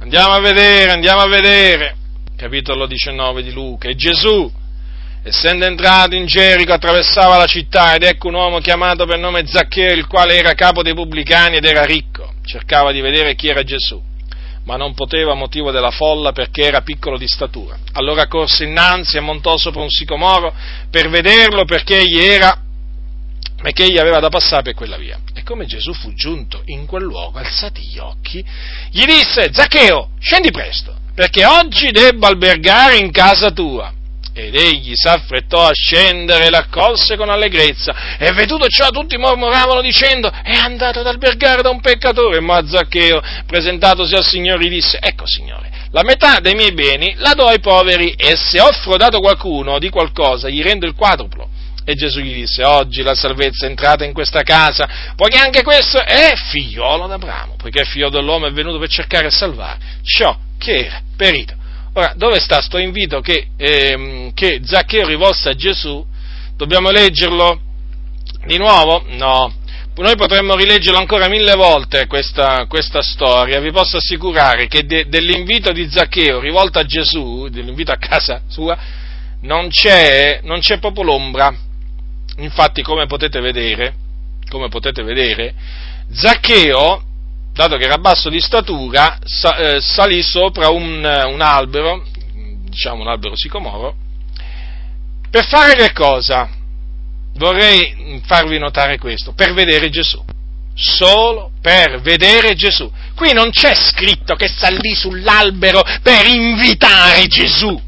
[0.00, 1.96] Andiamo a vedere, andiamo a vedere.
[2.34, 3.90] Capitolo 19 di Luca.
[3.90, 4.50] E Gesù,
[5.22, 9.92] essendo entrato in Gerico, attraversava la città ed ecco un uomo chiamato per nome Zaccheo,
[9.92, 12.32] il quale era capo dei pubblicani ed era ricco.
[12.42, 14.02] Cercava di vedere chi era Gesù,
[14.64, 17.76] ma non poteva a motivo della folla perché era piccolo di statura.
[17.92, 20.54] Allora corse innanzi e montò sopra un sicomoro
[20.88, 22.58] per vederlo perché egli era
[23.60, 25.18] perché egli aveva da passare per quella via.
[25.46, 28.44] E come Gesù fu giunto in quel luogo, alzati gli occhi,
[28.90, 33.92] gli disse, Zaccheo, scendi presto, perché oggi debbo albergare in casa tua.
[34.34, 38.18] Ed egli s'affrettò a scendere e l'accolse con allegrezza.
[38.18, 42.40] E veduto ciò tutti mormoravano dicendo, è andato ad albergare da un peccatore.
[42.40, 47.34] Ma Zaccheo, presentatosi al Signore, gli disse, ecco Signore, la metà dei miei beni la
[47.34, 51.50] do ai poveri e se offro dato qualcuno di qualcosa gli rendo il quadruplo.
[51.88, 56.02] E Gesù gli disse, oggi la salvezza è entrata in questa casa, poiché anche questo
[56.02, 60.74] è figliolo d'Abramo, poiché il figlio dell'uomo è venuto per cercare e salvare ciò che
[60.86, 61.54] era perito.
[61.92, 66.04] Ora, dove sta sto invito che, ehm, che Zaccheo rivolse a Gesù?
[66.56, 67.60] Dobbiamo leggerlo
[68.46, 69.04] di nuovo?
[69.10, 69.54] No.
[69.94, 75.70] Noi potremmo rileggerlo ancora mille volte questa, questa storia, vi posso assicurare che de, dell'invito
[75.70, 78.76] di Zaccheo rivolto a Gesù, dell'invito a casa sua,
[79.42, 81.65] non c'è, non c'è proprio l'ombra.
[82.38, 83.94] Infatti, come potete vedere,
[84.48, 85.54] come potete vedere
[86.12, 87.02] Zaccheo
[87.56, 92.04] dato che era basso di statura, eh, salì sopra un, un, albero,
[92.68, 93.96] diciamo un albero sicomoro,
[95.30, 96.50] per fare che cosa?
[97.36, 100.22] Vorrei farvi notare questo, per vedere Gesù.
[100.74, 102.90] Solo per vedere Gesù.
[103.14, 107.80] Qui non c'è scritto che salì sull'albero per invitare Gesù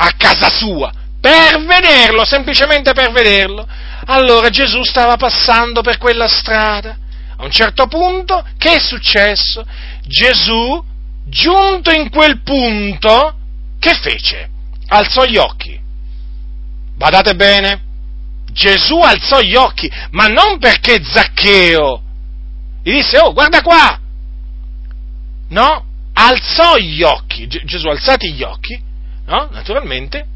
[0.00, 0.92] a casa sua,
[1.28, 3.68] per vederlo, semplicemente per vederlo.
[4.06, 6.96] Allora Gesù stava passando per quella strada
[7.36, 9.64] a un certo punto, che è successo?
[10.04, 10.82] Gesù,
[11.26, 13.36] giunto in quel punto,
[13.78, 14.48] che fece?
[14.88, 15.78] Alzò gli occhi.
[16.96, 17.82] Badate bene,
[18.50, 22.02] Gesù alzò gli occhi, ma non perché Zaccheo
[22.82, 24.00] gli disse, oh, guarda qua!
[25.50, 25.84] No,
[26.14, 28.80] alzò gli occhi, Gesù alzati gli occhi,
[29.26, 29.48] no?
[29.52, 30.26] Naturalmente,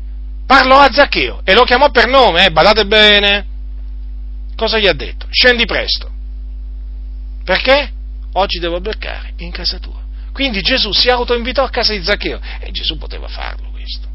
[0.53, 3.47] parlò a Zaccheo e lo chiamò per nome, eh, badate bene.
[4.55, 5.27] Cosa gli ha detto?
[5.31, 6.11] Scendi presto.
[7.43, 7.91] Perché?
[8.35, 9.99] Oggi devo beccare in casa tua.
[10.31, 14.07] Quindi Gesù si autoinvitò a casa di Zaccheo e Gesù poteva farlo questo.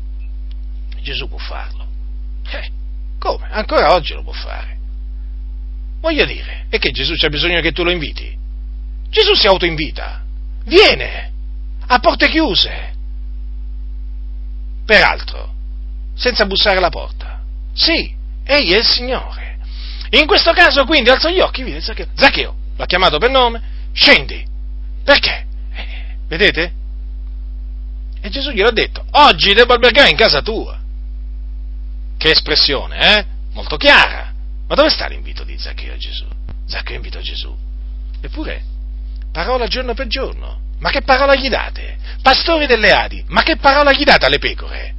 [1.01, 1.87] Gesù può farlo.
[2.51, 2.69] Eh,
[3.17, 3.47] come?
[3.49, 4.77] Ancora oggi lo può fare.
[5.99, 8.37] Voglio dire, è che Gesù c'ha bisogno che tu lo inviti.
[9.09, 10.23] Gesù si autoinvita.
[10.65, 11.31] Viene
[11.87, 12.93] a porte chiuse.
[14.85, 15.55] Peraltro,
[16.17, 17.41] senza bussare alla porta.
[17.73, 18.13] Sì,
[18.43, 19.59] egli è il Signore.
[20.11, 23.61] In questo caso quindi alzò gli occhi, vide Zaccheo, Zaccheo, l'ha chiamato per nome,
[23.93, 24.45] scendi.
[25.03, 25.45] Perché?
[25.73, 26.73] Eh, vedete?
[28.21, 30.79] E Gesù glielo ha detto, oggi devo albergare in casa tua.
[32.17, 33.25] Che espressione, eh?
[33.53, 34.33] Molto chiara.
[34.67, 36.25] Ma dove sta l'invito di Zaccheo a Gesù?
[36.67, 37.55] Zaccheo invita Gesù.
[38.19, 38.63] Eppure,
[39.31, 40.65] parola giorno per giorno.
[40.79, 41.97] Ma che parola gli date?
[42.21, 44.95] Pastori delle Adi, ma che parola gli date alle pecore?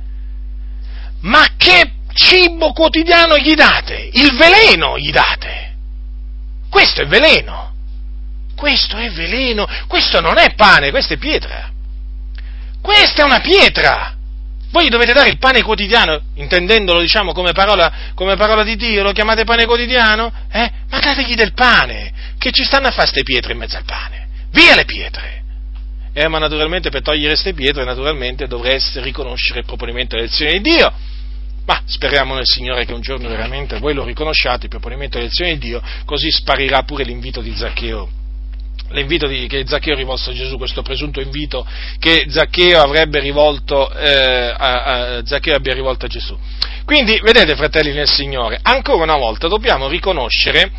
[1.21, 4.11] Ma che cibo quotidiano gli date?
[4.13, 5.77] Il veleno gli date.
[6.71, 7.75] Questo è veleno.
[8.55, 9.67] Questo è veleno.
[9.87, 11.71] Questo non è pane, questa è pietra.
[12.81, 14.17] Questa è una pietra.
[14.71, 19.03] Voi gli dovete dare il pane quotidiano, intendendolo diciamo come parola, come parola di Dio,
[19.03, 20.31] lo chiamate pane quotidiano?
[20.51, 20.71] Eh?
[20.91, 24.29] Ma dategli del pane, che ci stanno a fare queste pietre in mezzo al pane.
[24.51, 25.38] Via le pietre!
[26.21, 30.93] Eh, ma naturalmente per togliere queste pietre, naturalmente dovreste riconoscere il proponimento dell'elezione di Dio.
[31.65, 35.59] Ma speriamo nel Signore che un giorno veramente voi lo riconosciate, il proponimento dell'elezione di
[35.59, 38.17] Dio, così sparirà pure l'invito di Zaccheo
[38.91, 41.67] l'invito di, che Zaccheo rivolse a Gesù, questo presunto invito
[41.99, 44.83] che Zaccheo avrebbe rivolto, eh, a,
[45.17, 46.37] a, Zaccheo abbia rivolto a Gesù.
[46.87, 50.73] Quindi, vedete, fratelli nel Signore, ancora una volta dobbiamo riconoscere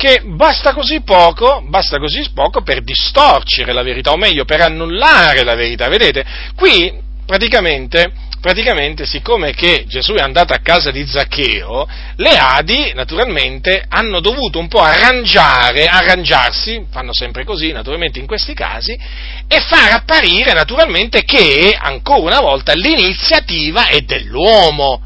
[0.00, 5.44] che basta così poco, basta così poco per distorcere la verità, o meglio, per annullare
[5.44, 5.88] la verità.
[5.88, 6.24] Vedete,
[6.56, 6.90] qui
[7.26, 8.10] praticamente
[8.40, 11.86] praticamente, siccome Gesù è andato a casa di Zaccheo,
[12.16, 18.54] le Adi, naturalmente, hanno dovuto un po' arrangiare, arrangiarsi, fanno sempre così, naturalmente, in questi
[18.54, 18.98] casi,
[19.46, 25.02] e far apparire, naturalmente, che, ancora una volta, l'iniziativa è dell'uomo.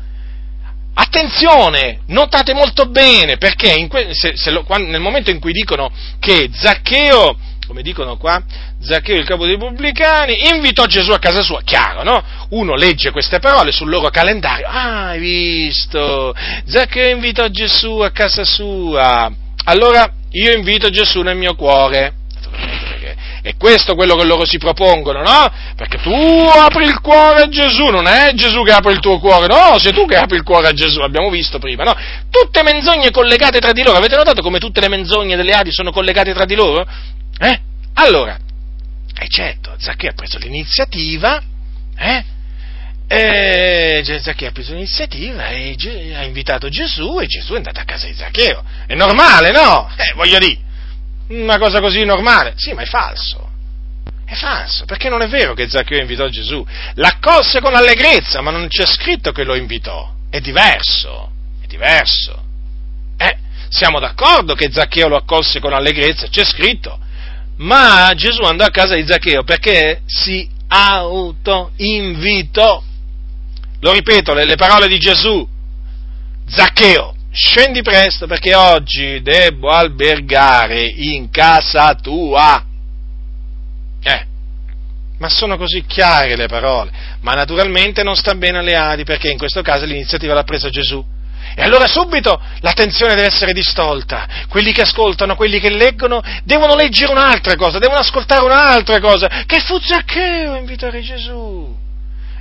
[0.94, 5.90] Attenzione, notate molto bene, perché que- se, se lo, quando, nel momento in cui dicono
[6.18, 8.42] che Zaccheo come dicono qua,
[8.80, 11.62] Zaccheo, il capo dei pubblicani, invitò Gesù a casa sua.
[11.62, 12.22] Chiaro, no?
[12.50, 14.66] Uno legge queste parole sul loro calendario.
[14.66, 16.34] Ah, hai visto?
[16.66, 19.32] Zaccheo invitò Gesù a casa sua.
[19.64, 22.12] Allora io invito Gesù nel mio cuore.
[23.44, 25.52] È questo quello che loro si propongono, no?
[25.76, 29.48] Perché tu apri il cuore a Gesù, non è Gesù che apre il tuo cuore,
[29.48, 31.94] no, sei tu che apri il cuore a Gesù, l'abbiamo visto prima, no?
[32.30, 35.92] Tutte menzogne collegate tra di loro, avete notato come tutte le menzogne delle Adi sono
[35.92, 36.86] collegate tra di loro?
[37.38, 37.60] Eh?
[37.96, 38.38] Allora,
[39.14, 41.42] e certo, Zaccheo ha preso l'iniziativa,
[41.98, 42.24] eh?
[43.06, 45.76] E Zaccheo ha preso l'iniziativa e
[46.16, 48.64] ha invitato Gesù e Gesù è andato a casa di Zaccheo.
[48.86, 49.90] È normale, no?
[49.96, 50.64] Eh, voglio dire,
[51.28, 52.55] una cosa così normale.
[52.56, 53.51] Sì, ma è falso.
[54.24, 56.64] È falso, perché non è vero che Zaccheo invitò Gesù.
[56.94, 60.12] L'accolse con allegrezza, ma non c'è scritto che lo invitò.
[60.30, 61.30] È diverso,
[61.62, 62.42] è diverso.
[63.16, 63.36] Eh,
[63.68, 67.02] siamo d'accordo che Zaccheo lo accolse con allegrezza, c'è scritto
[67.56, 71.72] ma Gesù andò a casa di Zaccheo perché si autoinvitò.
[73.80, 75.46] Lo ripeto, le, le parole di Gesù.
[76.46, 82.65] Zaccheo, scendi presto perché oggi devo albergare in casa tua.
[84.02, 84.27] Eh,
[85.19, 86.93] ma sono così chiare le parole.
[87.20, 91.05] Ma naturalmente non sta bene alle Adi perché in questo caso l'iniziativa l'ha presa Gesù.
[91.56, 94.27] E allora subito l'attenzione deve essere distolta.
[94.48, 99.61] Quelli che ascoltano, quelli che leggono, devono leggere un'altra cosa, devono ascoltare un'altra cosa, che
[99.61, 101.77] fu Zaccheo invitare Gesù.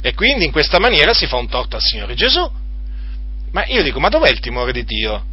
[0.02, 2.61] E quindi in questa maniera si fa un torto al Signore Gesù.
[3.53, 5.23] Ma io dico, ma dov'è il timore di Dio?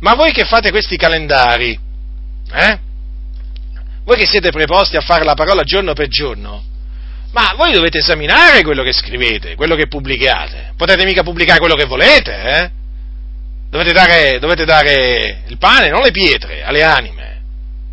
[0.00, 1.78] Ma voi che fate questi calendari,
[2.52, 2.78] eh?
[4.02, 6.62] Voi che siete preposti a fare la parola giorno per giorno,
[7.32, 10.72] ma voi dovete esaminare quello che scrivete, quello che pubblicate.
[10.74, 12.70] Potete mica pubblicare quello che volete, eh?
[13.68, 17.42] Dovete dare, dovete dare il pane, non le pietre, alle anime.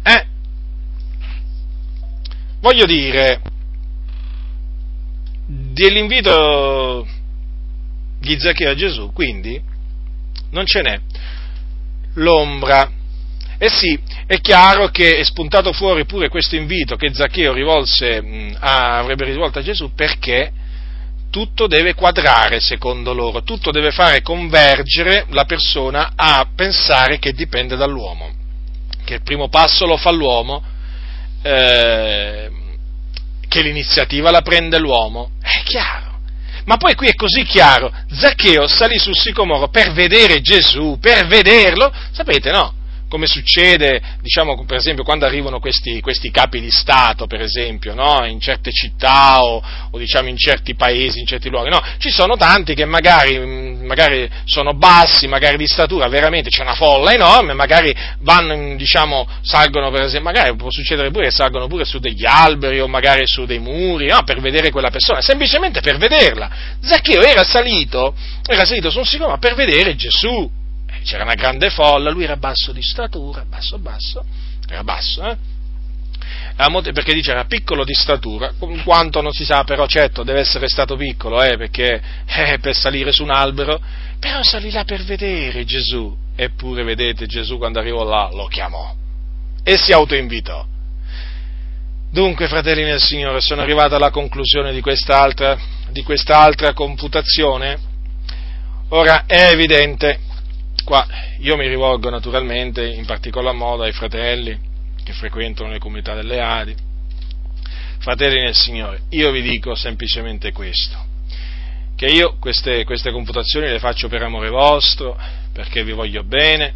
[0.01, 0.25] Eh?
[2.61, 3.41] Voglio dire,
[5.45, 7.05] dell'invito
[8.25, 9.61] di Zaccheo a Gesù, quindi,
[10.49, 10.99] non ce n'è
[12.15, 12.91] l'ombra.
[13.57, 18.97] Eh sì, è chiaro che è spuntato fuori pure questo invito che Zaccheo rivolse, a,
[18.97, 20.51] avrebbe rivolto a Gesù perché
[21.29, 27.75] tutto deve quadrare secondo loro, tutto deve fare convergere la persona a pensare che dipende
[27.75, 28.31] dall'uomo,
[29.03, 30.63] che il primo passo lo fa l'uomo,
[31.41, 32.49] eh,
[33.47, 36.04] che l'iniziativa la prende l'uomo, è chiaro.
[36.65, 41.91] Ma poi qui è così chiaro, Zaccheo salì sul sicomoro per vedere Gesù, per vederlo,
[42.11, 42.73] sapete no?
[43.15, 48.25] Come succede, diciamo, per esempio, quando arrivano questi, questi capi di Stato, per esempio, no?
[48.25, 51.69] in certe città o, o diciamo, in certi paesi, in certi luoghi.
[51.69, 51.81] No?
[51.97, 56.73] Ci sono tanti che magari, mm, magari, sono bassi, magari di statura, veramente c'è una
[56.73, 61.85] folla enorme, magari vanno, diciamo, salgono, per esempio, magari può succedere pure che salgono pure
[61.85, 64.23] su degli alberi o magari su dei muri, no?
[64.25, 66.49] per vedere quella persona, semplicemente per vederla.
[66.81, 68.13] Zaccheo era salito,
[68.45, 70.63] era salito su un sicuro per vedere Gesù
[71.05, 74.25] c'era una grande folla, lui era basso di statura, basso, basso,
[74.67, 75.37] era basso, eh?
[76.91, 78.53] perché dice era piccolo di statura,
[78.83, 83.11] quanto non si sa, però certo deve essere stato piccolo, eh, perché eh, per salire
[83.11, 83.79] su un albero,
[84.19, 89.03] però salì là per vedere Gesù, eppure vedete Gesù quando arrivò là lo chiamò
[89.63, 90.63] e si autoinvitò.
[92.11, 95.57] Dunque, fratelli nel Signore, sono arrivato alla conclusione di quest'altra,
[95.89, 97.77] di quest'altra computazione.
[98.89, 100.19] Ora è evidente,
[100.85, 101.05] qua
[101.39, 104.57] io mi rivolgo naturalmente in particolar modo ai fratelli
[105.03, 106.75] che frequentano le comunità delle Adi.
[107.99, 110.97] Fratelli nel Signore, io vi dico semplicemente questo,
[111.95, 115.17] che io queste, queste computazioni le faccio per amore vostro,
[115.51, 116.73] perché vi voglio bene,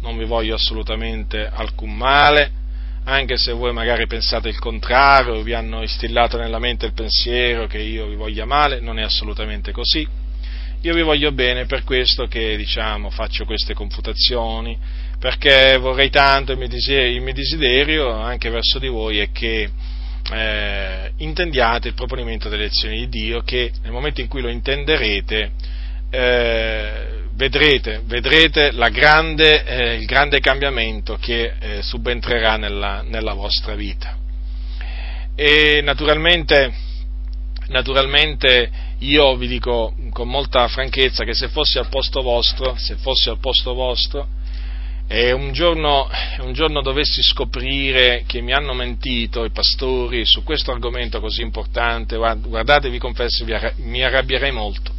[0.00, 2.50] non vi voglio assolutamente alcun male,
[3.04, 7.78] anche se voi magari pensate il contrario, vi hanno instillato nella mente il pensiero che
[7.78, 10.06] io vi voglia male, non è assolutamente così.
[10.82, 14.78] Io vi voglio bene per questo che diciamo, faccio queste confutazioni,
[15.18, 19.68] perché vorrei tanto, il mio desiderio, il mio desiderio anche verso di voi è che
[20.32, 25.50] eh, intendiate il proponimento delle lezioni di Dio, che nel momento in cui lo intenderete,
[26.10, 34.16] eh, vedrete, vedrete grande, eh, il grande cambiamento che eh, subentrerà nella, nella, vostra vita.
[35.34, 36.72] E naturalmente,
[37.68, 43.28] naturalmente io vi dico con molta franchezza che se fossi al posto vostro, se fossi
[43.28, 44.28] al posto vostro,
[45.06, 46.08] e un giorno,
[46.40, 52.16] un giorno dovessi scoprire che mi hanno mentito i pastori su questo argomento così importante,
[52.16, 53.44] guardate, vi confesso,
[53.76, 54.98] mi arrabbierei molto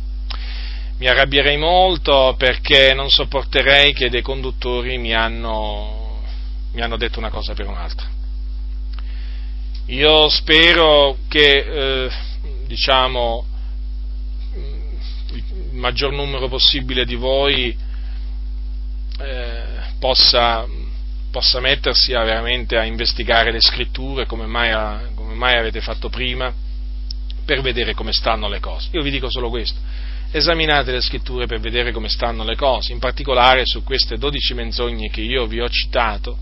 [0.99, 6.21] mi arrabbierei molto perché non sopporterei che dei conduttori mi hanno,
[6.73, 8.05] mi hanno detto una cosa per un'altra.
[9.85, 12.09] Io spero che, eh,
[12.69, 13.45] diciamo,
[14.53, 17.75] il maggior numero possibile di voi
[19.19, 19.63] eh,
[19.97, 20.67] possa,
[21.31, 26.09] possa, mettersi a veramente a investigare le scritture come mai, a, come mai avete fatto
[26.09, 26.53] prima
[27.43, 28.89] per vedere come stanno le cose.
[28.91, 29.79] Io vi dico solo questo
[30.31, 35.09] esaminate le scritture per vedere come stanno le cose, in particolare su queste dodici menzogne
[35.09, 36.37] che io vi ho citato,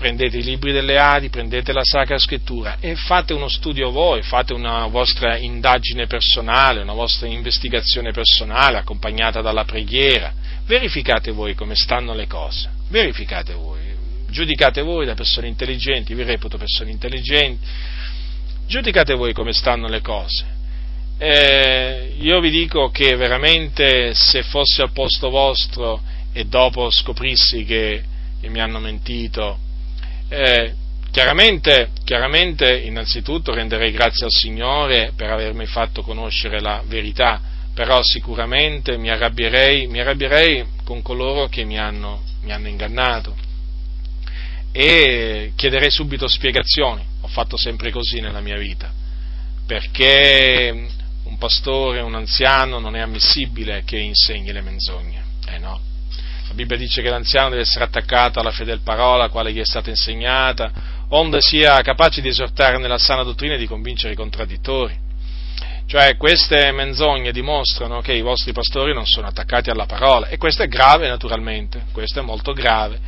[0.00, 4.54] prendete i libri delle Adi, prendete la Sacra Scrittura e fate uno studio voi, fate
[4.54, 10.32] una vostra indagine personale, una vostra investigazione personale accompagnata dalla preghiera,
[10.64, 13.80] verificate voi come stanno le cose, verificate voi,
[14.30, 17.66] giudicate voi da persone intelligenti, vi reputo persone intelligenti,
[18.66, 20.46] giudicate voi come stanno le cose.
[21.18, 26.00] Eh, io vi dico che veramente se fossi al posto vostro
[26.32, 28.02] e dopo scoprissi che,
[28.40, 29.68] che mi hanno mentito,
[30.30, 30.74] eh,
[31.10, 37.40] chiaramente, chiaramente innanzitutto renderei grazie al Signore per avermi fatto conoscere la verità,
[37.74, 43.36] però sicuramente mi arrabbierei, mi arrabbierei con coloro che mi hanno, mi hanno ingannato.
[44.72, 48.92] E chiederei subito spiegazioni, ho fatto sempre così nella mia vita,
[49.66, 50.88] perché
[51.24, 55.19] un pastore, un anziano, non è ammissibile che insegni le menzogne.
[56.50, 59.88] La Bibbia dice che l'anziano deve essere attaccato alla fedele parola, quale gli è stata
[59.88, 60.72] insegnata,
[61.10, 64.98] onde sia capace di esortare nella sana dottrina e di convincere i contraddittori.
[65.86, 70.64] Cioè queste menzogne dimostrano che i vostri pastori non sono attaccati alla parola e questo
[70.64, 72.98] è grave naturalmente, questo è molto grave.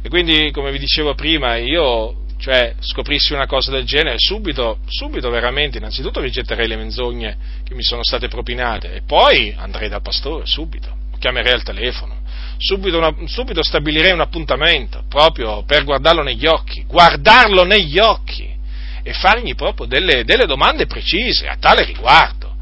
[0.00, 5.28] E quindi, come vi dicevo prima, io cioè scoprissi una cosa del genere, subito, subito
[5.28, 10.46] veramente, innanzitutto rigetterei le menzogne che mi sono state propinate e poi andrei dal pastore,
[10.46, 12.15] subito, chiamerei al telefono,
[12.58, 18.54] subito, una, subito stabilirei un appuntamento proprio per guardarlo negli occhi, guardarlo negli occhi
[19.02, 22.54] e fargli proprio delle, delle domande precise a tale riguardo.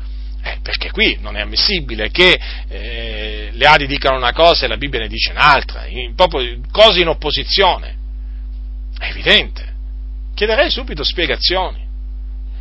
[0.43, 2.39] Eh, perché qui non è ammissibile che
[2.69, 7.01] eh, le Adi dicano una cosa e la Bibbia ne dice un'altra, in, proprio cose
[7.01, 7.97] in opposizione.
[8.99, 9.73] È evidente.
[10.35, 11.84] Chiederei subito spiegazioni.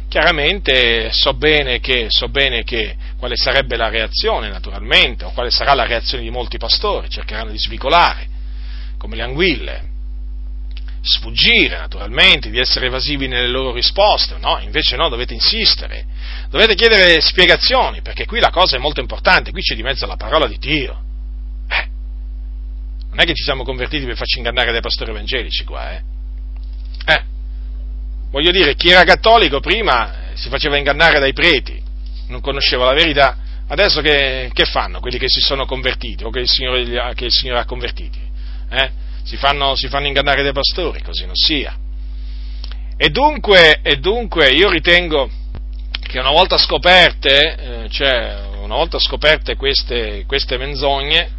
[0.07, 5.73] Chiaramente so bene, che, so bene che quale sarebbe la reazione, naturalmente, o quale sarà
[5.73, 8.27] la reazione di molti pastori, cercheranno di svicolare,
[8.97, 9.91] come le anguille,
[11.01, 16.05] sfuggire naturalmente, di essere evasivi nelle loro risposte, no, invece no, dovete insistere,
[16.49, 20.15] dovete chiedere spiegazioni, perché qui la cosa è molto importante, qui c'è di mezzo la
[20.15, 21.01] parola di Dio.
[21.67, 21.87] Eh,
[23.09, 26.01] non è che ci siamo convertiti per farci ingannare dai pastori evangelici qua, eh.
[27.05, 27.23] Eh,
[28.33, 31.79] voglio dire, chi era cattolico prima si faceva ingannare dai preti,
[32.29, 33.37] non conosceva la verità,
[33.67, 37.31] adesso che, che fanno quelli che si sono convertiti o che il Signore, che il
[37.31, 38.17] Signore ha convertiti?
[38.71, 38.89] Eh?
[39.23, 41.77] Si, fanno, si, fanno, ingannare dai pastori, così non sia.
[42.97, 45.29] E dunque, e dunque io ritengo
[46.01, 51.29] che una volta scoperte, eh, cioè una volta scoperte queste, queste menzogne,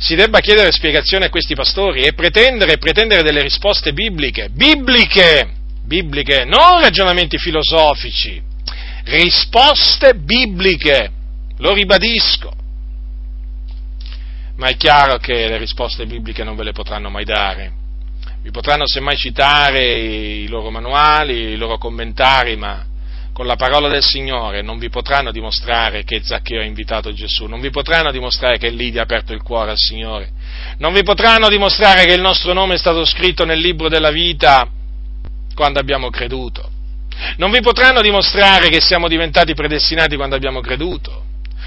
[0.00, 6.44] si debba chiedere spiegazione a questi pastori e pretendere, pretendere delle risposte bibliche, bibliche, bibliche,
[6.44, 8.42] non ragionamenti filosofici,
[9.04, 11.10] risposte bibliche,
[11.58, 12.50] lo ribadisco.
[14.56, 17.72] Ma è chiaro che le risposte bibliche non ve le potranno mai dare.
[18.42, 22.86] Vi potranno semmai citare i loro manuali, i loro commentari, ma
[23.40, 27.58] con la parola del Signore non vi potranno dimostrare che Zaccheo ha invitato Gesù, non
[27.58, 30.28] vi potranno dimostrare che Lidia ha aperto il cuore al Signore,
[30.76, 34.68] non vi potranno dimostrare che il nostro nome è stato scritto nel libro della vita
[35.54, 36.68] quando abbiamo creduto,
[37.38, 41.24] non vi potranno dimostrare che siamo diventati predestinati quando abbiamo creduto,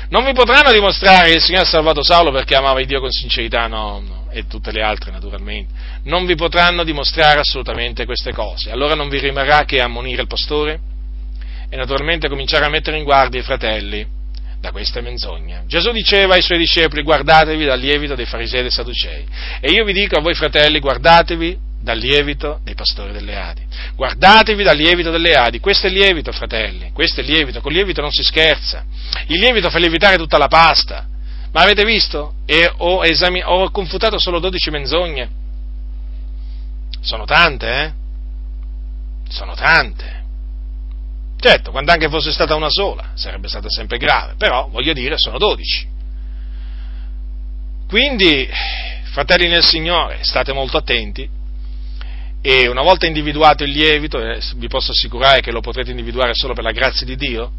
[0.10, 3.10] non vi potranno dimostrare che il Signore ha salvato Saulo perché amava il Dio con
[3.10, 5.74] sincerità, no, no, e tutte le altre naturalmente.
[6.04, 8.70] Non vi potranno dimostrare assolutamente queste cose.
[8.70, 10.92] Allora non vi rimarrà che ammonire il pastore?
[11.74, 14.06] E naturalmente cominciare a mettere in guardia i fratelli
[14.60, 15.64] da queste menzogne.
[15.66, 19.26] Gesù diceva ai suoi discepoli guardatevi dal lievito dei farisei e dei sadducei
[19.60, 23.66] e io vi dico a voi fratelli guardatevi dal lievito dei pastori delle Adi.
[23.96, 25.60] Guardatevi dal lievito delle Adi.
[25.60, 26.92] Questo è il lievito, fratelli.
[26.94, 27.60] Questo è il lievito.
[27.60, 28.86] Con il lievito non si scherza.
[29.26, 31.08] Il lievito fa lievitare tutta la pasta.
[31.52, 32.36] Ma avete visto?
[32.46, 35.30] E ho, esami- ho confutato solo 12 menzogne.
[37.02, 37.92] Sono tante, eh?
[39.28, 40.23] Sono tante.
[41.44, 45.38] Certo, quando anche fosse stata una sola, sarebbe stata sempre grave, però voglio dire, sono
[45.38, 45.86] dodici.
[47.86, 48.48] Quindi,
[49.12, 51.28] fratelli nel Signore, state molto attenti
[52.42, 56.54] e una volta individuato il lievito, eh, vi posso assicurare che lo potrete individuare solo
[56.54, 57.52] per la grazia di Dio,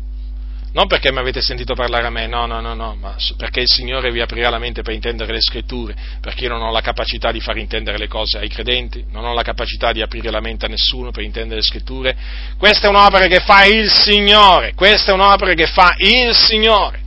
[0.74, 3.68] non perché mi avete sentito parlare a me, no, no, no, no, ma perché il
[3.68, 7.30] Signore vi aprirà la mente per intendere le scritture, perché io non ho la capacità
[7.30, 10.66] di far intendere le cose ai credenti, non ho la capacità di aprire la mente
[10.66, 12.16] a nessuno per intendere le scritture.
[12.58, 17.02] Questa è un'opera che fa il Signore, questa è un'opera che fa il Signore.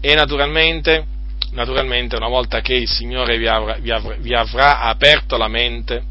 [0.00, 1.04] E naturalmente,
[1.50, 6.02] naturalmente una volta che il Signore vi avrà, vi avrà, vi avrà aperto la mente,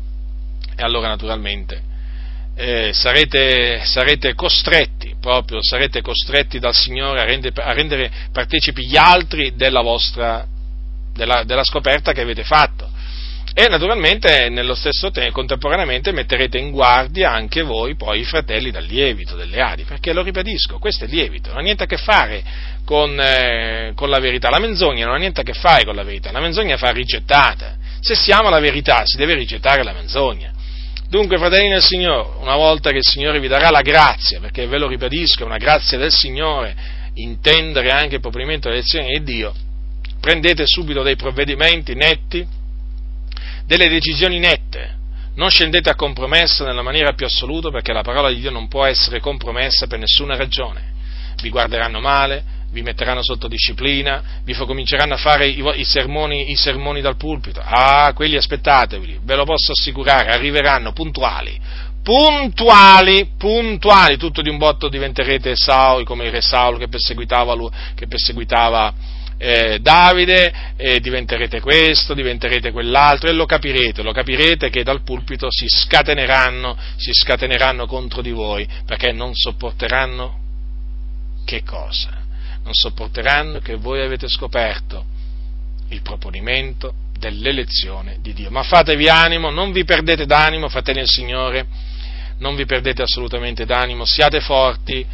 [0.76, 1.87] e allora naturalmente
[2.60, 8.98] eh, sarete, sarete, costretti, proprio sarete costretti dal Signore a rendere, a rendere partecipi gli
[8.98, 10.44] altri della vostra,
[11.14, 12.90] della, della scoperta che avete fatto.
[13.54, 18.84] E naturalmente nello stesso tempo, contemporaneamente, metterete in guardia anche voi poi i fratelli dal
[18.84, 22.44] lievito delle Adi, perché lo ribadisco, questo è lievito, non ha niente a che fare
[22.86, 26.04] con, eh, con la verità, la menzogna non ha niente a che fare con la
[26.04, 30.54] verità, la menzogna fa rigettata, se siamo la verità si deve rigettare la menzogna.
[31.10, 34.78] Dunque, fratelli del Signore, una volta che il Signore vi darà la grazia, perché ve
[34.78, 36.76] lo ribadisco, è una grazia del Signore,
[37.14, 39.54] intendere anche il proprimento delle lezioni di Dio,
[40.20, 42.46] prendete subito dei provvedimenti netti,
[43.66, 44.96] delle decisioni nette,
[45.36, 48.84] non scendete a compromesso nella maniera più assoluta perché la parola di Dio non può
[48.86, 50.96] essere compromessa per nessuna ragione.
[51.42, 52.44] Vi guarderanno male,
[52.78, 57.60] vi metteranno sotto disciplina, vi cominceranno a fare i, i, sermoni, i, sermoni, dal pulpito.
[57.64, 61.60] Ah, quelli aspettatevi, ve lo posso assicurare, arriveranno puntuali,
[62.04, 67.72] puntuali, puntuali, tutto di un botto diventerete Saul, come il re Saul che perseguitava, lui,
[67.96, 68.94] che perseguitava
[69.40, 75.48] eh, Davide, e diventerete questo, diventerete quell'altro, e lo capirete, lo capirete che dal pulpito
[75.50, 80.46] si scateneranno, si scateneranno contro di voi, perché non sopporteranno
[81.44, 82.26] che cosa?
[82.68, 85.06] Non sopporteranno che voi avete scoperto
[85.90, 88.52] il proponimento dell'elezione di Dio.
[88.52, 91.66] Ma fatevi animo, non vi perdete d'animo, fratelli del Signore,
[92.40, 95.06] non vi perdete assolutamente d'animo, siate forti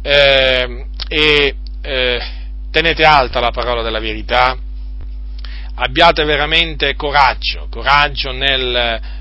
[0.00, 2.22] eh, e eh,
[2.70, 4.56] tenete alta la parola della verità,
[5.74, 9.20] abbiate veramente coraggio, coraggio nel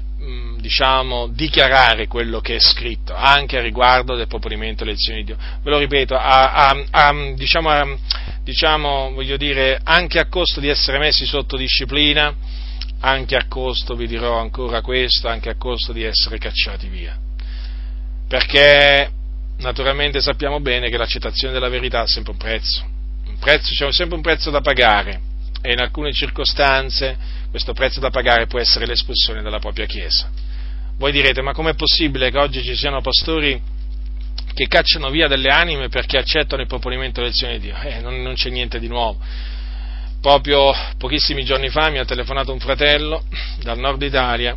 [0.62, 5.38] diciamo, dichiarare quello che è scritto, anche a riguardo del proponimento delle elezioni di Dio.
[5.62, 7.98] Ve lo ripeto, a, a, a, diciamo,
[8.44, 12.34] diciamo, voglio dire, anche a costo di essere messi sotto disciplina,
[13.02, 17.18] anche a costo, vi dirò ancora questo, anche a costo di essere cacciati via.
[18.28, 19.12] Perché
[19.58, 22.86] naturalmente sappiamo bene che l'accettazione della verità ha sempre un prezzo,
[23.28, 25.30] un prezzo c'è sempre un prezzo da pagare
[25.62, 27.18] e in alcune circostanze
[27.50, 30.30] questo prezzo da pagare può essere l'espulsione dalla propria Chiesa.
[31.02, 33.60] Voi direte, ma com'è possibile che oggi ci siano pastori
[34.54, 37.76] che cacciano via delle anime perché accettano il proponimento dell'elezione di Dio?
[37.82, 39.18] Eh, non, non c'è niente di nuovo.
[40.22, 43.24] Proprio pochissimi giorni fa mi ha telefonato un fratello
[43.64, 44.56] dal nord Italia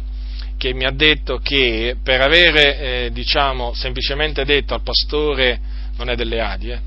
[0.59, 5.59] che mi ha detto che per avere, eh, diciamo, semplicemente detto al pastore,
[5.97, 6.81] non è delle Adi, eh,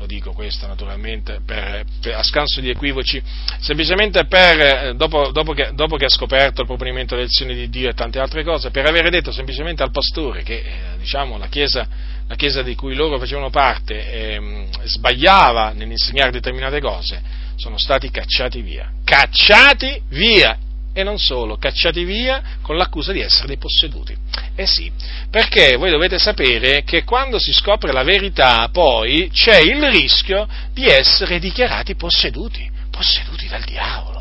[0.00, 3.22] lo dico questo naturalmente per, per, a scanso di equivoci,
[3.60, 7.90] semplicemente per, eh, dopo, dopo, che, dopo, che, ha scoperto il proponimento dell'elezione di Dio
[7.90, 11.86] e tante altre cose, per avere detto semplicemente al pastore che eh, diciamo, la, chiesa,
[12.26, 17.20] la, chiesa, di cui loro facevano parte eh, sbagliava nell'insegnare determinate cose,
[17.56, 18.90] sono stati cacciati via.
[19.04, 20.56] cacciati via
[21.00, 24.16] e non solo, cacciati via con l'accusa di essere dei posseduti.
[24.54, 24.90] Eh sì,
[25.30, 30.86] perché voi dovete sapere che quando si scopre la verità poi c'è il rischio di
[30.86, 34.18] essere dichiarati posseduti, posseduti dal diavolo.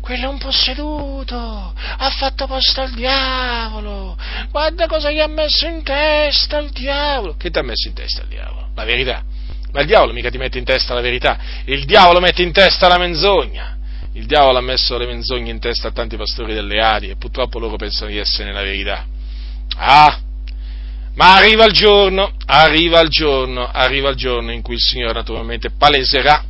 [0.00, 4.16] Quello è un posseduto, ha fatto posto al diavolo,
[4.50, 7.36] guarda cosa gli ha messo in testa il diavolo.
[7.36, 8.70] Che ti ha messo in testa il diavolo?
[8.74, 9.22] La verità.
[9.70, 12.88] Ma il diavolo mica ti mette in testa la verità, il diavolo mette in testa
[12.88, 13.77] la menzogna
[14.18, 17.60] il diavolo ha messo le menzogne in testa a tanti pastori delle Adi e purtroppo
[17.60, 19.06] loro pensano di essere nella verità.
[19.76, 20.20] Ah,
[21.14, 25.70] ma arriva il giorno, arriva il giorno, arriva il giorno in cui il Signore naturalmente
[25.70, 26.44] paleserà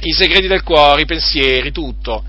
[0.00, 2.22] i segreti del cuore, i pensieri, tutto.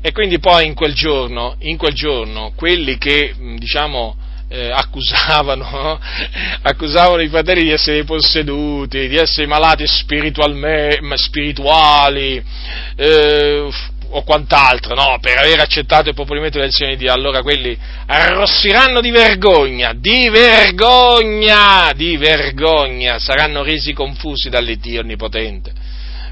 [0.00, 4.16] E quindi poi in quel giorno, in quel giorno quelli che, diciamo,
[4.48, 5.98] eh, accusavano,
[6.62, 12.42] accusavano, i fratelli di essere posseduti, di essere malati spirituali,
[12.96, 13.68] eh,
[14.16, 17.76] o quant'altro, no, per aver accettato il popolimento del Signore di Dio, allora quelli
[18.06, 25.72] arrossiranno di vergogna, di vergogna, di vergogna, saranno resi confusi dall'Iddio Onnipotente,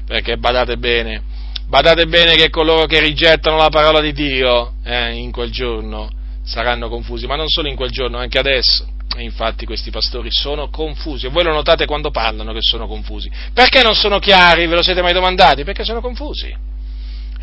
[0.05, 1.23] perché badate bene,
[1.67, 6.09] badate bene che coloro che rigettano la parola di Dio eh, in quel giorno
[6.45, 8.87] saranno confusi, ma non solo in quel giorno, anche adesso.
[9.17, 13.29] Infatti questi pastori sono confusi e voi lo notate quando parlano che sono confusi.
[13.53, 14.65] Perché non sono chiari?
[14.65, 15.63] Ve lo siete mai domandati?
[15.63, 16.71] Perché sono confusi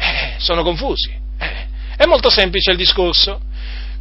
[0.01, 1.11] eh, sono confusi.
[1.39, 1.67] Eh,
[1.97, 3.41] è molto semplice il discorso.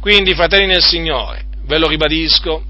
[0.00, 2.64] Quindi, fratelli nel Signore, ve lo ribadisco,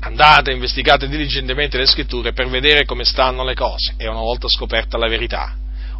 [0.00, 4.98] andate, investigate diligentemente le scritture per vedere come stanno le cose e una volta scoperta
[4.98, 5.56] la verità,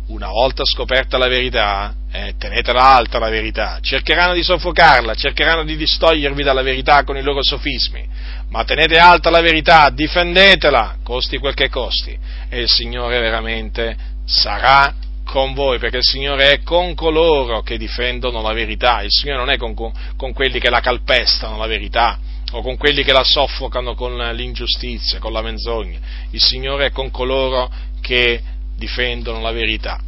[0.09, 5.77] una volta scoperta la verità, eh, tenetela alta la verità, cercheranno di soffocarla, cercheranno di
[5.77, 8.07] distogliervi dalla verità con i loro sofismi,
[8.49, 12.19] ma tenete alta la verità, difendetela, costi quel che costi,
[12.49, 14.93] e il Signore veramente sarà
[15.31, 19.51] con voi, perché il Signore è con coloro che difendono la verità, il Signore non
[19.51, 19.74] è con,
[20.16, 22.19] con quelli che la calpestano la verità
[22.51, 26.01] o con quelli che la soffocano con l'ingiustizia, con la menzogna,
[26.31, 27.70] il Signore è con coloro
[28.01, 28.43] che
[28.77, 30.01] difendono la verità.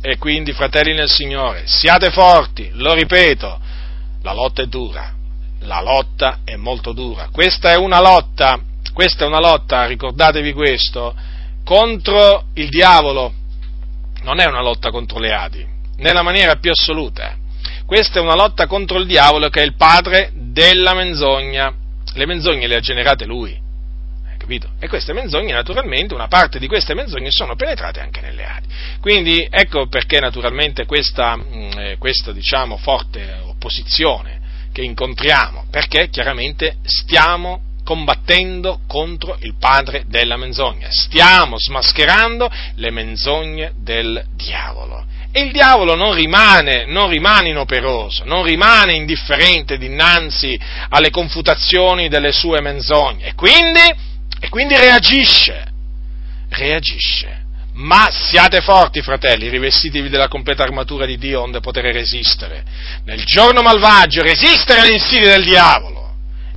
[0.00, 3.60] E quindi, fratelli nel Signore, siate forti, lo ripeto,
[4.22, 5.12] la lotta è dura,
[5.60, 7.28] la lotta è molto dura.
[7.30, 8.58] Questa è una lotta,
[8.94, 11.14] questa è una lotta, ricordatevi questo,
[11.64, 13.34] contro il diavolo,
[14.22, 15.66] non è una lotta contro le Adi,
[15.96, 17.36] nella maniera più assoluta.
[17.86, 21.72] Questa è una lotta contro il diavolo che è il padre della menzogna.
[22.14, 23.58] Le menzogne le ha generate lui.
[24.38, 24.70] Capito?
[24.78, 28.68] E queste menzogne, naturalmente, una parte di queste menzogne sono penetrate anche nelle Adi.
[29.00, 34.40] Quindi ecco perché naturalmente questa, mm, eh, questa diciamo, forte opposizione
[34.72, 43.72] che incontriamo, perché chiaramente stiamo combattendo contro il padre della menzogna, stiamo smascherando le menzogne
[43.76, 45.04] del diavolo.
[45.32, 50.58] E il diavolo non rimane, non rimane inoperoso, non rimane indifferente dinanzi
[50.88, 53.94] alle confutazioni delle sue menzogne e quindi,
[54.40, 55.66] e quindi reagisce,
[56.48, 57.38] reagisce.
[57.74, 62.64] Ma siate forti, fratelli, rivestitevi della completa armatura di Dio onde poter resistere.
[63.04, 65.99] Nel giorno malvagio resistere agli insidie del diavolo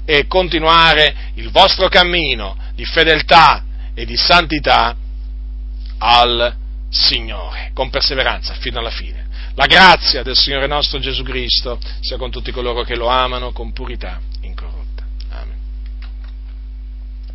[0.06, 3.64] e continuare il vostro cammino di fedeltà
[3.94, 4.96] e di santità
[6.00, 6.56] al
[6.90, 9.28] Signore, con perseveranza fino alla fine.
[9.56, 13.72] La grazia del Signore nostro Gesù Cristo sia con tutti coloro che lo amano con
[13.72, 14.20] purità